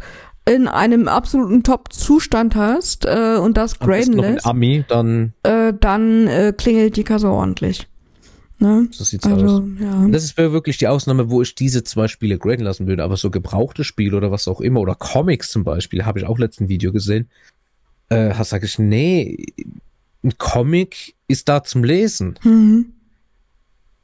in 0.49 0.69
einem 0.69 1.09
absoluten 1.09 1.63
Top-Zustand 1.63 2.55
hast 2.55 3.05
äh, 3.05 3.37
und 3.37 3.57
das 3.57 3.79
graden 3.79 4.13
in 4.15 4.19
lässt, 4.19 4.47
Ami, 4.47 4.85
dann 4.87 5.33
äh, 5.43 5.73
dann 5.79 6.29
äh, 6.29 6.53
klingelt 6.57 6.97
die 6.97 7.05
Kasse 7.05 7.29
ordentlich. 7.29 7.89
Ne? 8.59 8.89
So 8.91 9.05
sieht's 9.05 9.27
Also, 9.27 9.59
aus. 9.59 9.63
ja. 9.81 10.09
Das 10.09 10.25
ist 10.25 10.39
wirklich 10.39 10.79
die 10.79 10.89
Ausnahme, 10.89 11.29
wo 11.29 11.43
ich 11.43 11.55
diese 11.55 11.85
zwei 11.85 12.09
Spiele 12.09 12.39
graden 12.39 12.65
lassen 12.65 12.87
würde. 12.87 13.03
Aber 13.05 13.17
so 13.17 13.31
gebrauchte 13.31 13.85
Spiele 13.85 14.17
oder 14.17 14.31
was 14.31 14.49
auch 14.49 14.61
immer 14.61 14.81
oder 14.81 14.95
Comics 14.95 15.51
zum 15.51 15.63
Beispiel, 15.65 16.07
habe 16.07 16.21
ich 16.21 16.27
auch 16.27 16.39
letzten 16.39 16.69
Video 16.69 16.93
gesehen. 16.93 17.29
Äh, 18.09 18.33
sag 18.45 18.63
ich, 18.63 18.79
nee, 18.79 19.47
ein 20.25 20.39
Comic 20.39 21.17
ist 21.29 21.49
da 21.49 21.65
zum 21.65 21.85
Lesen. 21.85 22.39
Mhm. 22.45 22.93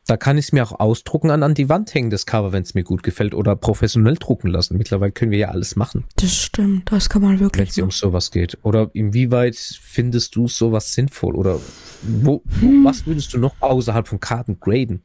Da 0.09 0.17
kann 0.17 0.37
ich 0.37 0.47
es 0.47 0.53
mir 0.53 0.65
auch 0.65 0.81
ausdrucken 0.81 1.31
an, 1.31 1.45
an 1.45 1.55
die 1.55 1.69
Wand 1.69 1.95
hängen, 1.95 2.11
das 2.11 2.27
Cover, 2.27 2.51
wenn 2.53 2.65
es 2.65 2.75
mir 2.75 2.83
gut 2.83 3.05
gefällt, 3.05 3.35
oder 3.35 3.55
professionell 3.55 4.17
drucken 4.17 4.49
lassen. 4.49 4.77
Mittlerweile 4.77 5.13
können 5.13 5.31
wir 5.31 5.39
ja 5.39 5.49
alles 5.51 5.77
machen, 5.77 6.05
Das 6.17 6.35
stimmt, 6.35 6.91
das 6.91 7.09
kann 7.09 7.23
man 7.23 7.33
wenn 7.35 7.41
wirklich 7.41 7.71
es 7.71 7.79
um 7.79 7.93
sowas 7.93 8.33
geht. 8.33 8.59
Oder 8.63 8.91
inwieweit 8.95 9.57
findest 9.57 10.35
du 10.35 10.49
sowas 10.49 10.93
sinnvoll? 10.93 11.37
Oder 11.37 11.61
wo, 12.03 12.43
Hm. 12.61 12.85
was 12.85 13.07
würdest 13.07 13.33
du 13.33 13.39
noch 13.39 13.55
außerhalb 13.61 14.09
von 14.09 14.19
Karten 14.19 14.59
graden? 14.59 15.03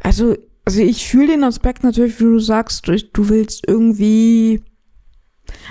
Also, 0.00 0.36
also 0.66 0.80
ich 0.82 1.06
fühle 1.06 1.28
den 1.28 1.44
Aspekt 1.44 1.82
natürlich, 1.82 2.20
wie 2.20 2.24
du 2.24 2.38
sagst, 2.40 2.88
du 2.88 2.96
du 3.12 3.28
willst 3.30 3.64
irgendwie 3.66 4.60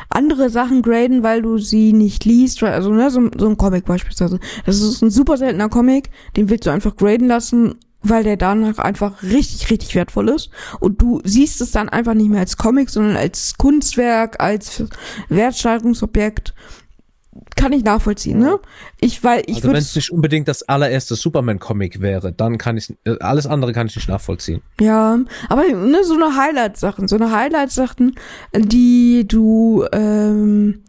andere 0.10 0.49
Sachen 0.49 0.82
graden, 0.82 1.24
weil 1.24 1.41
du 1.41 1.58
sie 1.60 1.93
nicht 1.93 2.26
liest, 2.26 2.62
weil, 2.62 2.74
also 2.74 2.91
ne, 2.91 3.10
so, 3.12 3.30
so 3.38 3.47
ein 3.47 3.58
Comic 3.58 3.86
beispielsweise. 3.86 4.39
Das 4.66 4.82
ist 4.82 5.02
ein 5.02 5.12
super 5.12 5.38
seltener 5.38 5.70
Comic, 5.70 6.10
den 6.36 6.49
willst 6.49 6.66
du 6.66 6.72
einfach 6.72 6.95
graden 6.95 7.28
lassen, 7.28 7.76
weil 8.04 8.24
der 8.24 8.38
danach 8.38 8.80
einfach 8.80 9.22
richtig, 9.24 9.70
richtig 9.70 9.95
wertvoll 9.95 10.30
ist. 10.30 10.49
Und 10.80 11.02
du 11.02 11.22
siehst 11.24 11.62
es 11.62 11.72
dann 11.72 11.89
einfach 11.89 12.14
nicht 12.14 12.30
mehr 12.30 12.39
als 12.39 12.58
Comic, 12.58 12.89
sondern 12.89 13.16
als 13.16 13.58
Kunstwerk, 13.58 14.41
als 14.41 14.84
Wertsteigerungsobjekt. 15.30 16.54
Kann 17.56 17.72
ich 17.72 17.84
nachvollziehen, 17.84 18.39
ne? 18.39 18.60
Ich, 18.99 19.24
weil 19.24 19.43
ich 19.45 19.58
Also 19.58 19.70
wenn 19.70 19.78
es 19.78 19.95
nicht 19.95 20.12
unbedingt 20.12 20.47
das 20.47 20.64
allererste 20.64 21.16
Superman-Comic 21.16 22.02
wäre, 22.02 22.34
dann 22.34 22.58
kann 22.58 22.76
ich 22.76 22.93
äh, 23.06 23.18
alles 23.20 23.45
andere 23.45 23.72
kann 23.72 23.88
ich 23.88 23.95
nicht 23.95 24.10
nachvollziehen. 24.10 24.62
Ja, 24.80 25.18
aber 25.47 25.64
ne, 25.64 26.04
so 26.04 26.16
eine 26.16 26.36
Highlight-Sachen, 26.36 27.08
so 27.08 27.16
eine 27.16 27.32
Highlight-Sachen, 27.32 28.16
die 28.56 29.26
du, 29.28 29.86
ähm, 29.93 30.84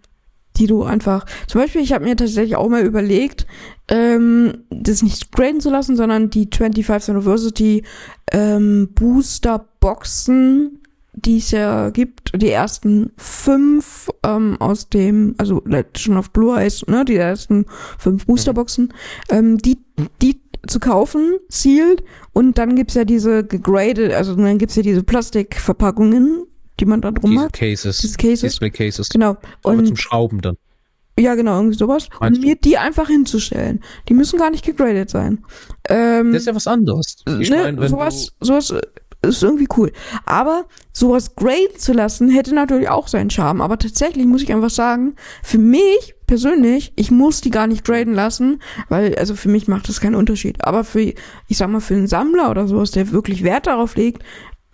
die 0.57 0.67
du 0.67 0.83
einfach, 0.83 1.27
zum 1.47 1.61
Beispiel, 1.61 1.83
ich 1.83 1.93
habe 1.93 2.05
mir 2.05 2.17
tatsächlich 2.17 2.57
auch 2.57 2.69
mal 2.69 2.83
überlegt, 2.83 3.47
ähm, 3.89 4.65
das 4.71 5.03
nicht 5.03 5.33
graden 5.33 5.61
zu 5.61 5.71
lassen, 5.71 5.97
sondern 5.97 6.31
die 6.31 6.47
25th 6.47 7.11
University 7.11 7.83
ähm, 8.31 8.89
Booster-Boxen, 8.95 10.81
die 11.15 11.39
es 11.39 11.51
ja 11.51 11.91
gibt, 11.91 12.33
die 12.35 12.49
ersten 12.51 13.13
fünf 13.17 14.09
ähm, 14.25 14.57
aus 14.61 14.89
dem, 14.89 15.35
also 15.39 15.63
schon 15.97 16.17
auf 16.17 16.31
Blue 16.31 16.57
Eyes, 16.59 16.87
ne, 16.87 17.05
die 17.05 17.17
ersten 17.17 17.67
fünf 17.99 18.27
Boosterboxen, 18.27 18.95
ähm, 19.29 19.59
die, 19.59 19.79
die 20.23 20.41
zu 20.67 20.79
kaufen, 20.81 21.39
sealed, 21.49 22.05
und 22.33 22.57
dann 22.57 22.77
gibt's 22.77 22.95
ja 22.95 23.05
diese 23.05 23.45
gegraded, 23.45 24.13
also 24.13 24.35
dann 24.37 24.59
gibt's 24.59 24.77
ja 24.77 24.83
diese 24.83 25.03
Plastikverpackungen, 25.03 26.47
die 26.81 26.85
man 26.87 27.01
da 27.01 27.11
drum 27.11 27.33
Diese 27.33 27.45
hat. 27.45 27.53
Cases, 27.53 27.99
Diese 27.99 28.17
Cases. 28.17 28.41
Display 28.41 28.71
Cases, 28.71 29.09
Genau. 29.09 29.37
aber 29.63 29.75
Und 29.77 29.87
zum 29.87 29.97
Schrauben 29.97 30.41
dann. 30.41 30.57
Ja, 31.19 31.35
genau, 31.35 31.57
irgendwie 31.59 31.77
sowas. 31.77 32.09
Meinst 32.21 32.41
und 32.41 32.47
mir 32.47 32.57
die 32.57 32.79
einfach 32.79 33.09
hinzustellen. 33.09 33.81
Die 34.09 34.15
müssen 34.15 34.39
gar 34.39 34.51
nicht 34.51 34.65
gegradet 34.65 35.11
sein. 35.11 35.45
Ähm, 35.89 36.33
Das 36.33 36.43
ist 36.43 36.47
ja 36.47 36.55
was 36.55 36.67
anderes. 36.67 37.17
Ich 37.41 37.51
ne, 37.51 37.75
wenn 37.77 37.89
sowas, 37.89 38.33
sowas 38.41 38.75
ist 39.25 39.43
irgendwie 39.43 39.69
cool. 39.77 39.93
Aber 40.25 40.67
sowas 40.93 41.35
graden 41.37 41.79
zu 41.79 41.93
lassen, 41.93 42.29
hätte 42.31 42.55
natürlich 42.55 42.89
auch 42.89 43.09
seinen 43.09 43.31
Charme. 43.31 43.61
Aber 43.61 43.79
tatsächlich 43.79 44.27
muss 44.27 44.43
ich 44.43 44.53
einfach 44.53 44.71
sagen, 44.71 45.15
für 45.43 45.59
mich 45.59 46.15
persönlich, 46.27 46.93
ich 46.97 47.11
muss 47.11 47.41
die 47.41 47.51
gar 47.51 47.67
nicht 47.67 47.85
graden 47.85 48.15
lassen, 48.15 48.61
weil, 48.89 49.15
also 49.17 49.35
für 49.35 49.49
mich 49.49 49.69
macht 49.69 49.89
das 49.89 50.01
keinen 50.01 50.15
Unterschied. 50.15 50.65
Aber 50.65 50.83
für, 50.83 51.01
ich 51.01 51.57
sag 51.57 51.69
mal, 51.69 51.81
für 51.81 51.95
einen 51.95 52.09
Sammler 52.09 52.51
oder 52.51 52.67
sowas, 52.67 52.91
der 52.91 53.13
wirklich 53.13 53.45
Wert 53.45 53.67
darauf 53.67 53.97
legt, 53.97 54.23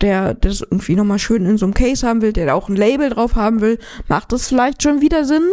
der 0.00 0.34
das 0.34 0.60
irgendwie 0.60 0.94
nochmal 0.94 1.18
schön 1.18 1.44
in 1.44 1.58
so 1.58 1.66
einem 1.66 1.74
Case 1.74 2.06
haben 2.06 2.22
will, 2.22 2.32
der 2.32 2.46
da 2.46 2.54
auch 2.54 2.68
ein 2.68 2.76
Label 2.76 3.10
drauf 3.10 3.34
haben 3.34 3.60
will, 3.60 3.78
macht 4.06 4.32
das 4.32 4.48
vielleicht 4.48 4.82
schon 4.82 5.00
wieder 5.00 5.24
Sinn, 5.24 5.48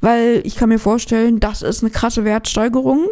weil 0.00 0.40
ich 0.44 0.56
kann 0.56 0.68
mir 0.68 0.78
vorstellen, 0.78 1.40
das 1.40 1.62
ist 1.62 1.82
eine 1.82 1.90
krasse 1.90 2.24
Wertsteigerung. 2.24 3.08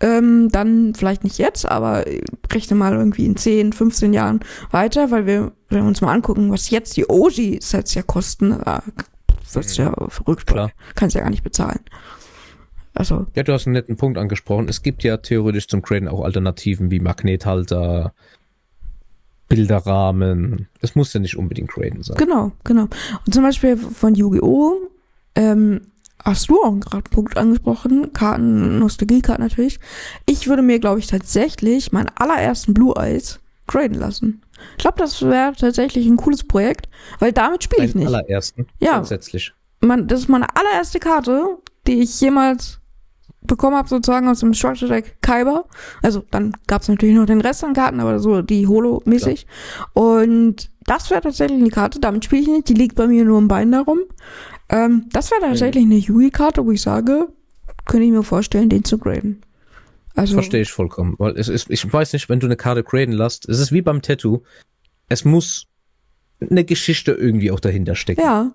Ähm, 0.00 0.48
dann 0.50 0.94
vielleicht 0.96 1.22
nicht 1.22 1.38
jetzt, 1.38 1.64
aber 1.64 2.04
rechne 2.52 2.76
mal 2.76 2.92
irgendwie 2.92 3.24
in 3.24 3.36
10, 3.36 3.72
15 3.72 4.12
Jahren 4.12 4.40
weiter, 4.72 5.12
weil 5.12 5.26
wir, 5.26 5.52
wenn 5.68 5.82
wir 5.82 5.86
uns 5.86 6.00
mal 6.00 6.12
angucken, 6.12 6.50
was 6.50 6.70
jetzt 6.70 6.96
die 6.96 7.08
OG-Sets 7.08 7.94
ja 7.94 8.02
kosten, 8.02 8.58
wird's 9.52 9.76
ja 9.76 9.94
verrückt. 10.08 10.48
Klar. 10.48 10.72
Kannst 10.96 11.14
ja 11.14 11.22
gar 11.22 11.30
nicht 11.30 11.44
bezahlen. 11.44 11.78
Also, 12.94 13.26
Ja, 13.34 13.42
du 13.42 13.52
hast 13.52 13.66
einen 13.66 13.74
netten 13.74 13.96
Punkt 13.96 14.18
angesprochen. 14.18 14.68
Es 14.68 14.82
gibt 14.82 15.02
ja 15.04 15.16
theoretisch 15.18 15.68
zum 15.68 15.82
Graden 15.82 16.08
auch 16.08 16.22
Alternativen 16.22 16.90
wie 16.90 17.00
Magnethalter, 17.00 18.12
Bilderrahmen. 19.56 20.68
Es 20.80 20.94
muss 20.94 21.12
ja 21.12 21.20
nicht 21.20 21.36
unbedingt 21.36 21.70
Graden 21.70 22.02
sein. 22.02 22.16
genau, 22.16 22.52
genau. 22.64 22.88
Und 23.26 23.34
zum 23.34 23.42
Beispiel 23.42 23.76
von 23.76 24.14
Yu-Gi-Oh! 24.14 24.88
Ähm, 25.34 25.80
hast 26.24 26.48
du 26.48 26.62
auch 26.62 26.78
gerade 26.78 27.04
einen 27.04 27.10
Punkt 27.10 27.36
angesprochen, 27.36 28.12
Karten, 28.12 28.78
Nostalgie-Karten 28.78 29.42
natürlich. 29.42 29.80
Ich 30.26 30.48
würde 30.48 30.62
mir, 30.62 30.78
glaube 30.78 31.00
ich, 31.00 31.06
tatsächlich 31.06 31.92
meinen 31.92 32.10
allerersten 32.14 32.74
Blue 32.74 32.94
Eyes 32.96 33.40
graden 33.66 33.94
lassen. 33.94 34.42
Ich 34.72 34.78
glaube, 34.78 34.98
das 34.98 35.22
wäre 35.22 35.54
tatsächlich 35.54 36.06
ein 36.06 36.16
cooles 36.16 36.44
Projekt, 36.44 36.88
weil 37.18 37.32
damit 37.32 37.64
spiele 37.64 37.86
ich 37.86 37.94
nicht. 37.94 38.06
allerersten. 38.06 38.66
Ja. 38.78 38.94
Grundsätzlich. 38.94 39.52
man, 39.80 40.06
das 40.06 40.20
ist 40.20 40.28
meine 40.28 40.46
allererste 40.54 41.00
Karte, 41.00 41.58
die 41.86 42.02
ich 42.02 42.20
jemals 42.20 42.80
bekommen 43.44 43.76
habe, 43.76 43.88
sozusagen 43.88 44.28
aus 44.28 44.40
dem 44.40 44.54
Structure 44.54 44.90
Deck 44.90 45.16
Kyber. 45.22 45.64
Also 46.02 46.24
dann 46.30 46.52
gab 46.66 46.82
es 46.82 46.88
natürlich 46.88 47.14
noch 47.14 47.26
den 47.26 47.40
Rest 47.40 47.64
an 47.64 47.74
Karten, 47.74 48.00
aber 48.00 48.18
so 48.18 48.42
die 48.42 48.66
Holo-mäßig. 48.66 49.46
Und 49.94 50.70
das 50.84 51.10
wäre 51.10 51.20
tatsächlich 51.20 51.60
eine 51.60 51.70
Karte, 51.70 52.00
damit 52.00 52.24
spiele 52.24 52.42
ich 52.42 52.48
nicht, 52.48 52.68
die 52.68 52.74
liegt 52.74 52.96
bei 52.96 53.06
mir 53.06 53.24
nur 53.24 53.38
im 53.38 53.48
Bein 53.48 53.72
darum. 53.72 54.00
Ähm, 54.68 55.06
das 55.12 55.30
wäre 55.30 55.42
tatsächlich 55.42 55.84
eine 55.84 55.96
Yui-Karte, 55.96 56.64
wo 56.64 56.70
ich 56.70 56.82
sage, 56.82 57.28
könnte 57.84 58.06
ich 58.06 58.12
mir 58.12 58.22
vorstellen, 58.22 58.68
den 58.68 58.84
zu 58.84 58.98
graden. 58.98 59.42
Also, 60.14 60.34
Verstehe 60.34 60.62
ich 60.62 60.72
vollkommen. 60.72 61.14
Weil 61.18 61.36
es 61.36 61.48
ist, 61.48 61.70
ich 61.70 61.90
weiß 61.90 62.12
nicht, 62.12 62.28
wenn 62.28 62.40
du 62.40 62.46
eine 62.46 62.56
Karte 62.56 62.84
graden 62.84 63.12
lässt, 63.12 63.48
es 63.48 63.58
ist 63.58 63.72
wie 63.72 63.82
beim 63.82 64.02
Tattoo. 64.02 64.42
Es 65.08 65.24
muss 65.24 65.66
eine 66.40 66.64
Geschichte 66.64 67.12
irgendwie 67.12 67.50
auch 67.50 67.60
dahinter 67.60 67.94
stecken. 67.94 68.20
Ja. 68.20 68.52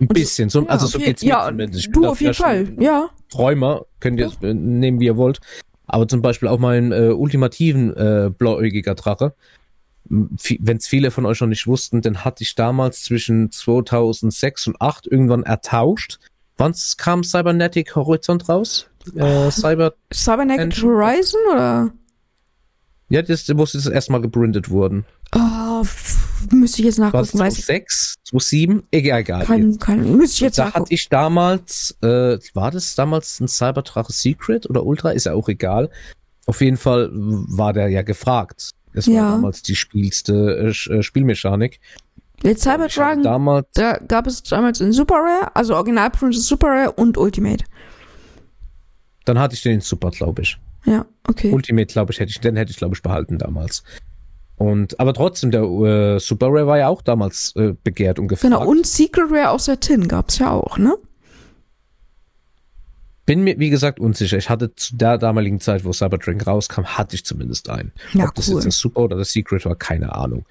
Ein 0.00 0.08
bisschen. 0.08 0.48
So, 0.48 0.62
ja, 0.62 0.68
also 0.68 0.86
so 0.86 0.98
geht's 0.98 1.22
mir 1.22 1.28
Ja, 1.28 1.46
zumindest. 1.46 1.86
Ich 1.86 1.92
du 1.92 2.06
auf 2.06 2.20
jeden 2.20 2.34
Fall, 2.34 2.72
ja. 2.78 3.10
Träumer, 3.30 3.86
könnt 4.00 4.18
ihr 4.18 4.26
es 4.26 4.36
äh, 4.42 4.54
nehmen, 4.54 5.00
wie 5.00 5.06
ihr 5.06 5.16
wollt. 5.16 5.40
Aber 5.86 6.08
zum 6.08 6.22
Beispiel 6.22 6.48
auch 6.48 6.58
meinen 6.58 6.92
äh, 6.92 7.10
ultimativen 7.10 7.94
äh, 7.96 8.30
blauäugiger 8.30 8.94
Drache. 8.94 9.34
Wenn 10.04 10.76
es 10.76 10.88
viele 10.88 11.10
von 11.10 11.26
euch 11.26 11.40
noch 11.40 11.48
nicht 11.48 11.66
wussten, 11.66 12.00
den 12.00 12.24
hatte 12.24 12.42
ich 12.42 12.54
damals 12.54 13.04
zwischen 13.04 13.50
2006 13.50 14.68
und 14.68 14.72
2008 14.78 15.06
irgendwann 15.06 15.42
ertauscht. 15.42 16.18
Wann 16.56 16.74
kam 16.96 17.22
Cybernetic 17.22 17.94
Horizont 17.94 18.48
raus? 18.48 18.88
Äh, 19.14 19.50
Cyber, 19.50 19.94
Cybernetic. 20.12 20.82
Horizon 20.82 21.40
oder? 21.52 21.92
ja, 23.10 23.22
das 23.22 23.48
muss 23.48 23.72
jetzt 23.74 23.88
erstmal 23.88 24.20
gebrandet 24.20 24.70
wurden. 24.70 25.04
Oh, 25.34 25.38
müsste 26.50 26.80
ich 26.80 26.86
jetzt 26.86 26.98
nachgucken, 26.98 27.24
ich. 27.24 27.30
2006, 27.32 28.14
2007? 28.24 28.82
Egal, 28.90 29.20
egal. 29.20 29.44
Kein, 29.44 29.78
kein, 29.78 30.16
müsste 30.16 30.34
ich 30.36 30.40
jetzt 30.40 30.58
da 30.58 30.64
nachgucken. 30.66 30.84
hatte 30.84 30.94
ich 30.94 31.08
damals, 31.08 31.96
äh, 32.02 32.38
war 32.54 32.70
das 32.70 32.94
damals 32.94 33.40
ein 33.40 33.48
Cyberdrache 33.48 34.12
Secret 34.12 34.68
oder 34.68 34.84
Ultra? 34.84 35.10
Ist 35.10 35.26
ja 35.26 35.34
auch 35.34 35.48
egal. 35.48 35.90
Auf 36.46 36.60
jeden 36.60 36.76
Fall 36.76 37.10
war 37.12 37.72
der 37.72 37.88
ja 37.88 38.02
gefragt. 38.02 38.70
Das 38.94 39.06
war 39.06 39.14
Ja. 39.14 39.30
damals 39.32 39.62
die 39.62 39.76
spielste 39.76 40.32
äh, 40.88 40.92
äh, 40.92 41.02
Spielmechanik. 41.02 41.80
Hatte 42.42 42.56
Cyberdragon, 42.58 43.22
damals, 43.22 43.66
da 43.74 43.98
gab 43.98 44.26
es 44.26 44.42
damals 44.42 44.80
in 44.80 44.92
Super 44.92 45.16
Rare, 45.16 45.54
also 45.54 45.74
Original 45.76 46.10
Princess 46.10 46.46
Super 46.46 46.68
Rare 46.68 46.92
und 46.92 47.18
Ultimate. 47.18 47.64
dann 49.26 49.38
hatte 49.38 49.54
ich 49.54 49.62
den 49.62 49.74
in 49.74 49.80
Super, 49.80 50.10
glaube 50.10 50.42
ich. 50.42 50.58
Ja, 50.86 51.04
okay. 51.28 51.52
Ultimate, 51.52 51.92
glaube 51.92 52.12
ich, 52.12 52.18
hätte 52.18 52.30
ich, 52.30 52.40
den 52.40 52.56
hätte 52.56 52.70
ich, 52.70 52.78
glaube 52.78 52.94
ich, 52.94 53.02
behalten 53.02 53.36
damals. 53.38 53.82
Und, 54.60 55.00
aber 55.00 55.14
trotzdem, 55.14 55.50
der 55.50 55.62
äh, 55.62 56.20
Super 56.20 56.48
Rare 56.48 56.66
war 56.66 56.76
ja 56.76 56.88
auch 56.88 57.00
damals 57.00 57.54
äh, 57.56 57.72
begehrt 57.82 58.18
und 58.18 58.28
gefragt. 58.28 58.52
genau, 58.52 58.68
und 58.68 58.86
Secret 58.86 59.30
Rare 59.30 59.52
aus 59.52 59.64
der 59.64 59.80
Tin 59.80 60.06
gab's 60.06 60.38
ja 60.38 60.50
auch, 60.50 60.76
ne? 60.76 60.98
Bin 63.24 63.42
mir, 63.42 63.58
wie 63.58 63.70
gesagt, 63.70 63.98
unsicher. 63.98 64.36
Ich 64.36 64.50
hatte 64.50 64.74
zu 64.74 64.98
der 64.98 65.16
damaligen 65.16 65.60
Zeit, 65.60 65.82
wo 65.86 65.94
Cyberdragon 65.94 66.42
rauskam, 66.42 66.84
hatte 66.84 67.16
ich 67.16 67.24
zumindest 67.24 67.70
einen. 67.70 67.92
Ja, 68.12 68.26
Ob 68.28 68.34
das 68.34 68.48
cool. 68.48 68.56
jetzt 68.56 68.66
ein 68.66 68.70
Super 68.70 69.00
oder 69.00 69.16
das 69.16 69.32
Secret 69.32 69.64
war, 69.64 69.76
keine 69.76 70.14
Ahnung. 70.14 70.44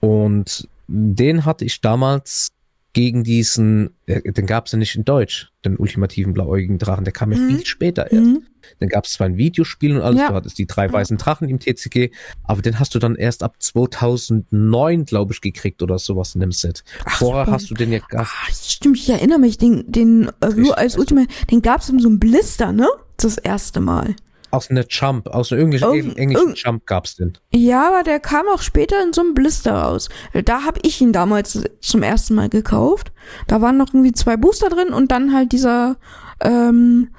Und 0.00 0.66
den 0.88 1.44
hatte 1.44 1.64
ich 1.64 1.80
damals 1.80 2.48
gegen 2.94 3.22
diesen, 3.22 3.90
äh, 4.06 4.32
den 4.32 4.46
gab 4.46 4.66
es 4.66 4.72
ja 4.72 4.78
nicht 4.78 4.96
in 4.96 5.04
Deutsch, 5.04 5.50
den 5.64 5.76
ultimativen 5.76 6.32
blauäugigen 6.32 6.78
Drachen, 6.78 7.04
der 7.04 7.12
kam 7.12 7.30
ja 7.32 7.38
Mhm. 7.38 7.48
viel 7.48 7.66
später 7.66 8.10
erst. 8.10 8.26
Mhm. 8.26 8.42
Dann 8.80 8.88
gab 8.88 9.04
es 9.04 9.12
zwar 9.12 9.26
ein 9.26 9.36
Videospiel 9.36 9.94
und 9.96 10.02
alles, 10.02 10.20
Ja. 10.20 10.28
du 10.28 10.34
hattest 10.34 10.58
die 10.58 10.66
drei 10.66 10.90
weißen 10.92 11.16
Drachen 11.18 11.48
im 11.48 11.58
TCG, 11.60 12.10
aber 12.44 12.62
den 12.62 12.78
hast 12.78 12.94
du 12.94 12.98
dann 12.98 13.14
erst 13.14 13.42
ab 13.42 13.56
2009, 13.62 15.04
glaube 15.04 15.32
ich, 15.32 15.40
gekriegt 15.40 15.82
oder 15.82 15.98
sowas 15.98 16.34
in 16.34 16.40
dem 16.40 16.52
Set. 16.52 16.82
Ach, 17.04 17.18
Vorher 17.18 17.44
super. 17.44 17.54
hast 17.56 17.70
du 17.70 17.74
den 17.74 17.92
ja 17.92 18.00
gar 18.08 18.24
Ah, 18.24 18.52
stimmt, 18.52 18.96
ich 18.98 19.08
erinnere 19.10 19.38
mich, 19.38 19.58
den, 19.58 19.84
den 19.90 20.28
äh, 20.40 20.46
weiß 20.56 20.96
Ultimate, 20.98 21.28
den 21.50 21.62
gab's 21.62 21.88
in 21.88 21.98
so 21.98 22.08
einem 22.08 22.18
Blister, 22.18 22.72
ne? 22.72 22.88
Das 23.16 23.36
erste 23.38 23.80
Mal. 23.80 24.14
Aus 24.50 24.70
einer 24.70 24.84
Jump, 24.88 25.26
aus 25.28 25.52
einer 25.52 25.60
englischen, 25.62 25.92
Irgend- 25.94 26.18
englischen 26.18 26.42
irgend- 26.48 26.62
Jump 26.64 26.86
gab's 26.86 27.16
den. 27.16 27.36
Ja, 27.52 27.88
aber 27.88 28.02
der 28.02 28.18
kam 28.20 28.46
auch 28.48 28.62
später 28.62 29.02
in 29.02 29.12
so 29.12 29.20
einem 29.20 29.34
Blister 29.34 29.74
raus. 29.74 30.08
Da 30.44 30.62
habe 30.64 30.80
ich 30.82 31.00
ihn 31.00 31.12
damals 31.12 31.62
zum 31.80 32.02
ersten 32.02 32.34
Mal 32.34 32.48
gekauft. 32.48 33.12
Da 33.46 33.60
waren 33.60 33.76
noch 33.76 33.88
irgendwie 33.92 34.12
zwei 34.12 34.36
Booster 34.36 34.68
drin 34.70 34.88
und 34.94 35.10
dann 35.12 35.34
halt 35.34 35.52
dieser 35.52 35.96
ähm, 36.40 37.10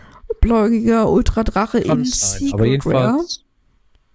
bläugige 0.41 1.07
Ultradrache 1.07 1.79
in. 1.79 2.05
Secret 2.05 2.53
Aber 2.53 2.61
Rare. 2.63 2.69
jedenfalls, 2.69 3.43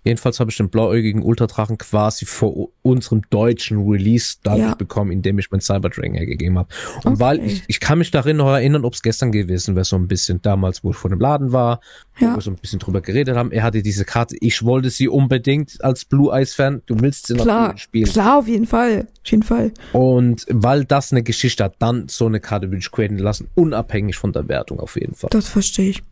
jedenfalls 0.05 0.39
habe 0.39 0.51
ich 0.51 0.57
den 0.57 0.69
blauäugigen 0.69 1.23
Ultradrachen 1.23 1.79
quasi 1.79 2.25
vor 2.27 2.69
unserem 2.83 3.23
deutschen 3.31 3.79
Release 3.89 4.37
dadurch 4.43 4.61
Ja. 4.69 4.75
bekommen, 4.75 5.11
indem 5.11 5.39
ich 5.39 5.51
mein 5.51 5.61
Cyberdragon 5.61 6.15
hergegeben 6.15 6.59
habe. 6.59 6.69
Und 7.05 7.19
weil 7.19 7.39
Okay. 7.39 7.47
ich, 7.47 7.63
ich 7.67 7.81
kann 7.81 7.99
mich 7.99 8.11
darin 8.11 8.37
noch 8.37 8.53
erinnern, 8.53 8.85
ob 8.85 8.95
es 8.95 9.03
gestern 9.03 9.33
gewesen 9.33 9.75
wäre, 9.75 9.85
so 9.85 9.97
ein 9.97 10.07
bisschen 10.07 10.41
damals, 10.43 10.85
wo 10.85 10.91
ich 10.91 10.97
vor 10.97 11.11
dem 11.11 11.19
Laden 11.21 11.53
war, 11.53 11.81
wo 12.19 12.27
Ja. 12.27 12.35
wir 12.37 12.41
so 12.41 12.51
ein 12.51 12.57
bisschen 12.57 12.79
drüber 12.79 13.01
geredet 13.01 13.37
haben. 13.37 13.51
Er 13.51 13.63
hatte 13.63 13.83
diese 13.83 14.05
Karte, 14.05 14.37
ich 14.41 14.63
wollte 14.65 14.91
sie 14.91 15.09
unbedingt 15.09 15.83
als 15.83 16.05
Blue 16.05 16.33
Eyes 16.33 16.55
Fan. 16.55 16.83
Du 16.87 17.01
willst 17.01 17.27
sie 17.27 17.35
Klar, 17.35 17.63
natürlich 17.63 17.83
spielen. 17.83 18.07
klar, 18.07 18.39
auf 18.39 18.47
jeden 18.49 18.67
Fall. 18.67 19.09
Auf 19.25 19.31
jeden 19.31 19.43
Fall. 19.43 19.73
Und 19.93 20.47
weil 20.51 20.85
das 20.85 21.11
eine 21.13 21.23
Geschichte 21.23 21.65
hat, 21.65 21.77
dann 21.79 22.09
so 22.09 22.27
eine 22.27 22.41
Karte 22.41 22.69
würde 22.69 22.79
ich 22.79 22.91
createn 22.91 23.17
lassen, 23.19 23.49
unabhängig 23.55 24.17
von 24.17 24.33
der 24.33 24.47
Wertung 24.49 24.79
auf 24.81 24.97
jeden 24.97 25.15
Fall. 25.15 25.31
Das 25.33 25.49
verstehe 25.49 25.91
ich. 25.91 26.03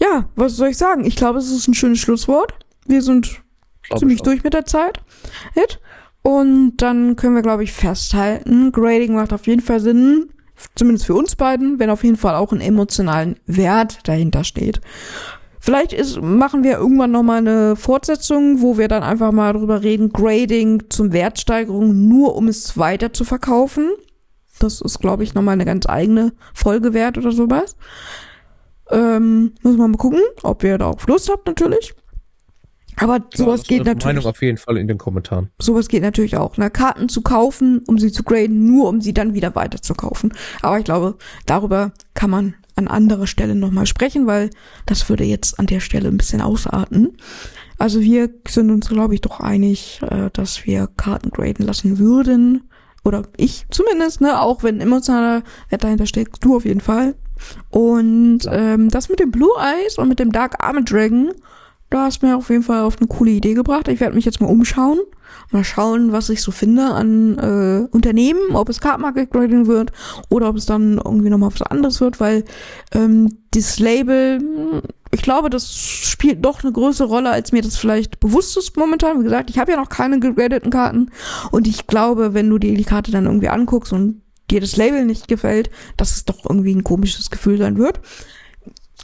Ja, 0.00 0.28
was 0.36 0.56
soll 0.56 0.68
ich 0.68 0.76
sagen? 0.76 1.04
Ich 1.04 1.16
glaube, 1.16 1.38
es 1.38 1.50
ist 1.50 1.68
ein 1.68 1.74
schönes 1.74 1.98
Schlusswort. 2.00 2.52
Wir 2.86 3.02
sind 3.02 3.42
Glaub 3.82 3.98
ziemlich 3.98 4.22
durch 4.22 4.42
mit 4.42 4.54
der 4.54 4.64
Zeit. 4.64 5.00
Hit. 5.54 5.80
Und 6.22 6.78
dann 6.78 7.16
können 7.16 7.34
wir, 7.34 7.42
glaube 7.42 7.64
ich, 7.64 7.72
festhalten, 7.72 8.72
Grading 8.72 9.14
macht 9.14 9.32
auf 9.34 9.46
jeden 9.46 9.60
Fall 9.60 9.80
Sinn, 9.80 10.30
zumindest 10.74 11.04
für 11.04 11.14
uns 11.14 11.36
beiden, 11.36 11.78
wenn 11.78 11.90
auf 11.90 12.02
jeden 12.02 12.16
Fall 12.16 12.34
auch 12.34 12.52
ein 12.52 12.62
emotionalen 12.62 13.36
Wert 13.46 13.98
dahinter 14.08 14.42
steht. 14.42 14.80
Vielleicht 15.60 15.92
ist, 15.92 16.20
machen 16.20 16.64
wir 16.64 16.78
irgendwann 16.78 17.10
nochmal 17.10 17.38
eine 17.38 17.76
Fortsetzung, 17.76 18.62
wo 18.62 18.78
wir 18.78 18.88
dann 18.88 19.02
einfach 19.02 19.32
mal 19.32 19.52
drüber 19.52 19.82
reden, 19.82 20.12
Grading 20.12 20.84
zum 20.88 21.12
Wertsteigerung, 21.12 22.08
nur 22.08 22.36
um 22.36 22.48
es 22.48 22.78
weiter 22.78 23.12
zu 23.12 23.24
verkaufen. 23.24 23.90
Das 24.58 24.80
ist, 24.80 25.00
glaube 25.00 25.24
ich, 25.24 25.34
nochmal 25.34 25.54
eine 25.54 25.64
ganz 25.64 25.86
eigene 25.86 26.32
Folge 26.52 26.94
wert 26.94 27.18
oder 27.18 27.32
sowas. 27.32 27.76
Ähm, 28.90 29.52
muss 29.62 29.76
man 29.76 29.90
mal 29.90 29.96
gucken, 29.96 30.20
ob 30.42 30.62
ihr 30.64 30.78
da 30.78 30.86
auch 30.86 31.06
Lust 31.06 31.30
habt, 31.30 31.46
natürlich. 31.46 31.94
Aber 32.96 33.20
sowas 33.34 33.58
lasst 33.58 33.68
geht 33.68 33.84
natürlich 33.84 34.04
Meinung 34.04 34.26
auf 34.26 34.42
jeden 34.42 34.58
Fall 34.58 34.76
in 34.76 34.88
den 34.88 34.98
Kommentaren. 34.98 35.50
sowas 35.58 35.88
geht 35.88 36.02
natürlich 36.02 36.36
auch. 36.36 36.56
Ne? 36.56 36.70
Karten 36.70 37.08
zu 37.08 37.22
kaufen, 37.22 37.82
um 37.86 37.98
sie 37.98 38.12
zu 38.12 38.22
graden, 38.22 38.66
nur 38.66 38.88
um 38.88 39.00
sie 39.00 39.14
dann 39.14 39.34
wieder 39.34 39.54
weiter 39.54 39.82
zu 39.82 39.94
kaufen. 39.94 40.32
Aber 40.62 40.78
ich 40.78 40.84
glaube, 40.84 41.16
darüber 41.46 41.92
kann 42.14 42.30
man 42.30 42.54
an 42.76 42.88
anderer 42.88 43.26
Stelle 43.26 43.54
nochmal 43.54 43.86
sprechen, 43.86 44.26
weil 44.26 44.50
das 44.86 45.08
würde 45.08 45.24
jetzt 45.24 45.58
an 45.58 45.66
der 45.66 45.80
Stelle 45.80 46.08
ein 46.08 46.16
bisschen 46.16 46.40
ausarten. 46.40 47.16
Also 47.78 48.00
wir 48.00 48.30
sind 48.48 48.70
uns, 48.70 48.88
glaube 48.88 49.14
ich, 49.14 49.20
doch 49.20 49.40
einig, 49.40 50.00
äh, 50.08 50.30
dass 50.32 50.64
wir 50.64 50.88
Karten 50.96 51.30
graden 51.30 51.66
lassen 51.66 51.98
würden. 51.98 52.68
Oder 53.04 53.24
ich 53.36 53.66
zumindest, 53.70 54.20
ne, 54.20 54.40
auch 54.40 54.62
wenn 54.62 54.80
emotionaler 54.80 55.42
Wert 55.68 55.84
dahinter 55.84 56.06
steckt, 56.06 56.42
du 56.42 56.56
auf 56.56 56.64
jeden 56.64 56.80
Fall. 56.80 57.14
Und 57.70 58.40
ähm, 58.48 58.88
das 58.88 59.08
mit 59.08 59.20
dem 59.20 59.30
Blue 59.30 59.52
Eyes 59.58 59.98
und 59.98 60.08
mit 60.08 60.18
dem 60.18 60.32
Dark 60.32 60.64
Armored 60.64 60.90
Dragon, 60.90 61.32
da 61.94 62.06
hast 62.06 62.22
du 62.22 62.26
mir 62.26 62.36
auf 62.36 62.50
jeden 62.50 62.64
Fall 62.64 62.82
auf 62.82 62.96
eine 62.98 63.06
coole 63.06 63.30
Idee 63.30 63.54
gebracht. 63.54 63.86
Ich 63.88 64.00
werde 64.00 64.16
mich 64.16 64.24
jetzt 64.24 64.40
mal 64.40 64.48
umschauen. 64.48 64.98
Mal 65.52 65.62
schauen, 65.62 66.10
was 66.10 66.28
ich 66.28 66.42
so 66.42 66.50
finde 66.50 66.86
an 66.86 67.38
äh, 67.38 67.88
Unternehmen, 67.94 68.54
ob 68.54 68.68
es 68.68 68.80
Card 68.80 69.00
Market 69.00 69.30
Grading 69.30 69.66
wird 69.66 69.92
oder 70.28 70.48
ob 70.48 70.56
es 70.56 70.66
dann 70.66 71.00
irgendwie 71.04 71.30
nochmal 71.30 71.52
was 71.52 71.62
anderes 71.62 72.00
wird, 72.00 72.18
weil 72.18 72.44
ähm, 72.92 73.38
dieses 73.52 73.78
Label, 73.78 74.82
ich 75.12 75.22
glaube, 75.22 75.50
das 75.50 75.72
spielt 75.72 76.44
doch 76.44 76.64
eine 76.64 76.72
größere 76.72 77.06
Rolle, 77.06 77.30
als 77.30 77.52
mir 77.52 77.62
das 77.62 77.76
vielleicht 77.76 78.18
bewusst 78.18 78.56
ist 78.56 78.76
momentan. 78.76 79.20
Wie 79.20 79.24
gesagt, 79.24 79.50
ich 79.50 79.58
habe 79.58 79.72
ja 79.72 79.76
noch 79.76 79.88
keine 79.88 80.18
gegradeten 80.18 80.70
Karten 80.70 81.10
und 81.52 81.68
ich 81.68 81.86
glaube, 81.86 82.34
wenn 82.34 82.48
du 82.48 82.58
dir 82.58 82.74
die 82.74 82.84
Karte 82.84 83.12
dann 83.12 83.26
irgendwie 83.26 83.48
anguckst 83.48 83.92
und 83.92 84.22
dir 84.50 84.60
das 84.60 84.76
Label 84.76 85.04
nicht 85.04 85.28
gefällt, 85.28 85.70
dass 85.96 86.16
es 86.16 86.24
doch 86.24 86.44
irgendwie 86.44 86.74
ein 86.74 86.84
komisches 86.84 87.30
Gefühl 87.30 87.58
sein 87.58 87.78
wird. 87.78 88.00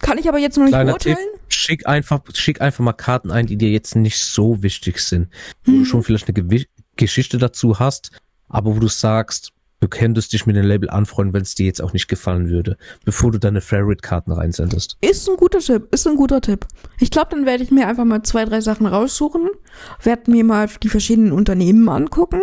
Kann 0.00 0.18
ich 0.18 0.28
aber 0.28 0.38
jetzt 0.38 0.56
noch 0.56 0.64
nicht 0.64 0.72
Kleiner 0.72 0.98
Tipp, 0.98 1.14
beurteilen. 1.14 1.38
schick 1.48 1.86
einfach, 1.86 2.20
schick 2.34 2.60
einfach 2.60 2.82
mal 2.84 2.92
Karten 2.92 3.30
ein, 3.30 3.46
die 3.46 3.56
dir 3.56 3.70
jetzt 3.70 3.96
nicht 3.96 4.18
so 4.18 4.62
wichtig 4.62 4.98
sind. 5.00 5.28
Wo 5.64 5.72
Mhm. 5.72 5.78
du 5.80 5.84
schon 5.84 6.02
vielleicht 6.02 6.26
eine 6.28 6.34
Gewi 6.34 6.66
Geschichte 6.96 7.38
dazu 7.38 7.78
hast, 7.78 8.10
aber 8.48 8.74
wo 8.76 8.80
du 8.80 8.88
sagst, 8.88 9.52
du 9.80 9.88
könntest 9.88 10.32
dich 10.34 10.44
mit 10.44 10.56
dem 10.56 10.66
Label 10.66 10.90
anfreunden, 10.90 11.32
wenn 11.32 11.42
es 11.42 11.54
dir 11.54 11.64
jetzt 11.64 11.80
auch 11.80 11.94
nicht 11.94 12.08
gefallen 12.08 12.50
würde, 12.50 12.76
bevor 13.06 13.30
du 13.32 13.38
deine 13.38 13.62
Favorite-Karten 13.62 14.32
reinsendest. 14.32 14.98
Ist 15.00 15.26
ein 15.28 15.36
guter 15.36 15.60
Tipp, 15.60 15.88
ist 15.94 16.06
ein 16.06 16.16
guter 16.16 16.42
Tipp. 16.42 16.66
Ich 16.98 17.10
glaube, 17.10 17.28
dann 17.30 17.46
werde 17.46 17.62
ich 17.62 17.70
mir 17.70 17.86
einfach 17.88 18.04
mal 18.04 18.22
zwei, 18.22 18.44
drei 18.44 18.60
Sachen 18.60 18.86
raussuchen, 18.86 19.48
werde 20.02 20.30
mir 20.30 20.44
mal 20.44 20.68
die 20.82 20.88
verschiedenen 20.90 21.32
Unternehmen 21.32 21.88
angucken 21.88 22.42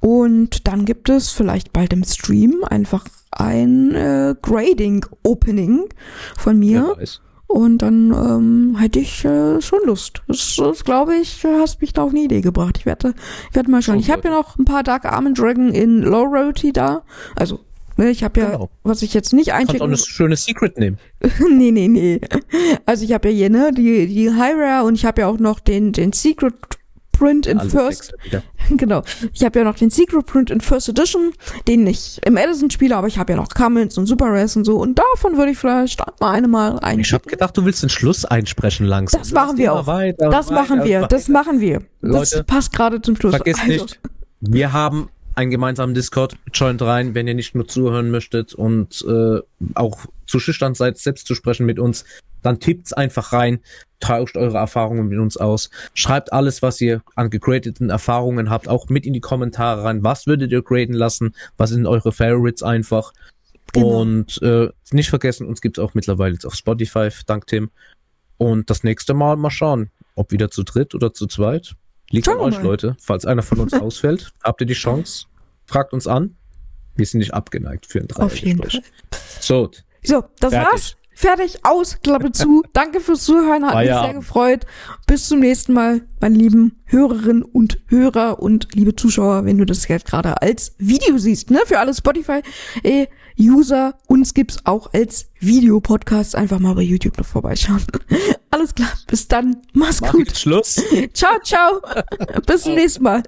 und 0.00 0.66
dann 0.68 0.84
gibt 0.84 1.08
es 1.08 1.30
vielleicht 1.30 1.72
bald 1.72 1.92
im 1.92 2.04
Stream 2.04 2.62
einfach 2.68 3.06
ein 3.30 3.94
äh, 3.94 4.34
Grading-Opening 4.42 5.84
von 6.38 6.58
mir 6.58 6.94
weiß. 6.98 7.20
und 7.46 7.78
dann 7.78 8.12
ähm, 8.12 8.76
hätte 8.78 8.98
ich 8.98 9.24
äh, 9.24 9.60
schon 9.60 9.80
Lust. 9.84 10.22
Das, 10.28 10.56
das 10.56 10.84
glaube 10.84 11.14
ich, 11.16 11.44
hast 11.44 11.80
mich 11.80 11.92
da 11.92 12.02
auf 12.04 12.10
eine 12.10 12.20
Idee 12.20 12.40
gebracht. 12.40 12.76
Ich 12.78 12.86
werde, 12.86 13.14
ich 13.50 13.56
werde 13.56 13.70
mal 13.70 13.82
schauen. 13.82 13.98
Ich 13.98 14.10
habe 14.10 14.28
ja 14.28 14.34
noch 14.34 14.58
ein 14.58 14.64
paar 14.64 14.82
Dark 14.82 15.04
Almond 15.04 15.38
Dragon 15.38 15.70
in 15.70 16.02
Low 16.02 16.24
Rarity 16.24 16.72
da. 16.72 17.02
Also, 17.36 17.60
ne, 17.96 18.10
ich 18.10 18.24
habe 18.24 18.40
ja, 18.40 18.46
Genau. 18.50 18.70
was 18.82 19.02
ich 19.02 19.14
jetzt 19.14 19.32
nicht 19.32 19.48
Kannst 19.50 19.68
auch 19.68 19.72
einchecken 19.74 19.86
eine 19.88 19.96
schöne 19.98 20.36
Secret 20.36 20.78
nehmen. 20.78 20.98
nee, 21.50 21.70
nee, 21.70 21.88
nee. 21.88 22.20
Also 22.86 23.04
ich 23.04 23.12
habe 23.12 23.28
ja 23.28 23.34
hier, 23.34 23.50
ne, 23.50 23.72
die, 23.72 24.06
die 24.06 24.30
High 24.32 24.54
Rare 24.56 24.86
und 24.86 24.94
ich 24.94 25.04
habe 25.04 25.22
ja 25.22 25.28
auch 25.28 25.38
noch 25.38 25.60
den, 25.60 25.92
den 25.92 26.12
Secret 26.12 26.54
Print 27.18 27.46
in 27.46 27.58
Alle 27.58 27.70
First, 27.70 28.10
Texte 28.10 28.24
wieder. 28.24 28.42
genau. 28.76 29.02
Ich 29.32 29.44
habe 29.44 29.58
ja 29.58 29.64
noch 29.64 29.76
den 29.76 29.90
Secret 29.90 30.26
Print 30.26 30.50
in 30.50 30.60
First 30.60 30.88
Edition, 30.88 31.32
den 31.66 31.86
ich 31.86 32.20
im 32.24 32.36
Edison 32.36 32.70
spiele, 32.70 32.96
aber 32.96 33.06
ich 33.06 33.18
habe 33.18 33.32
ja 33.32 33.36
noch 33.36 33.48
Commons 33.48 33.98
und 33.98 34.06
Super 34.06 34.26
Rares 34.26 34.56
und 34.56 34.64
so 34.64 34.78
und 34.78 34.98
davon 34.98 35.36
würde 35.36 35.52
ich 35.52 35.58
vielleicht 35.58 36.00
mal 36.20 36.30
eine 36.30 36.48
mal 36.48 36.80
Ich 36.98 37.12
habe 37.12 37.28
gedacht, 37.28 37.56
du 37.56 37.64
willst 37.64 37.82
den 37.82 37.88
Schluss 37.88 38.24
einsprechen 38.24 38.86
langsam. 38.86 39.20
Das 39.20 39.32
machen 39.32 39.58
wir 39.58 39.72
auch. 39.72 39.86
Weiter 39.86 40.30
Das 40.30 40.50
machen 40.50 40.78
weiter 40.78 40.84
wir, 40.84 41.02
und 41.02 41.12
das 41.12 41.28
weiter. 41.28 41.32
machen 41.32 41.60
wir. 41.60 41.82
Das 42.00 42.32
Leute, 42.32 42.44
passt 42.44 42.72
gerade 42.72 43.02
zum 43.02 43.16
Schluss. 43.16 43.34
Vergiss 43.34 43.58
Also, 43.58 43.72
nicht, 43.72 44.00
wir 44.40 44.72
haben 44.72 45.08
einen 45.34 45.50
gemeinsamen 45.50 45.94
Discord. 45.94 46.36
Joint 46.52 46.82
rein, 46.82 47.14
wenn 47.14 47.28
ihr 47.28 47.34
nicht 47.34 47.54
nur 47.54 47.68
zuhören 47.68 48.10
möchtet 48.10 48.54
und 48.54 49.04
äh, 49.08 49.38
auch 49.74 50.06
zu 50.26 50.40
schüchtern 50.40 50.74
seid, 50.74 50.98
selbst 50.98 51.26
zu 51.26 51.34
sprechen 51.34 51.64
mit 51.64 51.78
uns, 51.78 52.04
dann 52.42 52.58
tippt's 52.58 52.92
einfach 52.92 53.32
rein, 53.32 53.60
tauscht 54.00 54.36
eure 54.36 54.58
Erfahrungen 54.58 55.08
mit 55.08 55.18
uns 55.18 55.36
aus, 55.36 55.70
schreibt 55.94 56.32
alles, 56.32 56.62
was 56.62 56.80
ihr 56.80 57.02
an 57.14 57.30
gegradeten 57.30 57.90
Erfahrungen 57.90 58.50
habt, 58.50 58.68
auch 58.68 58.88
mit 58.88 59.06
in 59.06 59.12
die 59.12 59.20
Kommentare 59.20 59.84
rein. 59.84 60.04
Was 60.04 60.26
würdet 60.26 60.52
ihr 60.52 60.62
graden 60.62 60.94
lassen? 60.94 61.34
Was 61.56 61.70
sind 61.70 61.86
eure 61.86 62.12
Favorites 62.12 62.62
einfach? 62.62 63.12
Genau. 63.72 64.00
Und 64.00 64.40
äh, 64.42 64.68
nicht 64.92 65.10
vergessen, 65.10 65.46
uns 65.46 65.60
gibt's 65.60 65.78
auch 65.78 65.94
mittlerweile 65.94 66.34
jetzt 66.34 66.46
auf 66.46 66.54
Spotify, 66.54 67.08
dank 67.26 67.46
Tim. 67.46 67.70
Und 68.38 68.70
das 68.70 68.84
nächste 68.84 69.14
Mal 69.14 69.36
mal 69.36 69.50
schauen, 69.50 69.90
ob 70.14 70.30
wieder 70.30 70.50
zu 70.50 70.62
dritt 70.62 70.94
oder 70.94 71.12
zu 71.12 71.26
zweit. 71.26 71.74
Liegt 72.10 72.26
Schauen 72.26 72.38
an 72.38 72.44
euch, 72.44 72.54
mal. 72.56 72.62
Leute. 72.64 72.96
Falls 73.00 73.26
einer 73.26 73.42
von 73.42 73.58
uns 73.60 73.72
ausfällt, 73.74 74.32
habt 74.42 74.60
ihr 74.60 74.66
die 74.66 74.74
Chance. 74.74 75.26
Fragt 75.66 75.92
uns 75.92 76.06
an. 76.06 76.36
Wir 76.96 77.04
sind 77.04 77.18
nicht 77.18 77.34
abgeneigt 77.34 77.86
für 77.86 78.00
ein 78.00 78.08
Auf 78.14 78.36
jeden 78.38 78.58
Dreiergespräch. 78.58 78.92
So, 79.40 79.70
So, 80.02 80.24
das 80.40 80.52
Fertig. 80.52 80.72
war's. 80.72 80.96
Fertig, 81.20 81.58
aus, 81.64 81.98
Klappe 82.00 82.30
zu. 82.30 82.62
Danke 82.72 83.00
fürs 83.00 83.24
Zuhören, 83.24 83.66
hat 83.66 83.74
mich 83.74 83.86
sehr 83.86 83.94
Feierabend. 83.96 84.20
gefreut. 84.20 84.66
Bis 85.08 85.26
zum 85.26 85.40
nächsten 85.40 85.72
Mal, 85.72 86.02
meine 86.20 86.36
lieben 86.36 86.80
Hörerinnen 86.84 87.42
und 87.42 87.80
Hörer 87.88 88.40
und 88.40 88.68
liebe 88.72 88.94
Zuschauer, 88.94 89.44
wenn 89.44 89.58
du 89.58 89.66
das 89.66 89.88
jetzt 89.88 90.06
gerade 90.06 90.40
als 90.40 90.76
Video 90.78 91.18
siehst, 91.18 91.50
ne? 91.50 91.58
Für 91.66 91.80
alle 91.80 91.92
Spotify-User, 91.92 93.98
uns 94.06 94.32
gibt's 94.32 94.64
auch 94.64 94.92
als 94.92 95.26
Videopodcast. 95.40 96.36
Einfach 96.36 96.60
mal 96.60 96.76
bei 96.76 96.82
YouTube 96.82 97.18
noch 97.18 97.26
vorbeischauen. 97.26 97.82
Alles 98.52 98.76
klar, 98.76 98.92
bis 99.08 99.26
dann. 99.26 99.56
Mach's 99.72 100.00
mach 100.00 100.12
gut. 100.12 100.36
Schluss. 100.36 100.80
Ciao, 101.14 101.36
ciao. 101.42 101.80
Bis 102.46 102.62
zum 102.62 102.76
nächsten 102.76 103.02
Mal. 103.02 103.24